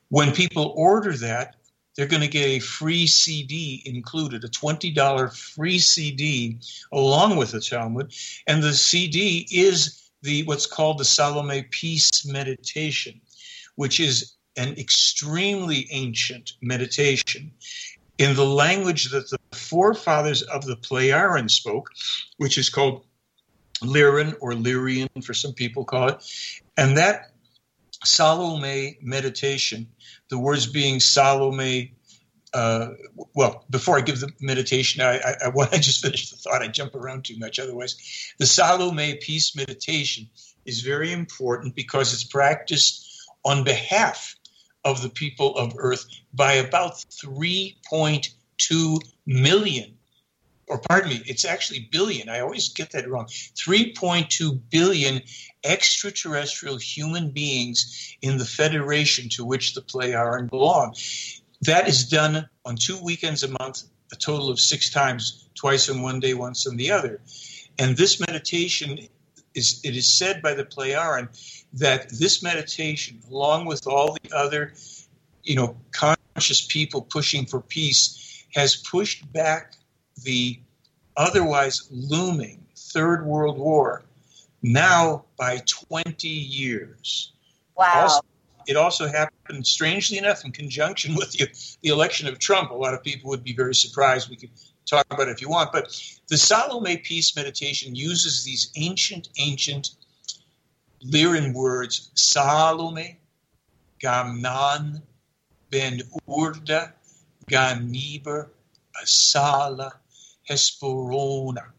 When 0.09 0.31
people 0.31 0.73
order 0.75 1.13
that, 1.17 1.55
they're 1.95 2.07
going 2.07 2.21
to 2.21 2.27
get 2.27 2.45
a 2.45 2.59
free 2.59 3.07
CD 3.07 3.81
included, 3.85 4.43
a 4.43 4.49
$20 4.49 5.37
free 5.37 5.79
CD 5.79 6.59
along 6.91 7.37
with 7.37 7.51
the 7.51 7.61
Talmud. 7.61 8.13
And 8.47 8.61
the 8.61 8.73
CD 8.73 9.47
is 9.49 10.09
the 10.21 10.43
what's 10.43 10.65
called 10.65 10.97
the 10.97 11.05
Salome 11.05 11.63
Peace 11.71 12.25
Meditation, 12.25 13.19
which 13.75 13.99
is 13.99 14.33
an 14.57 14.77
extremely 14.77 15.87
ancient 15.91 16.53
meditation 16.61 17.51
in 18.17 18.35
the 18.35 18.45
language 18.45 19.11
that 19.11 19.29
the 19.29 19.37
forefathers 19.55 20.41
of 20.41 20.65
the 20.65 20.75
Plejaren 20.75 21.49
spoke, 21.49 21.89
which 22.37 22.57
is 22.57 22.69
called 22.69 23.05
Lyran 23.81 24.35
or 24.39 24.53
Lyrian, 24.53 25.23
for 25.23 25.33
some 25.33 25.53
people 25.53 25.85
call 25.85 26.09
it. 26.09 26.23
And 26.77 26.97
that 26.97 27.31
Salome 28.03 28.97
meditation, 29.01 29.87
the 30.29 30.37
words 30.37 30.67
being 30.67 30.99
Salome, 30.99 31.93
uh, 32.53 32.89
well, 33.33 33.65
before 33.69 33.97
I 33.97 34.01
give 34.01 34.19
the 34.19 34.31
meditation, 34.39 35.01
I, 35.01 35.17
I, 35.17 35.51
I 35.71 35.77
just 35.79 36.01
finish 36.01 36.29
the 36.29 36.37
thought. 36.37 36.61
I 36.61 36.67
jump 36.67 36.95
around 36.95 37.25
too 37.25 37.37
much 37.37 37.59
otherwise. 37.59 38.33
The 38.37 38.45
Salome 38.45 39.19
peace 39.21 39.55
meditation 39.55 40.29
is 40.65 40.81
very 40.81 41.11
important 41.11 41.75
because 41.75 42.13
it's 42.13 42.23
practiced 42.23 43.27
on 43.43 43.63
behalf 43.63 44.35
of 44.83 45.01
the 45.01 45.09
people 45.09 45.57
of 45.57 45.73
Earth 45.77 46.05
by 46.33 46.53
about 46.53 47.03
3.2 48.59 48.99
million. 49.25 49.91
Or 50.67 50.79
pardon 50.79 51.09
me, 51.09 51.21
it's 51.27 51.45
actually 51.45 51.87
billion. 51.91 52.27
I 52.27 52.39
always 52.39 52.69
get 52.69 52.91
that 52.91 53.07
wrong. 53.07 53.25
3.2 53.27 54.59
billion 54.71 55.21
extraterrestrial 55.63 56.77
human 56.77 57.29
beings 57.31 58.15
in 58.21 58.37
the 58.37 58.45
federation 58.45 59.29
to 59.29 59.45
which 59.45 59.75
the 59.75 59.81
Plejaren 59.81 60.49
belong. 60.49 60.95
That 61.61 61.87
is 61.87 62.07
done 62.07 62.49
on 62.65 62.75
two 62.77 62.97
weekends 63.03 63.43
a 63.43 63.47
month, 63.47 63.83
a 64.11 64.15
total 64.15 64.49
of 64.49 64.59
six 64.59 64.89
times, 64.89 65.47
twice 65.53 65.87
on 65.89 66.01
one 66.01 66.19
day, 66.19 66.33
once 66.33 66.65
on 66.65 66.77
the 66.77 66.91
other. 66.91 67.21
And 67.77 67.95
this 67.95 68.19
meditation 68.19 69.07
is 69.53 69.81
it 69.83 69.95
is 69.95 70.09
said 70.09 70.41
by 70.41 70.55
the 70.55 70.65
Plejaren 70.65 71.29
that 71.73 72.09
this 72.09 72.41
meditation, 72.41 73.21
along 73.29 73.65
with 73.65 73.85
all 73.85 74.17
the 74.23 74.35
other 74.35 74.73
you 75.45 75.55
know, 75.55 75.77
conscious 75.91 76.65
people 76.65 77.01
pushing 77.03 77.45
for 77.45 77.61
peace 77.61 78.34
has 78.55 78.77
pushed 78.77 79.31
back 79.33 79.75
the 80.23 80.59
otherwise 81.17 81.87
looming 81.91 82.65
Third 82.75 83.25
World 83.25 83.57
War 83.57 84.03
now 84.63 85.25
by 85.37 85.61
20 85.65 86.27
years. 86.27 87.33
Wow. 87.77 88.03
Also, 88.03 88.21
it 88.67 88.77
also 88.77 89.07
happened, 89.07 89.67
strangely 89.67 90.17
enough, 90.17 90.43
in 90.45 90.51
conjunction 90.51 91.15
with 91.15 91.31
the, 91.33 91.47
the 91.81 91.89
election 91.89 92.27
of 92.27 92.39
Trump. 92.39 92.71
A 92.71 92.73
lot 92.73 92.93
of 92.93 93.03
people 93.03 93.29
would 93.29 93.43
be 93.43 93.53
very 93.53 93.75
surprised. 93.75 94.29
We 94.29 94.37
could 94.37 94.49
talk 94.89 95.05
about 95.11 95.27
it 95.27 95.31
if 95.31 95.41
you 95.41 95.49
want. 95.49 95.71
But 95.71 95.85
the 96.29 96.37
Salome 96.37 96.97
Peace 96.97 97.35
Meditation 97.35 97.93
uses 97.95 98.43
these 98.43 98.71
ancient, 98.77 99.29
ancient 99.37 99.91
Lyran 101.05 101.53
words 101.53 102.09
Salome, 102.15 103.19
Gamnan, 104.01 105.01
Ben 105.69 106.01
Urda, 106.27 106.93
Ganiber, 107.49 108.49
Asala, 109.01 109.91
Hesperona. 110.49 111.71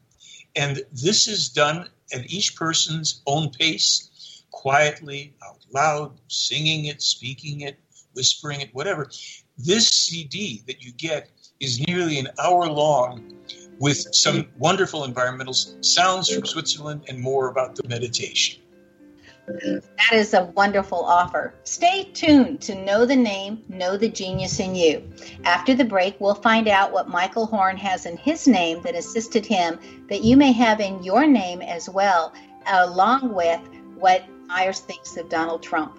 And 0.55 0.83
this 0.93 1.27
is 1.27 1.49
done 1.49 1.89
at 2.13 2.31
each 2.31 2.57
person's 2.57 3.23
own 3.27 3.51
pace, 3.51 4.43
quietly, 4.51 5.35
out 5.45 5.59
loud, 5.73 6.13
singing 6.29 6.87
it, 6.87 7.03
speaking 7.03 7.61
it, 7.63 7.79
whispering 8.15 8.61
it, 8.61 8.75
whatever. 8.75 9.11
This 9.59 9.89
CD 9.89 10.63
that 10.67 10.83
you 10.83 10.93
get 10.93 11.31
is 11.61 11.81
nearly 11.87 12.19
an 12.19 12.29
hour 12.39 12.67
long 12.67 13.35
with 13.79 14.15
some 14.15 14.49
wonderful 14.59 15.05
environmental 15.05 15.53
sounds 15.55 16.29
from 16.33 16.47
Switzerland 16.47 17.05
and 17.09 17.21
more 17.21 17.49
about 17.49 17.77
the 17.77 17.87
meditation. 17.89 18.63
That 19.47 20.13
is 20.13 20.35
a 20.35 20.45
wonderful 20.45 21.05
offer. 21.05 21.55
Stay 21.65 22.11
tuned 22.13 22.61
to 22.63 22.75
know 22.75 23.07
the 23.07 23.17
name, 23.17 23.63
know 23.69 23.97
the 23.97 24.09
genius 24.09 24.59
in 24.59 24.75
you. 24.75 25.09
After 25.45 25.75
the 25.75 25.85
break, 25.85 26.21
we'll 26.21 26.35
find 26.35 26.69
out 26.69 26.93
what 26.93 27.09
Michael 27.09 27.47
Horn 27.47 27.77
has 27.77 28.07
in 28.07 28.17
his 28.17 28.49
name 28.49 28.83
that 28.83 28.97
assisted 28.97 29.47
him 29.47 29.79
that 30.09 30.25
you 30.25 30.37
may 30.37 30.53
have 30.53 30.81
in 30.81 31.03
your 31.03 31.27
name 31.27 31.63
as 31.63 31.89
well, 31.89 32.33
along 32.67 33.35
with 33.35 33.61
what 33.95 34.25
Myers 34.47 34.81
thinks 34.81 35.17
of 35.17 35.29
Donald 35.29 35.63
Trump. 35.63 35.99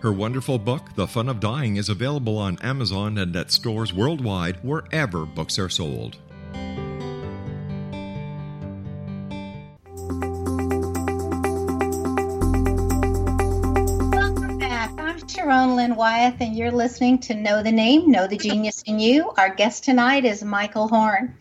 Her 0.00 0.12
wonderful 0.12 0.60
book, 0.60 0.94
The 0.94 1.08
Fun 1.08 1.28
of 1.28 1.40
Dying, 1.40 1.74
is 1.74 1.88
available 1.88 2.38
on 2.38 2.56
Amazon 2.62 3.18
and 3.18 3.34
at 3.34 3.50
stores 3.50 3.92
worldwide 3.92 4.62
wherever 4.62 5.26
books 5.26 5.58
are 5.58 5.68
sold. 5.68 6.16
Welcome 14.12 14.58
back. 14.58 14.92
I'm 14.98 15.26
Sharon 15.26 15.74
Lynn 15.74 15.96
Wyeth, 15.96 16.36
and 16.38 16.54
you're 16.54 16.70
listening 16.70 17.18
to 17.22 17.34
Know 17.34 17.64
the 17.64 17.72
Name, 17.72 18.08
Know 18.08 18.28
the 18.28 18.36
Genius 18.36 18.82
in 18.82 19.00
You. 19.00 19.32
Our 19.36 19.52
guest 19.52 19.82
tonight 19.82 20.24
is 20.24 20.44
Michael 20.44 20.86
Horn. 20.86 21.36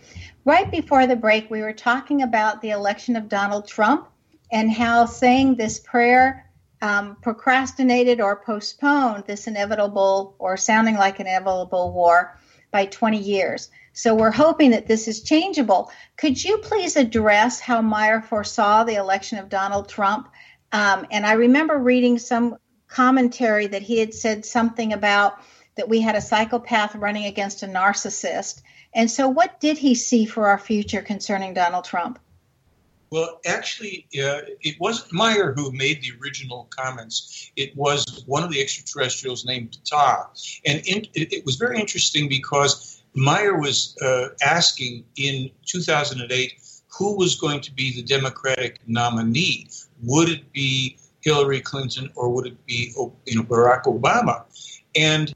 Right 0.46 0.72
before 0.72 1.06
the 1.06 1.16
break, 1.16 1.52
we 1.52 1.62
were 1.62 1.74
talking 1.74 2.24
about 2.24 2.64
the 2.64 2.72
election 2.72 3.16
of 3.18 3.30
Donald 3.30 3.68
Trump 3.68 4.08
and 4.52 4.72
how 4.72 5.06
saying 5.06 5.58
this 5.58 5.78
prayer 5.78 6.47
um, 6.82 7.18
procrastinated 7.22 8.22
or 8.22 8.36
postponed 8.36 9.24
this 9.26 9.48
inevitable 9.48 10.36
or 10.40 10.58
sounding 10.58 10.96
like 10.96 11.20
an 11.20 11.28
inevitable 11.28 11.92
war 11.92 12.38
by 12.72 12.86
20 12.86 13.18
years. 13.18 13.70
So 13.94 14.14
we're 14.14 14.32
hoping 14.32 14.72
that 14.72 14.88
this 14.88 15.08
is 15.08 15.24
changeable. 15.24 15.92
Could 16.18 16.44
you 16.44 16.60
please 16.60 16.96
address 16.96 17.60
how 17.60 17.82
Meier 17.82 18.22
foresaw 18.22 18.84
the 18.84 18.96
election 18.96 19.40
of 19.40 19.50
Donald 19.50 19.90
Trump? 19.90 20.30
Um, 20.72 21.08
and 21.10 21.26
I 21.26 21.34
remember 21.34 21.78
reading 21.78 22.20
some 22.20 22.58
commentary 22.88 23.68
that 23.68 23.82
he 23.82 23.98
had 23.98 24.14
said 24.14 24.46
something 24.46 24.94
about 24.94 25.40
that 25.76 25.90
we 25.90 26.02
had 26.02 26.16
a 26.16 26.22
psychopath 26.22 26.96
running 26.96 27.26
against 27.26 27.64
a 27.64 27.68
narcissist. 27.68 28.62
And 28.94 29.10
so, 29.10 29.28
what 29.28 29.60
did 29.60 29.78
he 29.78 29.96
see 29.96 30.26
for 30.26 30.48
our 30.48 30.58
future 30.58 31.02
concerning 31.02 31.54
Donald 31.54 31.86
Trump? 31.86 32.20
Well, 33.10 33.40
actually, 33.46 34.06
uh, 34.16 34.42
it 34.62 34.80
wasn't 34.80 35.14
Meier 35.14 35.54
who 35.54 35.72
made 35.72 36.02
the 36.02 36.12
original 36.22 36.68
comments. 36.70 37.52
It 37.56 37.76
was 37.76 38.24
one 38.26 38.44
of 38.44 38.52
the 38.52 38.62
extraterrestrials 38.62 39.46
named 39.46 39.78
Ptah. 39.86 40.60
And 40.66 40.86
in, 40.86 41.08
it, 41.14 41.32
it, 41.32 41.46
was 41.46 41.56
very 41.56 41.80
interesting 41.80 42.28
because 42.28 43.02
Meier 43.16 43.58
was 43.58 43.96
uh, 44.02 44.30
asking 44.46 45.06
in 45.16 45.50
2008 45.66 46.54
who 46.90 47.16
was 47.16 47.36
going 47.36 47.62
to 47.62 47.74
be 47.74 47.96
the 47.96 48.04
Democratic 48.04 48.80
nominee. 48.88 49.68
Would 50.04 50.30
it 50.30 50.52
be 50.52 50.98
Hillary 51.22 51.62
Clinton 51.62 52.10
or 52.16 52.30
would 52.30 52.48
it 52.48 52.66
be 52.66 52.94
you 53.26 53.36
know, 53.36 53.44
Barack 53.44 53.84
Obama? 53.84 54.44
And 54.96 55.34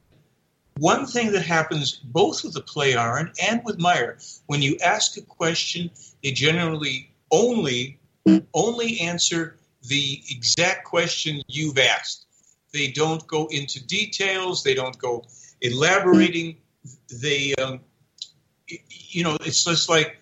one 0.78 1.06
thing 1.06 1.32
that 1.32 1.42
happens 1.42 2.00
both 2.04 2.42
with 2.42 2.54
the 2.54 2.62
Plejaren 2.62 3.32
and 3.42 3.62
with 3.64 3.78
Meyer, 3.78 4.18
when 4.46 4.62
you 4.62 4.76
ask 4.84 5.16
a 5.16 5.22
question, 5.22 5.90
they 6.22 6.32
generally 6.32 7.11
only 7.32 7.98
only 8.54 9.00
answer 9.00 9.56
the 9.88 10.22
exact 10.30 10.84
question 10.84 11.42
you've 11.48 11.78
asked. 11.78 12.26
They 12.72 12.88
don't 12.88 13.26
go 13.26 13.48
into 13.50 13.84
details. 13.84 14.62
They 14.62 14.74
don't 14.74 14.96
go 14.98 15.24
elaborating. 15.60 16.56
They, 17.12 17.54
um, 17.56 17.80
you 18.66 19.24
know, 19.24 19.36
it's 19.44 19.64
just 19.64 19.88
like 19.88 20.18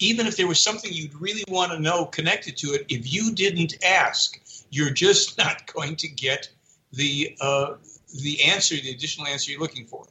even 0.00 0.26
if 0.26 0.36
there 0.36 0.46
was 0.46 0.60
something 0.60 0.92
you'd 0.92 1.14
really 1.20 1.44
want 1.48 1.72
to 1.72 1.78
know 1.78 2.06
connected 2.06 2.56
to 2.58 2.68
it, 2.74 2.86
if 2.88 3.12
you 3.12 3.34
didn't 3.34 3.84
ask, 3.84 4.40
you're 4.70 4.90
just 4.90 5.38
not 5.44 5.72
going 5.72 5.96
to 5.96 6.08
get 6.08 6.48
the 6.92 7.36
uh, 7.40 7.74
the 8.22 8.42
answer, 8.44 8.74
the 8.74 8.90
additional 8.90 9.26
answer 9.26 9.50
you're 9.50 9.60
looking 9.60 9.86
for. 9.86 10.06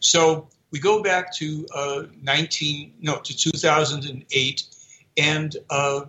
So 0.00 0.48
we 0.70 0.78
go 0.78 1.02
back 1.02 1.34
to 1.36 1.66
uh, 1.74 2.02
19 2.22 2.94
no 3.00 3.16
to 3.18 3.36
2008 3.36 4.62
and 5.18 5.56
uh, 5.68 6.02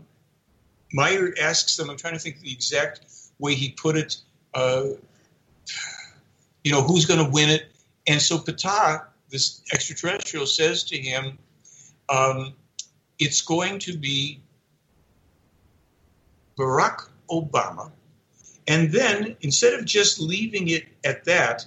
Meier 0.94 1.34
asks 1.42 1.76
them, 1.76 1.90
I'm 1.90 1.98
trying 1.98 2.14
to 2.14 2.20
think 2.20 2.40
the 2.40 2.52
exact 2.52 3.02
way 3.40 3.56
he 3.56 3.72
put 3.72 3.98
it, 3.98 4.18
uh, 4.54 4.86
you 6.64 6.72
know, 6.72 6.82
who's 6.82 7.06
going 7.06 7.24
to 7.24 7.30
win 7.30 7.50
it? 7.50 7.72
And 8.08 8.22
so 8.22 8.38
Ptah, 8.38 9.06
this 9.30 9.62
extraterrestrial, 9.74 10.46
says 10.46 10.84
to 10.86 10.98
him, 10.98 11.38
um, 12.10 12.54
it's 13.18 13.42
going 13.42 13.80
to 13.80 13.98
be 13.98 14.42
Barack 16.58 17.10
Obama. 17.30 17.92
And 18.68 18.92
then 18.92 19.36
instead 19.42 19.74
of 19.74 19.86
just 19.86 20.20
leaving 20.20 20.70
it 20.70 20.86
at 21.04 21.26
that, 21.26 21.66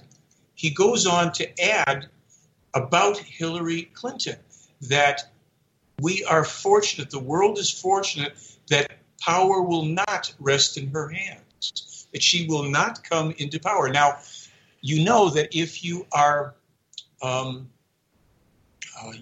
he 0.55 0.71
goes 0.71 1.07
on 1.07 1.33
to 1.33 1.61
add 1.61 2.09
about 2.75 3.19
Hillary 3.19 3.91
Clinton 3.95 4.37
that 4.83 5.32
we 6.03 6.25
are 6.25 6.45
fortunate, 6.45 7.11
the 7.11 7.21
world 7.21 7.59
is 7.59 7.71
fortunate 7.71 8.35
that 8.69 8.91
power 9.21 9.63
will 9.63 9.85
not 9.85 10.35
rest 10.41 10.77
in 10.77 10.89
her 10.91 11.09
hands, 11.09 12.07
that 12.13 12.23
she 12.23 12.47
will 12.49 12.69
not 12.69 13.05
come 13.05 13.33
into 13.39 13.61
power. 13.61 13.89
Now, 13.89 14.19
you 14.81 15.05
know 15.05 15.31
that 15.31 15.57
if 15.57 15.85
you 15.85 16.07
are, 16.11 16.55
um, 17.23 17.69
uh, 19.01 19.13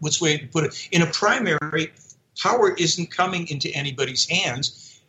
what's 0.00 0.18
the 0.18 0.24
way 0.24 0.38
to 0.38 0.46
put 0.48 0.64
it, 0.64 0.88
in 0.90 1.02
a 1.02 1.06
primary, 1.06 1.92
power 2.36 2.74
isn't 2.74 3.10
coming 3.10 3.46
into 3.48 3.70
anybody's 3.70 4.28
hands. 4.28 5.00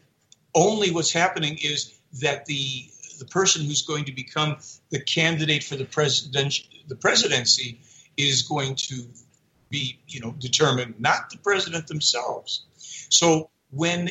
Only 0.54 0.92
what's 0.92 1.12
happening 1.12 1.58
is 1.64 1.98
that 2.22 2.46
the 2.46 2.86
the 3.18 3.26
person 3.26 3.64
who's 3.66 3.84
going 3.84 4.06
to 4.06 4.12
become 4.12 4.58
the 4.90 5.00
candidate 5.00 5.64
for 5.64 5.76
the 5.76 5.86
president 5.86 6.60
the 6.88 6.96
presidency 6.96 7.80
is 8.18 8.42
going 8.42 8.74
to 8.74 9.06
be, 9.72 9.98
you 10.08 10.20
know, 10.20 10.36
determined, 10.40 10.94
not 11.00 11.30
the 11.30 11.38
president 11.38 11.88
themselves. 11.88 12.66
So 13.10 13.50
when 13.72 14.10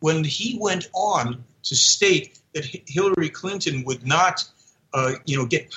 when 0.00 0.24
he 0.24 0.58
went 0.60 0.88
on 0.94 1.44
to 1.64 1.74
state 1.74 2.38
that 2.54 2.64
Hillary 2.86 3.28
Clinton 3.28 3.84
would 3.84 4.06
not, 4.06 4.44
uh, 4.94 5.14
you 5.26 5.36
know, 5.36 5.46
get 5.46 5.74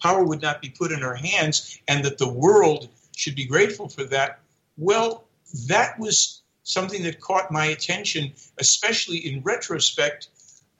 power 0.00 0.24
would 0.24 0.42
not 0.42 0.62
be 0.62 0.68
put 0.70 0.92
in 0.92 1.00
her 1.00 1.14
hands, 1.14 1.78
and 1.88 2.04
that 2.04 2.18
the 2.18 2.28
world 2.28 2.88
should 3.16 3.34
be 3.34 3.44
grateful 3.44 3.88
for 3.88 4.04
that. 4.04 4.40
Well, 4.78 5.24
that 5.66 5.98
was 5.98 6.42
something 6.64 7.02
that 7.02 7.20
caught 7.20 7.50
my 7.50 7.66
attention, 7.66 8.32
especially 8.58 9.18
in 9.18 9.42
retrospect, 9.42 10.28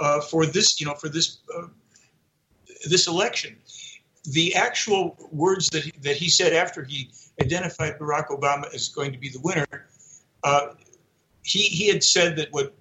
uh, 0.00 0.20
for 0.20 0.46
this, 0.46 0.80
you 0.80 0.86
know, 0.86 0.94
for 0.94 1.08
this 1.08 1.38
uh, 1.54 1.66
this 2.88 3.06
election. 3.06 3.56
The 4.24 4.54
actual 4.54 5.16
words 5.32 5.68
that 5.70 5.84
he, 5.84 5.92
that 6.02 6.16
he 6.16 6.28
said 6.28 6.52
after 6.52 6.84
he 6.84 7.10
identified 7.40 7.98
Barack 7.98 8.28
Obama 8.28 8.72
as 8.72 8.88
going 8.88 9.12
to 9.12 9.18
be 9.18 9.28
the 9.28 9.40
winner, 9.40 9.66
uh, 10.44 10.74
he, 11.42 11.62
he 11.62 11.88
had 11.88 12.04
said 12.04 12.36
that 12.36 12.52
what, 12.52 12.74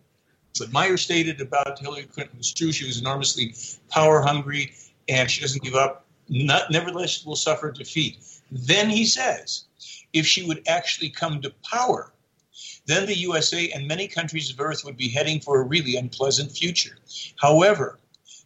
what 0.57 0.71
Meier 0.71 0.97
stated 0.97 1.41
about 1.41 1.79
Hillary 1.79 2.03
Clinton 2.03 2.37
was 2.37 2.53
true. 2.53 2.71
She 2.71 2.85
was 2.85 2.99
enormously 2.99 3.55
power 3.89 4.21
hungry 4.21 4.73
and 5.09 5.29
she 5.29 5.41
doesn't 5.41 5.63
give 5.63 5.75
up. 5.75 6.05
Not, 6.29 6.69
nevertheless, 6.71 7.25
will 7.25 7.35
suffer 7.35 7.71
defeat. 7.71 8.17
Then 8.51 8.89
he 8.89 9.05
says, 9.05 9.65
if 10.13 10.25
she 10.25 10.45
would 10.45 10.61
actually 10.67 11.09
come 11.09 11.41
to 11.41 11.53
power, 11.69 12.13
then 12.85 13.05
the 13.05 13.17
USA 13.17 13.69
and 13.69 13.87
many 13.87 14.07
countries 14.07 14.51
of 14.51 14.59
Earth 14.59 14.83
would 14.85 14.97
be 14.97 15.09
heading 15.09 15.39
for 15.39 15.59
a 15.59 15.63
really 15.63 15.95
unpleasant 15.95 16.51
future. 16.51 16.97
However, 17.37 17.99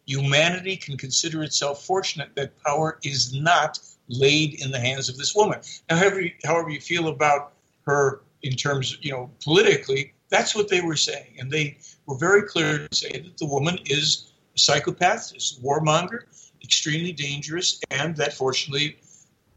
humanity 0.06 0.78
can 0.78 0.98
consider 0.98 1.44
itself 1.44 1.84
fortunate 1.84 2.30
that 2.36 2.62
power 2.64 3.00
is 3.04 3.34
not 3.34 3.80
laid 4.08 4.62
in 4.62 4.72
the 4.72 4.80
hands 4.80 5.10
of 5.10 5.18
this 5.18 5.36
woman. 5.36 5.60
Now, 5.90 5.98
however, 5.98 6.24
however 6.44 6.70
you 6.70 6.80
feel 6.80 7.08
about 7.08 7.54
her 7.86 8.22
in 8.44 8.54
terms, 8.54 8.98
you 9.02 9.12
know, 9.12 9.32
politically, 9.44 10.14
that's 10.30 10.56
what 10.56 10.70
they 10.70 10.82
were 10.82 10.96
saying, 10.96 11.36
and 11.40 11.52
they 11.52 11.78
were 12.06 12.18
very 12.18 12.44
clear 12.44 12.88
to 12.88 12.96
say 12.96 13.12
that 13.12 13.38
the 13.38 13.46
woman 13.46 13.80
is 13.86 14.34
a 14.56 14.60
psychopath, 14.60 15.34
is 15.36 15.60
a 15.60 15.66
warmonger, 15.66 16.24
extremely 16.64 17.12
dangerous, 17.12 17.80
and 17.92 18.16
that 18.18 18.34
fortunately, 18.34 18.98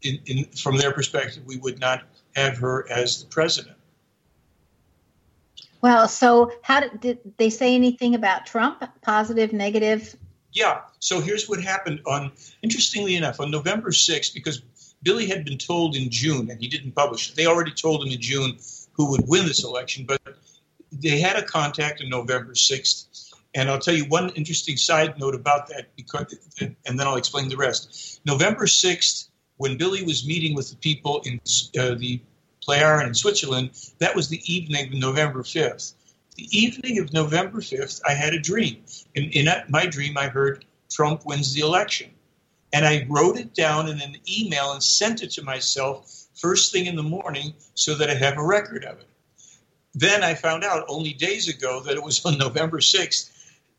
in, 0.01 0.19
in, 0.25 0.45
from 0.45 0.77
their 0.77 0.93
perspective, 0.93 1.43
we 1.45 1.57
would 1.57 1.79
not 1.79 2.03
have 2.35 2.57
her 2.57 2.89
as 2.91 3.21
the 3.21 3.27
president. 3.27 3.75
Well, 5.81 6.07
so 6.07 6.51
how 6.61 6.81
did, 6.81 6.99
did 6.99 7.19
they 7.37 7.49
say 7.49 7.73
anything 7.73 8.13
about 8.15 8.45
Trump? 8.45 8.83
Positive, 9.01 9.53
negative? 9.53 10.15
Yeah. 10.51 10.81
So 10.99 11.19
here's 11.21 11.47
what 11.47 11.61
happened 11.61 12.01
on, 12.05 12.31
interestingly 12.61 13.15
enough, 13.15 13.39
on 13.39 13.51
November 13.51 13.91
6th, 13.91 14.33
because 14.33 14.61
Billy 15.03 15.27
had 15.27 15.45
been 15.45 15.57
told 15.57 15.95
in 15.95 16.09
June 16.09 16.49
and 16.49 16.59
he 16.59 16.67
didn't 16.67 16.93
publish 16.93 17.29
it. 17.29 17.35
They 17.35 17.45
already 17.45 17.71
told 17.71 18.05
him 18.05 18.11
in 18.11 18.19
June 18.19 18.57
who 18.93 19.09
would 19.11 19.27
win 19.27 19.45
this 19.45 19.63
election, 19.63 20.05
but 20.05 20.21
they 20.91 21.19
had 21.19 21.37
a 21.37 21.43
contact 21.43 22.01
on 22.01 22.09
November 22.09 22.53
6th. 22.53 23.33
And 23.55 23.69
I'll 23.69 23.79
tell 23.79 23.93
you 23.93 24.05
one 24.05 24.29
interesting 24.31 24.77
side 24.77 25.17
note 25.17 25.33
about 25.33 25.67
that, 25.69 25.87
because, 25.95 26.35
and 26.59 26.99
then 26.99 27.07
I'll 27.07 27.15
explain 27.15 27.49
the 27.49 27.57
rest. 27.57 28.21
November 28.25 28.65
6th, 28.65 29.29
when 29.57 29.77
Billy 29.77 30.03
was 30.03 30.25
meeting 30.27 30.55
with 30.55 30.69
the 30.69 30.75
people 30.75 31.21
in 31.25 31.39
uh, 31.79 31.95
the 31.95 32.21
Plejaren 32.67 33.07
in 33.07 33.13
Switzerland, 33.13 33.71
that 33.99 34.15
was 34.15 34.29
the 34.29 34.41
evening 34.51 34.87
of 34.87 34.93
November 34.93 35.41
5th. 35.41 35.93
The 36.39 36.57
evening 36.57 36.99
of 36.99 37.11
November 37.11 37.59
5th, 37.59 37.99
I 38.07 38.13
had 38.13 38.33
a 38.33 38.39
dream. 38.39 38.81
In, 39.13 39.25
in 39.31 39.49
my 39.67 39.85
dream, 39.85 40.17
I 40.17 40.29
heard 40.29 40.63
Trump 40.89 41.25
wins 41.25 41.53
the 41.53 41.59
election. 41.59 42.11
And 42.71 42.85
I 42.85 43.05
wrote 43.09 43.37
it 43.37 43.53
down 43.53 43.89
in 43.89 43.99
an 43.99 44.15
email 44.25 44.71
and 44.71 44.81
sent 44.81 45.21
it 45.21 45.31
to 45.31 45.43
myself 45.43 46.09
first 46.35 46.71
thing 46.71 46.85
in 46.85 46.95
the 46.95 47.03
morning 47.03 47.55
so 47.73 47.95
that 47.95 48.09
I 48.09 48.13
have 48.13 48.37
a 48.37 48.45
record 48.45 48.85
of 48.85 48.99
it. 48.99 49.07
Then 49.93 50.23
I 50.23 50.33
found 50.33 50.63
out 50.63 50.85
only 50.87 51.11
days 51.11 51.49
ago 51.49 51.81
that 51.81 51.97
it 51.97 52.03
was 52.03 52.25
on 52.25 52.37
November 52.45 52.79
6th, 52.79 53.29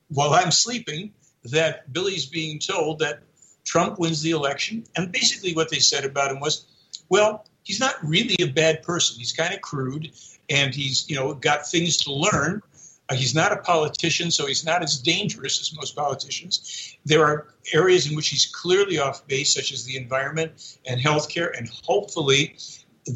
while 0.09 0.35
I'm 0.35 0.51
sleeping, 0.51 1.15
that 1.45 1.91
Billy's 1.91 2.27
being 2.27 2.59
told 2.59 2.99
that 2.99 3.21
Trump 3.65 3.99
wins 3.99 4.21
the 4.21 4.33
election. 4.33 4.85
And 4.95 5.11
basically, 5.11 5.55
what 5.55 5.71
they 5.71 5.79
said 5.79 6.05
about 6.05 6.31
him 6.31 6.41
was, 6.41 6.67
well, 7.09 7.47
he's 7.65 7.81
not 7.81 7.95
really 8.03 8.37
a 8.41 8.47
bad 8.47 8.83
person. 8.83 9.19
He's 9.19 9.33
kind 9.33 9.55
of 9.55 9.61
crude 9.61 10.11
and 10.49 10.75
he's, 10.75 11.09
you 11.09 11.17
know, 11.17 11.35
got 11.35 11.67
things 11.67 11.97
to 11.99 12.13
learn. 12.13 12.63
Uh, 13.09 13.15
he's 13.15 13.35
not 13.35 13.53
a 13.53 13.57
politician, 13.57 14.31
so 14.31 14.47
he's 14.47 14.65
not 14.65 14.83
as 14.83 14.99
dangerous 14.99 15.61
as 15.61 15.75
most 15.75 15.97
politicians. 15.97 16.97
There 17.05 17.25
are 17.25 17.49
areas 17.73 18.09
in 18.09 18.15
which 18.15 18.29
he's 18.29 18.47
clearly 18.47 18.99
off 18.99 19.27
base, 19.27 19.53
such 19.53 19.73
as 19.73 19.85
the 19.85 19.97
environment 19.97 20.79
and 20.87 21.01
healthcare, 21.01 21.57
and 21.57 21.69
hopefully 21.85 22.57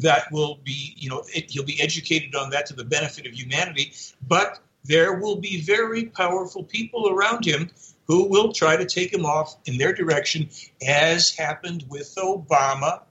that 0.01 0.29
will 0.31 0.59
be, 0.63 0.93
you 0.97 1.09
know, 1.09 1.23
it, 1.33 1.49
he'll 1.49 1.63
be 1.63 1.81
educated 1.81 2.35
on 2.35 2.49
that 2.49 2.65
to 2.65 2.73
the 2.73 2.83
benefit 2.83 3.25
of 3.25 3.33
humanity. 3.33 3.93
But 4.27 4.59
there 4.83 5.13
will 5.13 5.37
be 5.37 5.61
very 5.61 6.05
powerful 6.05 6.63
people 6.63 7.09
around 7.09 7.45
him 7.45 7.69
who 8.07 8.25
will 8.27 8.53
try 8.53 8.75
to 8.75 8.85
take 8.85 9.13
him 9.13 9.25
off 9.25 9.55
in 9.65 9.77
their 9.77 9.93
direction, 9.93 10.49
as 10.85 11.35
happened 11.35 11.85
with 11.89 12.13
Obama. 12.17 13.01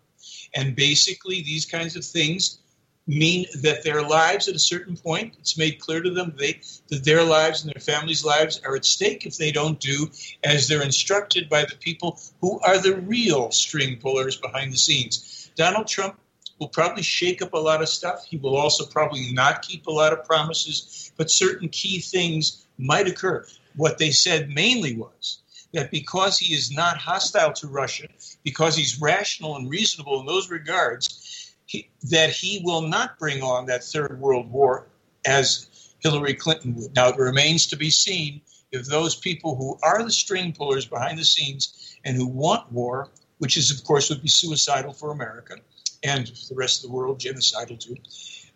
And 0.54 0.76
basically, 0.76 1.42
these 1.42 1.66
kinds 1.66 1.96
of 1.96 2.04
things 2.04 2.58
mean 3.06 3.44
that 3.62 3.84
their 3.84 4.02
lives 4.02 4.48
at 4.48 4.54
a 4.54 4.58
certain 4.58 4.96
point, 4.96 5.34
it's 5.38 5.58
made 5.58 5.78
clear 5.78 6.00
to 6.00 6.10
them 6.10 6.34
they, 6.38 6.60
that 6.88 7.04
their 7.04 7.22
lives 7.22 7.62
and 7.62 7.72
their 7.74 7.80
families' 7.80 8.24
lives 8.24 8.60
are 8.64 8.76
at 8.76 8.84
stake 8.84 9.26
if 9.26 9.36
they 9.36 9.52
don't 9.52 9.78
do 9.78 10.10
as 10.42 10.68
they're 10.68 10.82
instructed 10.82 11.48
by 11.48 11.64
the 11.64 11.76
people 11.76 12.18
who 12.40 12.58
are 12.60 12.78
the 12.78 12.96
real 12.96 13.50
string 13.50 13.98
pullers 13.98 14.36
behind 14.36 14.72
the 14.72 14.78
scenes. 14.78 15.50
Donald 15.56 15.86
Trump 15.86 16.18
will 16.58 16.68
probably 16.68 17.02
shake 17.02 17.42
up 17.42 17.52
a 17.52 17.58
lot 17.58 17.82
of 17.82 17.88
stuff. 17.88 18.24
He 18.24 18.36
will 18.38 18.56
also 18.56 18.86
probably 18.86 19.32
not 19.32 19.62
keep 19.62 19.86
a 19.86 19.92
lot 19.92 20.12
of 20.12 20.24
promises, 20.24 21.12
but 21.16 21.30
certain 21.30 21.68
key 21.68 22.00
things 22.00 22.64
might 22.78 23.08
occur. 23.08 23.44
What 23.76 23.98
they 23.98 24.12
said 24.12 24.48
mainly 24.48 24.96
was 24.96 25.38
that 25.72 25.90
because 25.90 26.38
he 26.38 26.54
is 26.54 26.70
not 26.70 26.96
hostile 26.96 27.52
to 27.54 27.66
Russia, 27.66 28.06
because 28.44 28.76
he's 28.76 29.00
rational 29.00 29.56
and 29.56 29.68
reasonable 29.68 30.20
in 30.20 30.26
those 30.26 30.50
regards, 30.50 31.54
he, 31.66 31.88
that 32.02 32.30
he 32.30 32.60
will 32.62 32.82
not 32.82 33.18
bring 33.18 33.42
on 33.42 33.66
that 33.66 33.82
third 33.82 34.20
world 34.20 34.50
war 34.50 34.86
as 35.26 35.94
Hillary 36.00 36.34
Clinton 36.34 36.74
would. 36.76 36.94
Now, 36.94 37.08
it 37.08 37.16
remains 37.16 37.66
to 37.68 37.76
be 37.76 37.90
seen 37.90 38.42
if 38.70 38.86
those 38.86 39.14
people 39.14 39.56
who 39.56 39.78
are 39.82 40.02
the 40.02 40.10
string 40.10 40.52
pullers 40.52 40.84
behind 40.84 41.18
the 41.18 41.24
scenes 41.24 41.96
and 42.04 42.16
who 42.16 42.26
want 42.26 42.70
war, 42.70 43.08
which 43.38 43.56
is, 43.56 43.70
of 43.70 43.84
course, 43.84 44.10
would 44.10 44.22
be 44.22 44.28
suicidal 44.28 44.92
for 44.92 45.10
America 45.10 45.56
and 46.02 46.26
the 46.48 46.54
rest 46.54 46.84
of 46.84 46.90
the 46.90 46.96
world, 46.96 47.18
genocidal 47.18 47.80
too, 47.80 47.96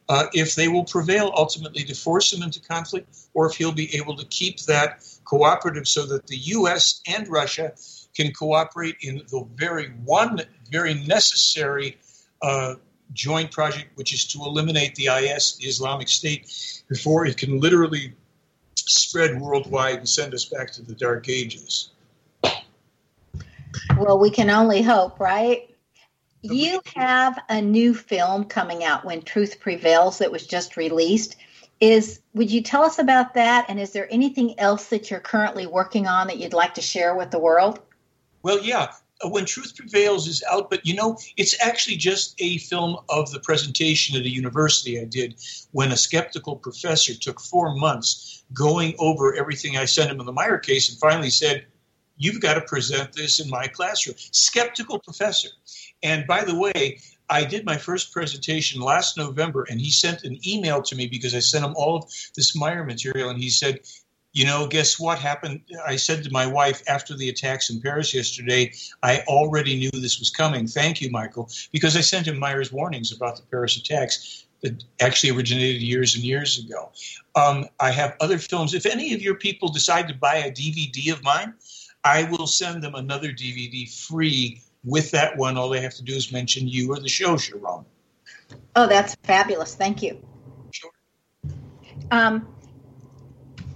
uh, 0.09 0.26
if 0.32 0.55
they 0.55 0.68
will 0.68 0.84
prevail 0.84 1.32
ultimately 1.36 1.84
to 1.84 1.95
force 1.95 2.32
him 2.32 2.43
into 2.43 2.61
conflict, 2.61 3.16
or 3.34 3.47
if 3.47 3.57
he'll 3.57 3.72
be 3.72 3.95
able 3.97 4.16
to 4.16 4.26
keep 4.26 4.61
that 4.61 5.05
cooperative 5.24 5.86
so 5.86 6.07
that 6.07 6.26
the 6.26 6.36
U.S. 6.36 7.03
and 7.07 7.28
Russia 7.28 7.72
can 8.18 8.32
cooperate 8.32 8.96
in 9.02 9.22
the 9.30 9.46
very 9.54 9.88
one 10.04 10.40
very 10.70 10.94
necessary 10.94 11.96
uh, 12.42 12.74
joint 13.12 13.50
project, 13.50 13.88
which 13.94 14.12
is 14.12 14.26
to 14.26 14.40
eliminate 14.40 14.94
the 14.96 15.06
IS, 15.06 15.56
the 15.56 15.66
Islamic 15.66 16.08
State, 16.08 16.82
before 16.88 17.26
it 17.26 17.36
can 17.36 17.60
literally 17.60 18.12
spread 18.76 19.40
worldwide 19.40 19.96
and 19.96 20.08
send 20.08 20.34
us 20.34 20.44
back 20.44 20.70
to 20.72 20.82
the 20.82 20.94
Dark 20.94 21.28
Ages. 21.28 21.90
Well, 23.96 24.18
we 24.18 24.30
can 24.30 24.50
only 24.50 24.82
hope, 24.82 25.20
right? 25.20 25.74
You 26.42 26.80
have 26.94 27.38
a 27.48 27.60
new 27.60 27.94
film 27.94 28.44
coming 28.44 28.84
out 28.84 29.04
when 29.04 29.22
Truth 29.22 29.60
Prevails 29.60 30.18
that 30.18 30.30
was 30.30 30.46
just 30.46 30.76
released. 30.76 31.36
Is 31.80 32.20
would 32.34 32.50
you 32.50 32.62
tell 32.62 32.82
us 32.82 32.98
about 32.98 33.34
that 33.34 33.66
and 33.68 33.78
is 33.78 33.92
there 33.92 34.08
anything 34.10 34.58
else 34.58 34.86
that 34.86 35.10
you're 35.10 35.20
currently 35.20 35.66
working 35.66 36.06
on 36.06 36.26
that 36.26 36.38
you'd 36.38 36.52
like 36.52 36.74
to 36.74 36.80
share 36.80 37.14
with 37.14 37.30
the 37.30 37.38
world? 37.38 37.80
Well, 38.49 38.64
yeah. 38.64 38.92
When 39.24 39.44
Truth 39.44 39.76
Prevails 39.76 40.26
is 40.26 40.42
out, 40.51 40.70
but 40.70 40.86
you 40.86 40.94
know, 40.94 41.18
it's 41.36 41.55
actually 41.61 41.96
just 41.96 42.34
a 42.38 42.57
film 42.57 42.96
of 43.11 43.30
the 43.30 43.40
presentation 43.40 44.16
at 44.16 44.24
a 44.24 44.30
university 44.30 44.99
I 44.99 45.05
did 45.05 45.34
when 45.72 45.92
a 45.92 45.99
skeptical 45.99 46.57
professor 46.57 47.12
took 47.12 47.42
four 47.42 47.74
months 47.74 48.44
going 48.55 48.94
over 48.99 49.34
everything 49.34 49.76
I 49.76 49.84
sent 49.84 50.11
him 50.11 50.18
in 50.18 50.24
the 50.24 50.32
Meier 50.32 50.57
case 50.57 50.88
and 50.88 50.99
finally 50.99 51.28
said, 51.28 51.66
You've 52.16 52.40
got 52.40 52.55
to 52.55 52.62
present 52.62 53.12
this 53.12 53.38
in 53.38 53.51
my 53.51 53.66
classroom. 53.66 54.16
Skeptical 54.16 54.99
professor. 54.99 55.51
And 56.03 56.26
by 56.26 56.42
the 56.42 56.59
way, 56.59 57.01
I 57.28 57.44
did 57.44 57.66
my 57.66 57.76
first 57.76 58.12
presentation 58.14 58.80
last 58.80 59.18
November, 59.18 59.66
and 59.68 59.78
he 59.78 59.90
sent 59.90 60.24
an 60.24 60.38
email 60.49 60.80
to 60.82 60.96
me 60.96 61.07
because 61.07 61.34
I 61.34 61.40
sent 61.40 61.66
him 61.66 61.74
all 61.76 61.96
of 61.96 62.11
this 62.34 62.57
Meier 62.57 62.84
material, 62.84 63.28
and 63.28 63.38
he 63.38 63.51
said, 63.51 63.80
you 64.32 64.44
know, 64.44 64.66
guess 64.66 65.00
what 65.00 65.18
happened? 65.18 65.62
I 65.86 65.96
said 65.96 66.24
to 66.24 66.30
my 66.30 66.46
wife 66.46 66.82
after 66.86 67.16
the 67.16 67.28
attacks 67.28 67.70
in 67.70 67.80
Paris 67.80 68.14
yesterday, 68.14 68.72
I 69.02 69.20
already 69.26 69.76
knew 69.76 69.90
this 69.90 70.18
was 70.18 70.30
coming. 70.30 70.66
Thank 70.66 71.00
you, 71.00 71.10
Michael, 71.10 71.50
because 71.72 71.96
I 71.96 72.00
sent 72.00 72.26
him 72.26 72.38
Meier's 72.38 72.70
warnings 72.70 73.12
about 73.12 73.36
the 73.36 73.42
Paris 73.42 73.76
attacks 73.76 74.46
that 74.60 74.84
actually 75.00 75.30
originated 75.30 75.82
years 75.82 76.14
and 76.14 76.24
years 76.24 76.58
ago. 76.58 76.90
Um, 77.34 77.66
I 77.80 77.90
have 77.90 78.16
other 78.20 78.38
films. 78.38 78.74
If 78.74 78.86
any 78.86 79.14
of 79.14 79.22
your 79.22 79.36
people 79.36 79.68
decide 79.68 80.08
to 80.08 80.14
buy 80.14 80.36
a 80.36 80.50
DVD 80.50 81.12
of 81.12 81.22
mine, 81.22 81.54
I 82.04 82.24
will 82.24 82.46
send 82.46 82.82
them 82.82 82.94
another 82.94 83.28
DVD 83.28 83.88
free 83.88 84.62
with 84.84 85.10
that 85.10 85.36
one, 85.36 85.56
all 85.56 85.68
they 85.68 85.80
have 85.80 85.94
to 85.94 86.02
do 86.02 86.14
is 86.14 86.32
mention 86.32 86.68
you 86.68 86.92
or 86.92 87.00
the 87.00 87.08
show, 87.08 87.36
Sharon. 87.36 87.84
Oh, 88.76 88.86
that's 88.86 89.14
fabulous. 89.22 89.74
Thank 89.74 90.02
you. 90.02 90.22
Sure. 90.70 90.90
Um, 92.10 92.48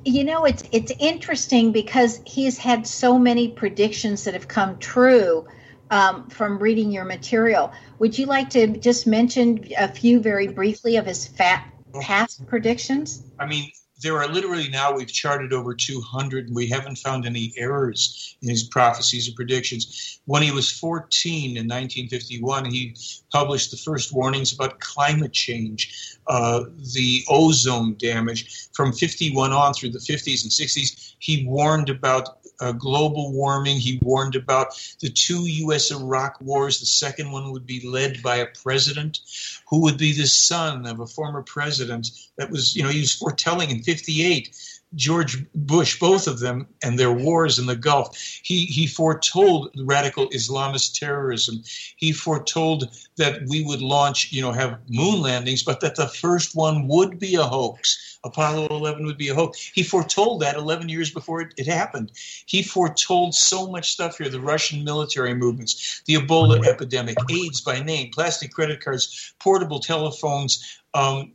you 0.05 0.25
know, 0.25 0.45
it's 0.45 0.65
it's 0.73 0.93
interesting 0.99 1.73
because 1.73 2.21
he's 2.27 2.59
had 2.59 2.87
so 2.87 3.19
many 3.19 3.49
predictions 3.49 4.25
that 4.25 4.35
have 4.35 4.49
come 4.49 4.79
true 4.79 5.47
um, 5.91 6.29
from 6.29 6.59
reading 6.59 6.91
your 6.91 7.05
material. 7.05 7.73
Would 7.99 8.19
you 8.19 8.27
like 8.27 8.51
to 8.51 8.67
just 8.67 9.07
mention 9.07 9.69
a 9.79 9.89
few 9.89 10.21
very 10.21 10.49
briefly 10.49 10.97
of 10.97 11.07
his 11.07 11.27
fat 11.27 11.67
past 12.01 12.47
predictions? 12.47 13.23
I 13.39 13.47
mean, 13.47 13.71
there 14.03 14.19
are 14.19 14.29
literally 14.29 14.69
now 14.69 14.93
we've 14.93 15.13
charted 15.13 15.53
over 15.53 15.75
200 15.75 16.47
and 16.47 16.57
we 16.57 16.67
haven't 16.67 16.99
found 16.99 17.25
any 17.25 17.53
errors 17.57 18.37
in 18.43 18.49
his 18.49 18.65
prophecies 18.65 19.29
and 19.29 19.37
predictions. 19.37 20.21
When 20.27 20.43
he 20.43 20.51
was 20.51 20.71
14 20.71 21.51
in 21.51 21.69
1951 21.69 22.65
he 22.67 22.97
published 23.33 23.71
the 23.71 23.77
first 23.77 24.13
warnings 24.13 24.53
about 24.53 24.81
climate 24.81 25.33
change 25.33 26.19
uh, 26.27 26.65
the 26.95 27.25
ozone 27.29 27.95
damage. 27.99 28.69
From 28.75 28.93
51 28.93 29.53
on 29.53 29.75
through 29.75 29.91
the 29.91 29.99
50s 29.99 30.43
and 30.43 30.53
60s 30.53 31.15
he 31.19 31.47
warned 31.47 31.89
about 31.89 32.42
uh, 32.63 32.73
global 32.73 33.33
warming. 33.33 33.77
He 33.77 33.99
warned 34.03 34.37
about 34.37 34.69
the 35.01 35.11
two 35.11 35.47
U.S. 35.47 35.91
Iraq 35.91 36.41
wars. 36.41 36.79
The 36.79 36.87
second 36.87 37.33
one 37.33 37.51
would 37.51 37.67
be 37.67 37.87
led 37.87 38.23
by 38.23 38.37
a 38.37 38.47
president 38.47 39.21
who 39.69 39.83
would 39.83 39.99
be 39.99 40.13
the 40.13 40.27
son 40.27 40.87
of 40.87 41.01
a 41.01 41.07
former 41.07 41.43
president. 41.43 42.11
That 42.37 42.51
was, 42.51 42.77
you 42.77 42.85
know, 42.85 42.89
he 42.89 43.01
was 43.01 43.15
foretelling 43.15 43.71
in 43.71 43.83
58 43.83 44.57
George 44.95 45.45
Bush, 45.55 45.99
both 45.99 46.27
of 46.27 46.41
them, 46.41 46.67
and 46.83 46.99
their 46.99 47.13
wars 47.13 47.59
in 47.59 47.67
the 47.67 47.77
Gulf. 47.77 48.17
He, 48.43 48.67
he 48.67 48.87
foretold 48.87 49.71
radical 49.77 50.29
Islamist 50.31 50.99
terrorism. 50.99 51.63
He 51.97 52.13
foretold 52.13 52.91
that 53.17 53.43
we 53.49 53.65
would 53.65 53.83
launch, 53.83 54.33
you 54.33 54.43
know, 54.43 54.53
have 54.53 54.79
moon 54.89 55.23
landings, 55.23 55.63
but 55.63 55.81
that 55.81 55.97
the 55.97 56.09
first 56.09 56.55
one 56.55 56.89
would 56.89 57.19
be 57.19 57.35
a 57.35 57.43
hoax. 57.43 58.19
Apollo 58.25 58.69
11 58.69 59.05
would 59.05 59.19
be 59.19 59.29
a 59.29 59.35
hoax. 59.35 59.71
He 59.75 59.83
foretold 59.83 60.41
that 60.41 60.57
11 60.57 60.89
years 60.89 61.11
before 61.11 61.41
it, 61.41 61.55
it 61.57 61.67
happened. 61.67 62.13
He 62.47 62.63
foretold 62.63 63.35
so 63.35 63.69
much 63.69 63.93
stuff 63.93 64.19
here 64.19 64.29
the 64.29 64.41
Russian 64.41 64.85
military 64.85 65.35
movements, 65.35 66.03
the 66.07 66.15
Ebola 66.15 66.65
epidemic, 66.67 67.17
AIDS 67.31 67.61
by 67.61 67.83
name, 67.83 68.11
plastic 68.13 68.53
credit 68.53 68.83
cards, 68.83 69.35
portable 69.41 69.81
telephones. 69.81 70.81
Um, 70.95 71.33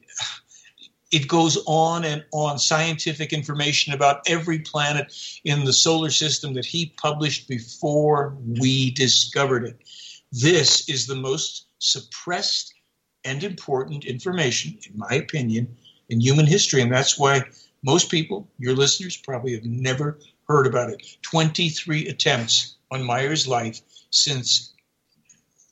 it 1.12 1.28
goes 1.28 1.58
on 1.66 2.04
and 2.04 2.26
on 2.34 2.60
scientific 2.60 3.32
information 3.32 3.94
about 3.94 4.22
every 4.28 4.60
planet 4.60 5.14
in 5.46 5.64
the 5.64 5.74
solar 5.74 6.10
system 6.10 6.54
that 6.54 6.66
he 6.66 6.94
published 7.02 7.48
before 7.48 8.36
we 8.60 8.92
discovered 8.92 9.64
it. 9.64 9.80
This 10.32 10.90
is 10.90 11.08
the 11.08 11.16
most 11.16 11.68
suppressed 11.80 12.74
and 13.24 13.44
important 13.44 14.06
information, 14.06 14.78
in 14.90 14.98
my 14.98 15.14
opinion, 15.14 15.78
in 16.10 16.20
human 16.20 16.46
history. 16.46 16.82
And 16.82 16.92
that's 16.92 17.18
why 17.18 17.44
most 17.84 18.12
people, 18.12 18.48
your 18.58 18.76
listeners, 18.76 19.16
probably 19.16 19.54
have 19.54 19.66
never 19.66 20.20
heard 20.48 20.68
about 20.68 20.90
it. 20.90 21.18
23 21.22 22.08
attempts 22.08 22.76
on 22.92 23.06
Meier's 23.06 23.48
life 23.48 23.82
since 24.10 24.74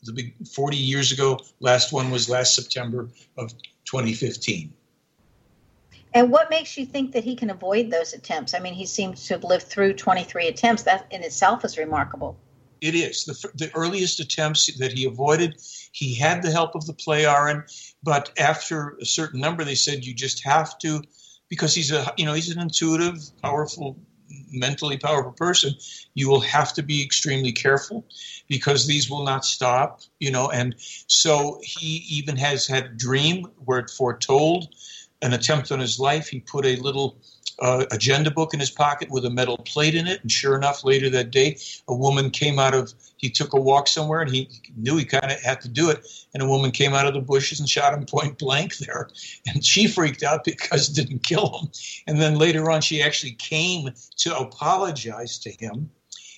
the 0.04 0.14
big 0.14 0.48
40 0.48 0.78
years 0.78 1.12
ago. 1.12 1.40
Last 1.60 1.92
one 1.92 2.12
was 2.12 2.30
last 2.30 2.56
September 2.56 3.10
of 3.38 3.54
2015. 3.86 4.74
And 6.16 6.32
what 6.32 6.50
makes 6.50 6.78
you 6.78 6.86
think 6.86 7.12
that 7.12 7.26
he 7.26 7.36
can 7.36 7.50
avoid 7.50 7.92
those 7.92 8.14
attempts? 8.14 8.54
I 8.54 8.60
mean, 8.60 8.74
he 8.74 8.86
seems 8.86 9.28
to 9.28 9.34
have 9.34 9.44
lived 9.44 9.64
through 9.64 9.96
23 9.96 10.48
attempts. 10.48 10.84
That 10.84 11.06
in 11.12 11.22
itself 11.24 11.66
is 11.66 11.78
remarkable. 11.78 12.38
It 12.80 12.96
is 12.96 13.26
the, 13.26 13.34
the 13.56 13.70
earliest 13.76 14.22
attempts 14.22 14.74
that 14.78 14.94
he 14.94 15.06
avoided. 15.06 15.62
He 15.92 16.16
had 16.16 16.42
the 16.42 16.52
help 16.52 16.74
of 16.74 16.86
the 16.86 16.94
Plejaren, 16.94 17.64
but 18.02 18.32
after 18.40 18.96
a 19.02 19.06
certain 19.06 19.42
number, 19.42 19.66
they 19.66 19.76
said 19.76 20.06
you 20.06 20.14
just 20.14 20.46
have 20.46 20.78
to, 20.80 21.02
because 21.50 21.76
he's 21.76 21.92
a 21.92 22.14
you 22.18 22.26
know 22.26 22.34
he's 22.34 22.50
an 22.50 22.62
intuitive, 22.62 23.20
powerful, 23.42 23.98
mentally 24.52 24.98
powerful 24.98 25.34
person. 25.34 25.74
You 26.14 26.30
will 26.30 26.42
have 26.42 26.72
to 26.74 26.84
be 26.84 27.04
extremely 27.04 27.52
careful 27.52 28.06
because 28.48 28.88
these 28.88 29.10
will 29.10 29.26
not 29.26 29.44
stop. 29.44 30.00
You 30.22 30.32
know, 30.32 30.50
and 30.50 30.76
so 31.08 31.60
he 31.62 32.06
even 32.10 32.38
has 32.38 32.68
had 32.68 32.86
a 32.86 32.90
dream 32.90 33.48
where 33.66 33.80
it 33.80 33.90
foretold 33.90 34.74
an 35.22 35.34
attempt 35.34 35.72
on 35.72 35.80
his 35.80 36.00
life. 36.00 36.28
He 36.28 36.40
put 36.40 36.66
a 36.66 36.76
little 36.78 37.18
uh, 37.60 37.86
agenda 37.92 38.32
book 38.32 38.54
in 38.54 38.60
his 38.60 38.70
pocket 38.70 39.10
with 39.10 39.26
a 39.26 39.30
metal 39.30 39.58
plate 39.60 39.96
in 39.96 40.08
it. 40.08 40.22
And 40.22 40.32
sure 40.32 40.56
enough, 40.56 40.84
later 40.84 41.10
that 41.12 41.32
day, 41.32 41.58
a 41.88 41.96
woman 41.96 42.30
came 42.30 42.60
out 42.60 42.74
of, 42.74 42.94
he 43.18 43.30
took 43.30 43.54
a 43.54 43.60
walk 43.60 43.88
somewhere 43.88 44.22
and 44.22 44.32
he 44.32 44.50
knew 44.76 44.98
he 44.98 45.06
kind 45.06 45.32
of 45.32 45.42
had 45.42 45.62
to 45.62 45.70
do 45.70 45.90
it. 45.90 46.06
And 46.34 46.44
a 46.44 46.48
woman 46.48 46.72
came 46.72 46.94
out 46.94 47.08
of 47.08 47.14
the 47.14 47.22
bushes 47.22 47.60
and 47.60 47.70
shot 47.70 47.94
him 47.94 48.06
point 48.10 48.38
blank 48.38 48.78
there. 48.78 49.10
And 49.48 49.64
she 49.66 49.88
freaked 49.88 50.24
out 50.24 50.44
because 50.44 50.90
it 50.90 50.96
didn't 50.96 51.24
kill 51.24 51.60
him. 51.60 51.70
And 52.08 52.20
then 52.20 52.38
later 52.38 52.70
on, 52.70 52.82
she 52.82 53.02
actually 53.02 53.34
came 53.34 53.90
to 54.18 54.38
apologize 54.38 55.40
to 55.40 55.52
him. 55.52 55.90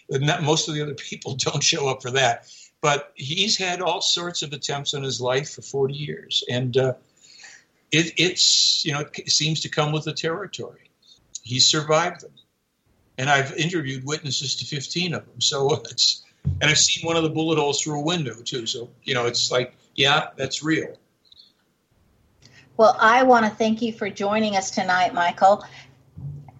Not, 0.09 0.43
most 0.43 0.69
of 0.69 0.75
the 0.75 0.81
other 0.81 0.93
people 0.93 1.35
don't 1.37 1.63
show 1.63 1.87
up 1.89 2.01
for 2.01 2.11
that. 2.11 2.47
But 2.79 3.11
he's 3.15 3.57
had 3.57 3.81
all 3.81 4.01
sorts 4.01 4.43
of 4.43 4.53
attempts 4.53 4.93
on 4.93 5.01
his 5.01 5.19
life 5.19 5.49
for 5.49 5.63
40 5.63 5.95
years. 5.95 6.43
And 6.47 6.77
uh, 6.77 6.93
it, 7.91 8.13
it's, 8.17 8.85
you 8.85 8.93
know, 8.93 8.99
it 8.99 9.31
seems 9.31 9.61
to 9.61 9.69
come 9.69 9.91
with 9.91 10.05
the 10.05 10.13
territory 10.13 10.87
he 11.47 11.59
survived 11.59 12.21
them. 12.21 12.33
And 13.17 13.29
I've 13.29 13.53
interviewed 13.53 14.05
witnesses 14.05 14.55
to 14.57 14.65
15 14.65 15.13
of 15.13 15.25
them. 15.25 15.39
So 15.39 15.81
it's, 15.89 16.23
and 16.61 16.69
I've 16.69 16.77
seen 16.77 17.05
one 17.05 17.15
of 17.15 17.23
the 17.23 17.29
bullet 17.29 17.57
holes 17.57 17.81
through 17.81 17.99
a 17.99 18.03
window 18.03 18.35
too. 18.43 18.65
So, 18.65 18.89
you 19.03 19.13
know, 19.13 19.25
it's 19.25 19.49
like, 19.49 19.73
yeah, 19.95 20.29
that's 20.35 20.61
real. 20.61 20.97
Well, 22.75 22.95
I 22.99 23.23
want 23.23 23.45
to 23.45 23.51
thank 23.51 23.81
you 23.81 23.91
for 23.91 24.09
joining 24.09 24.55
us 24.55 24.69
tonight, 24.69 25.13
Michael. 25.13 25.63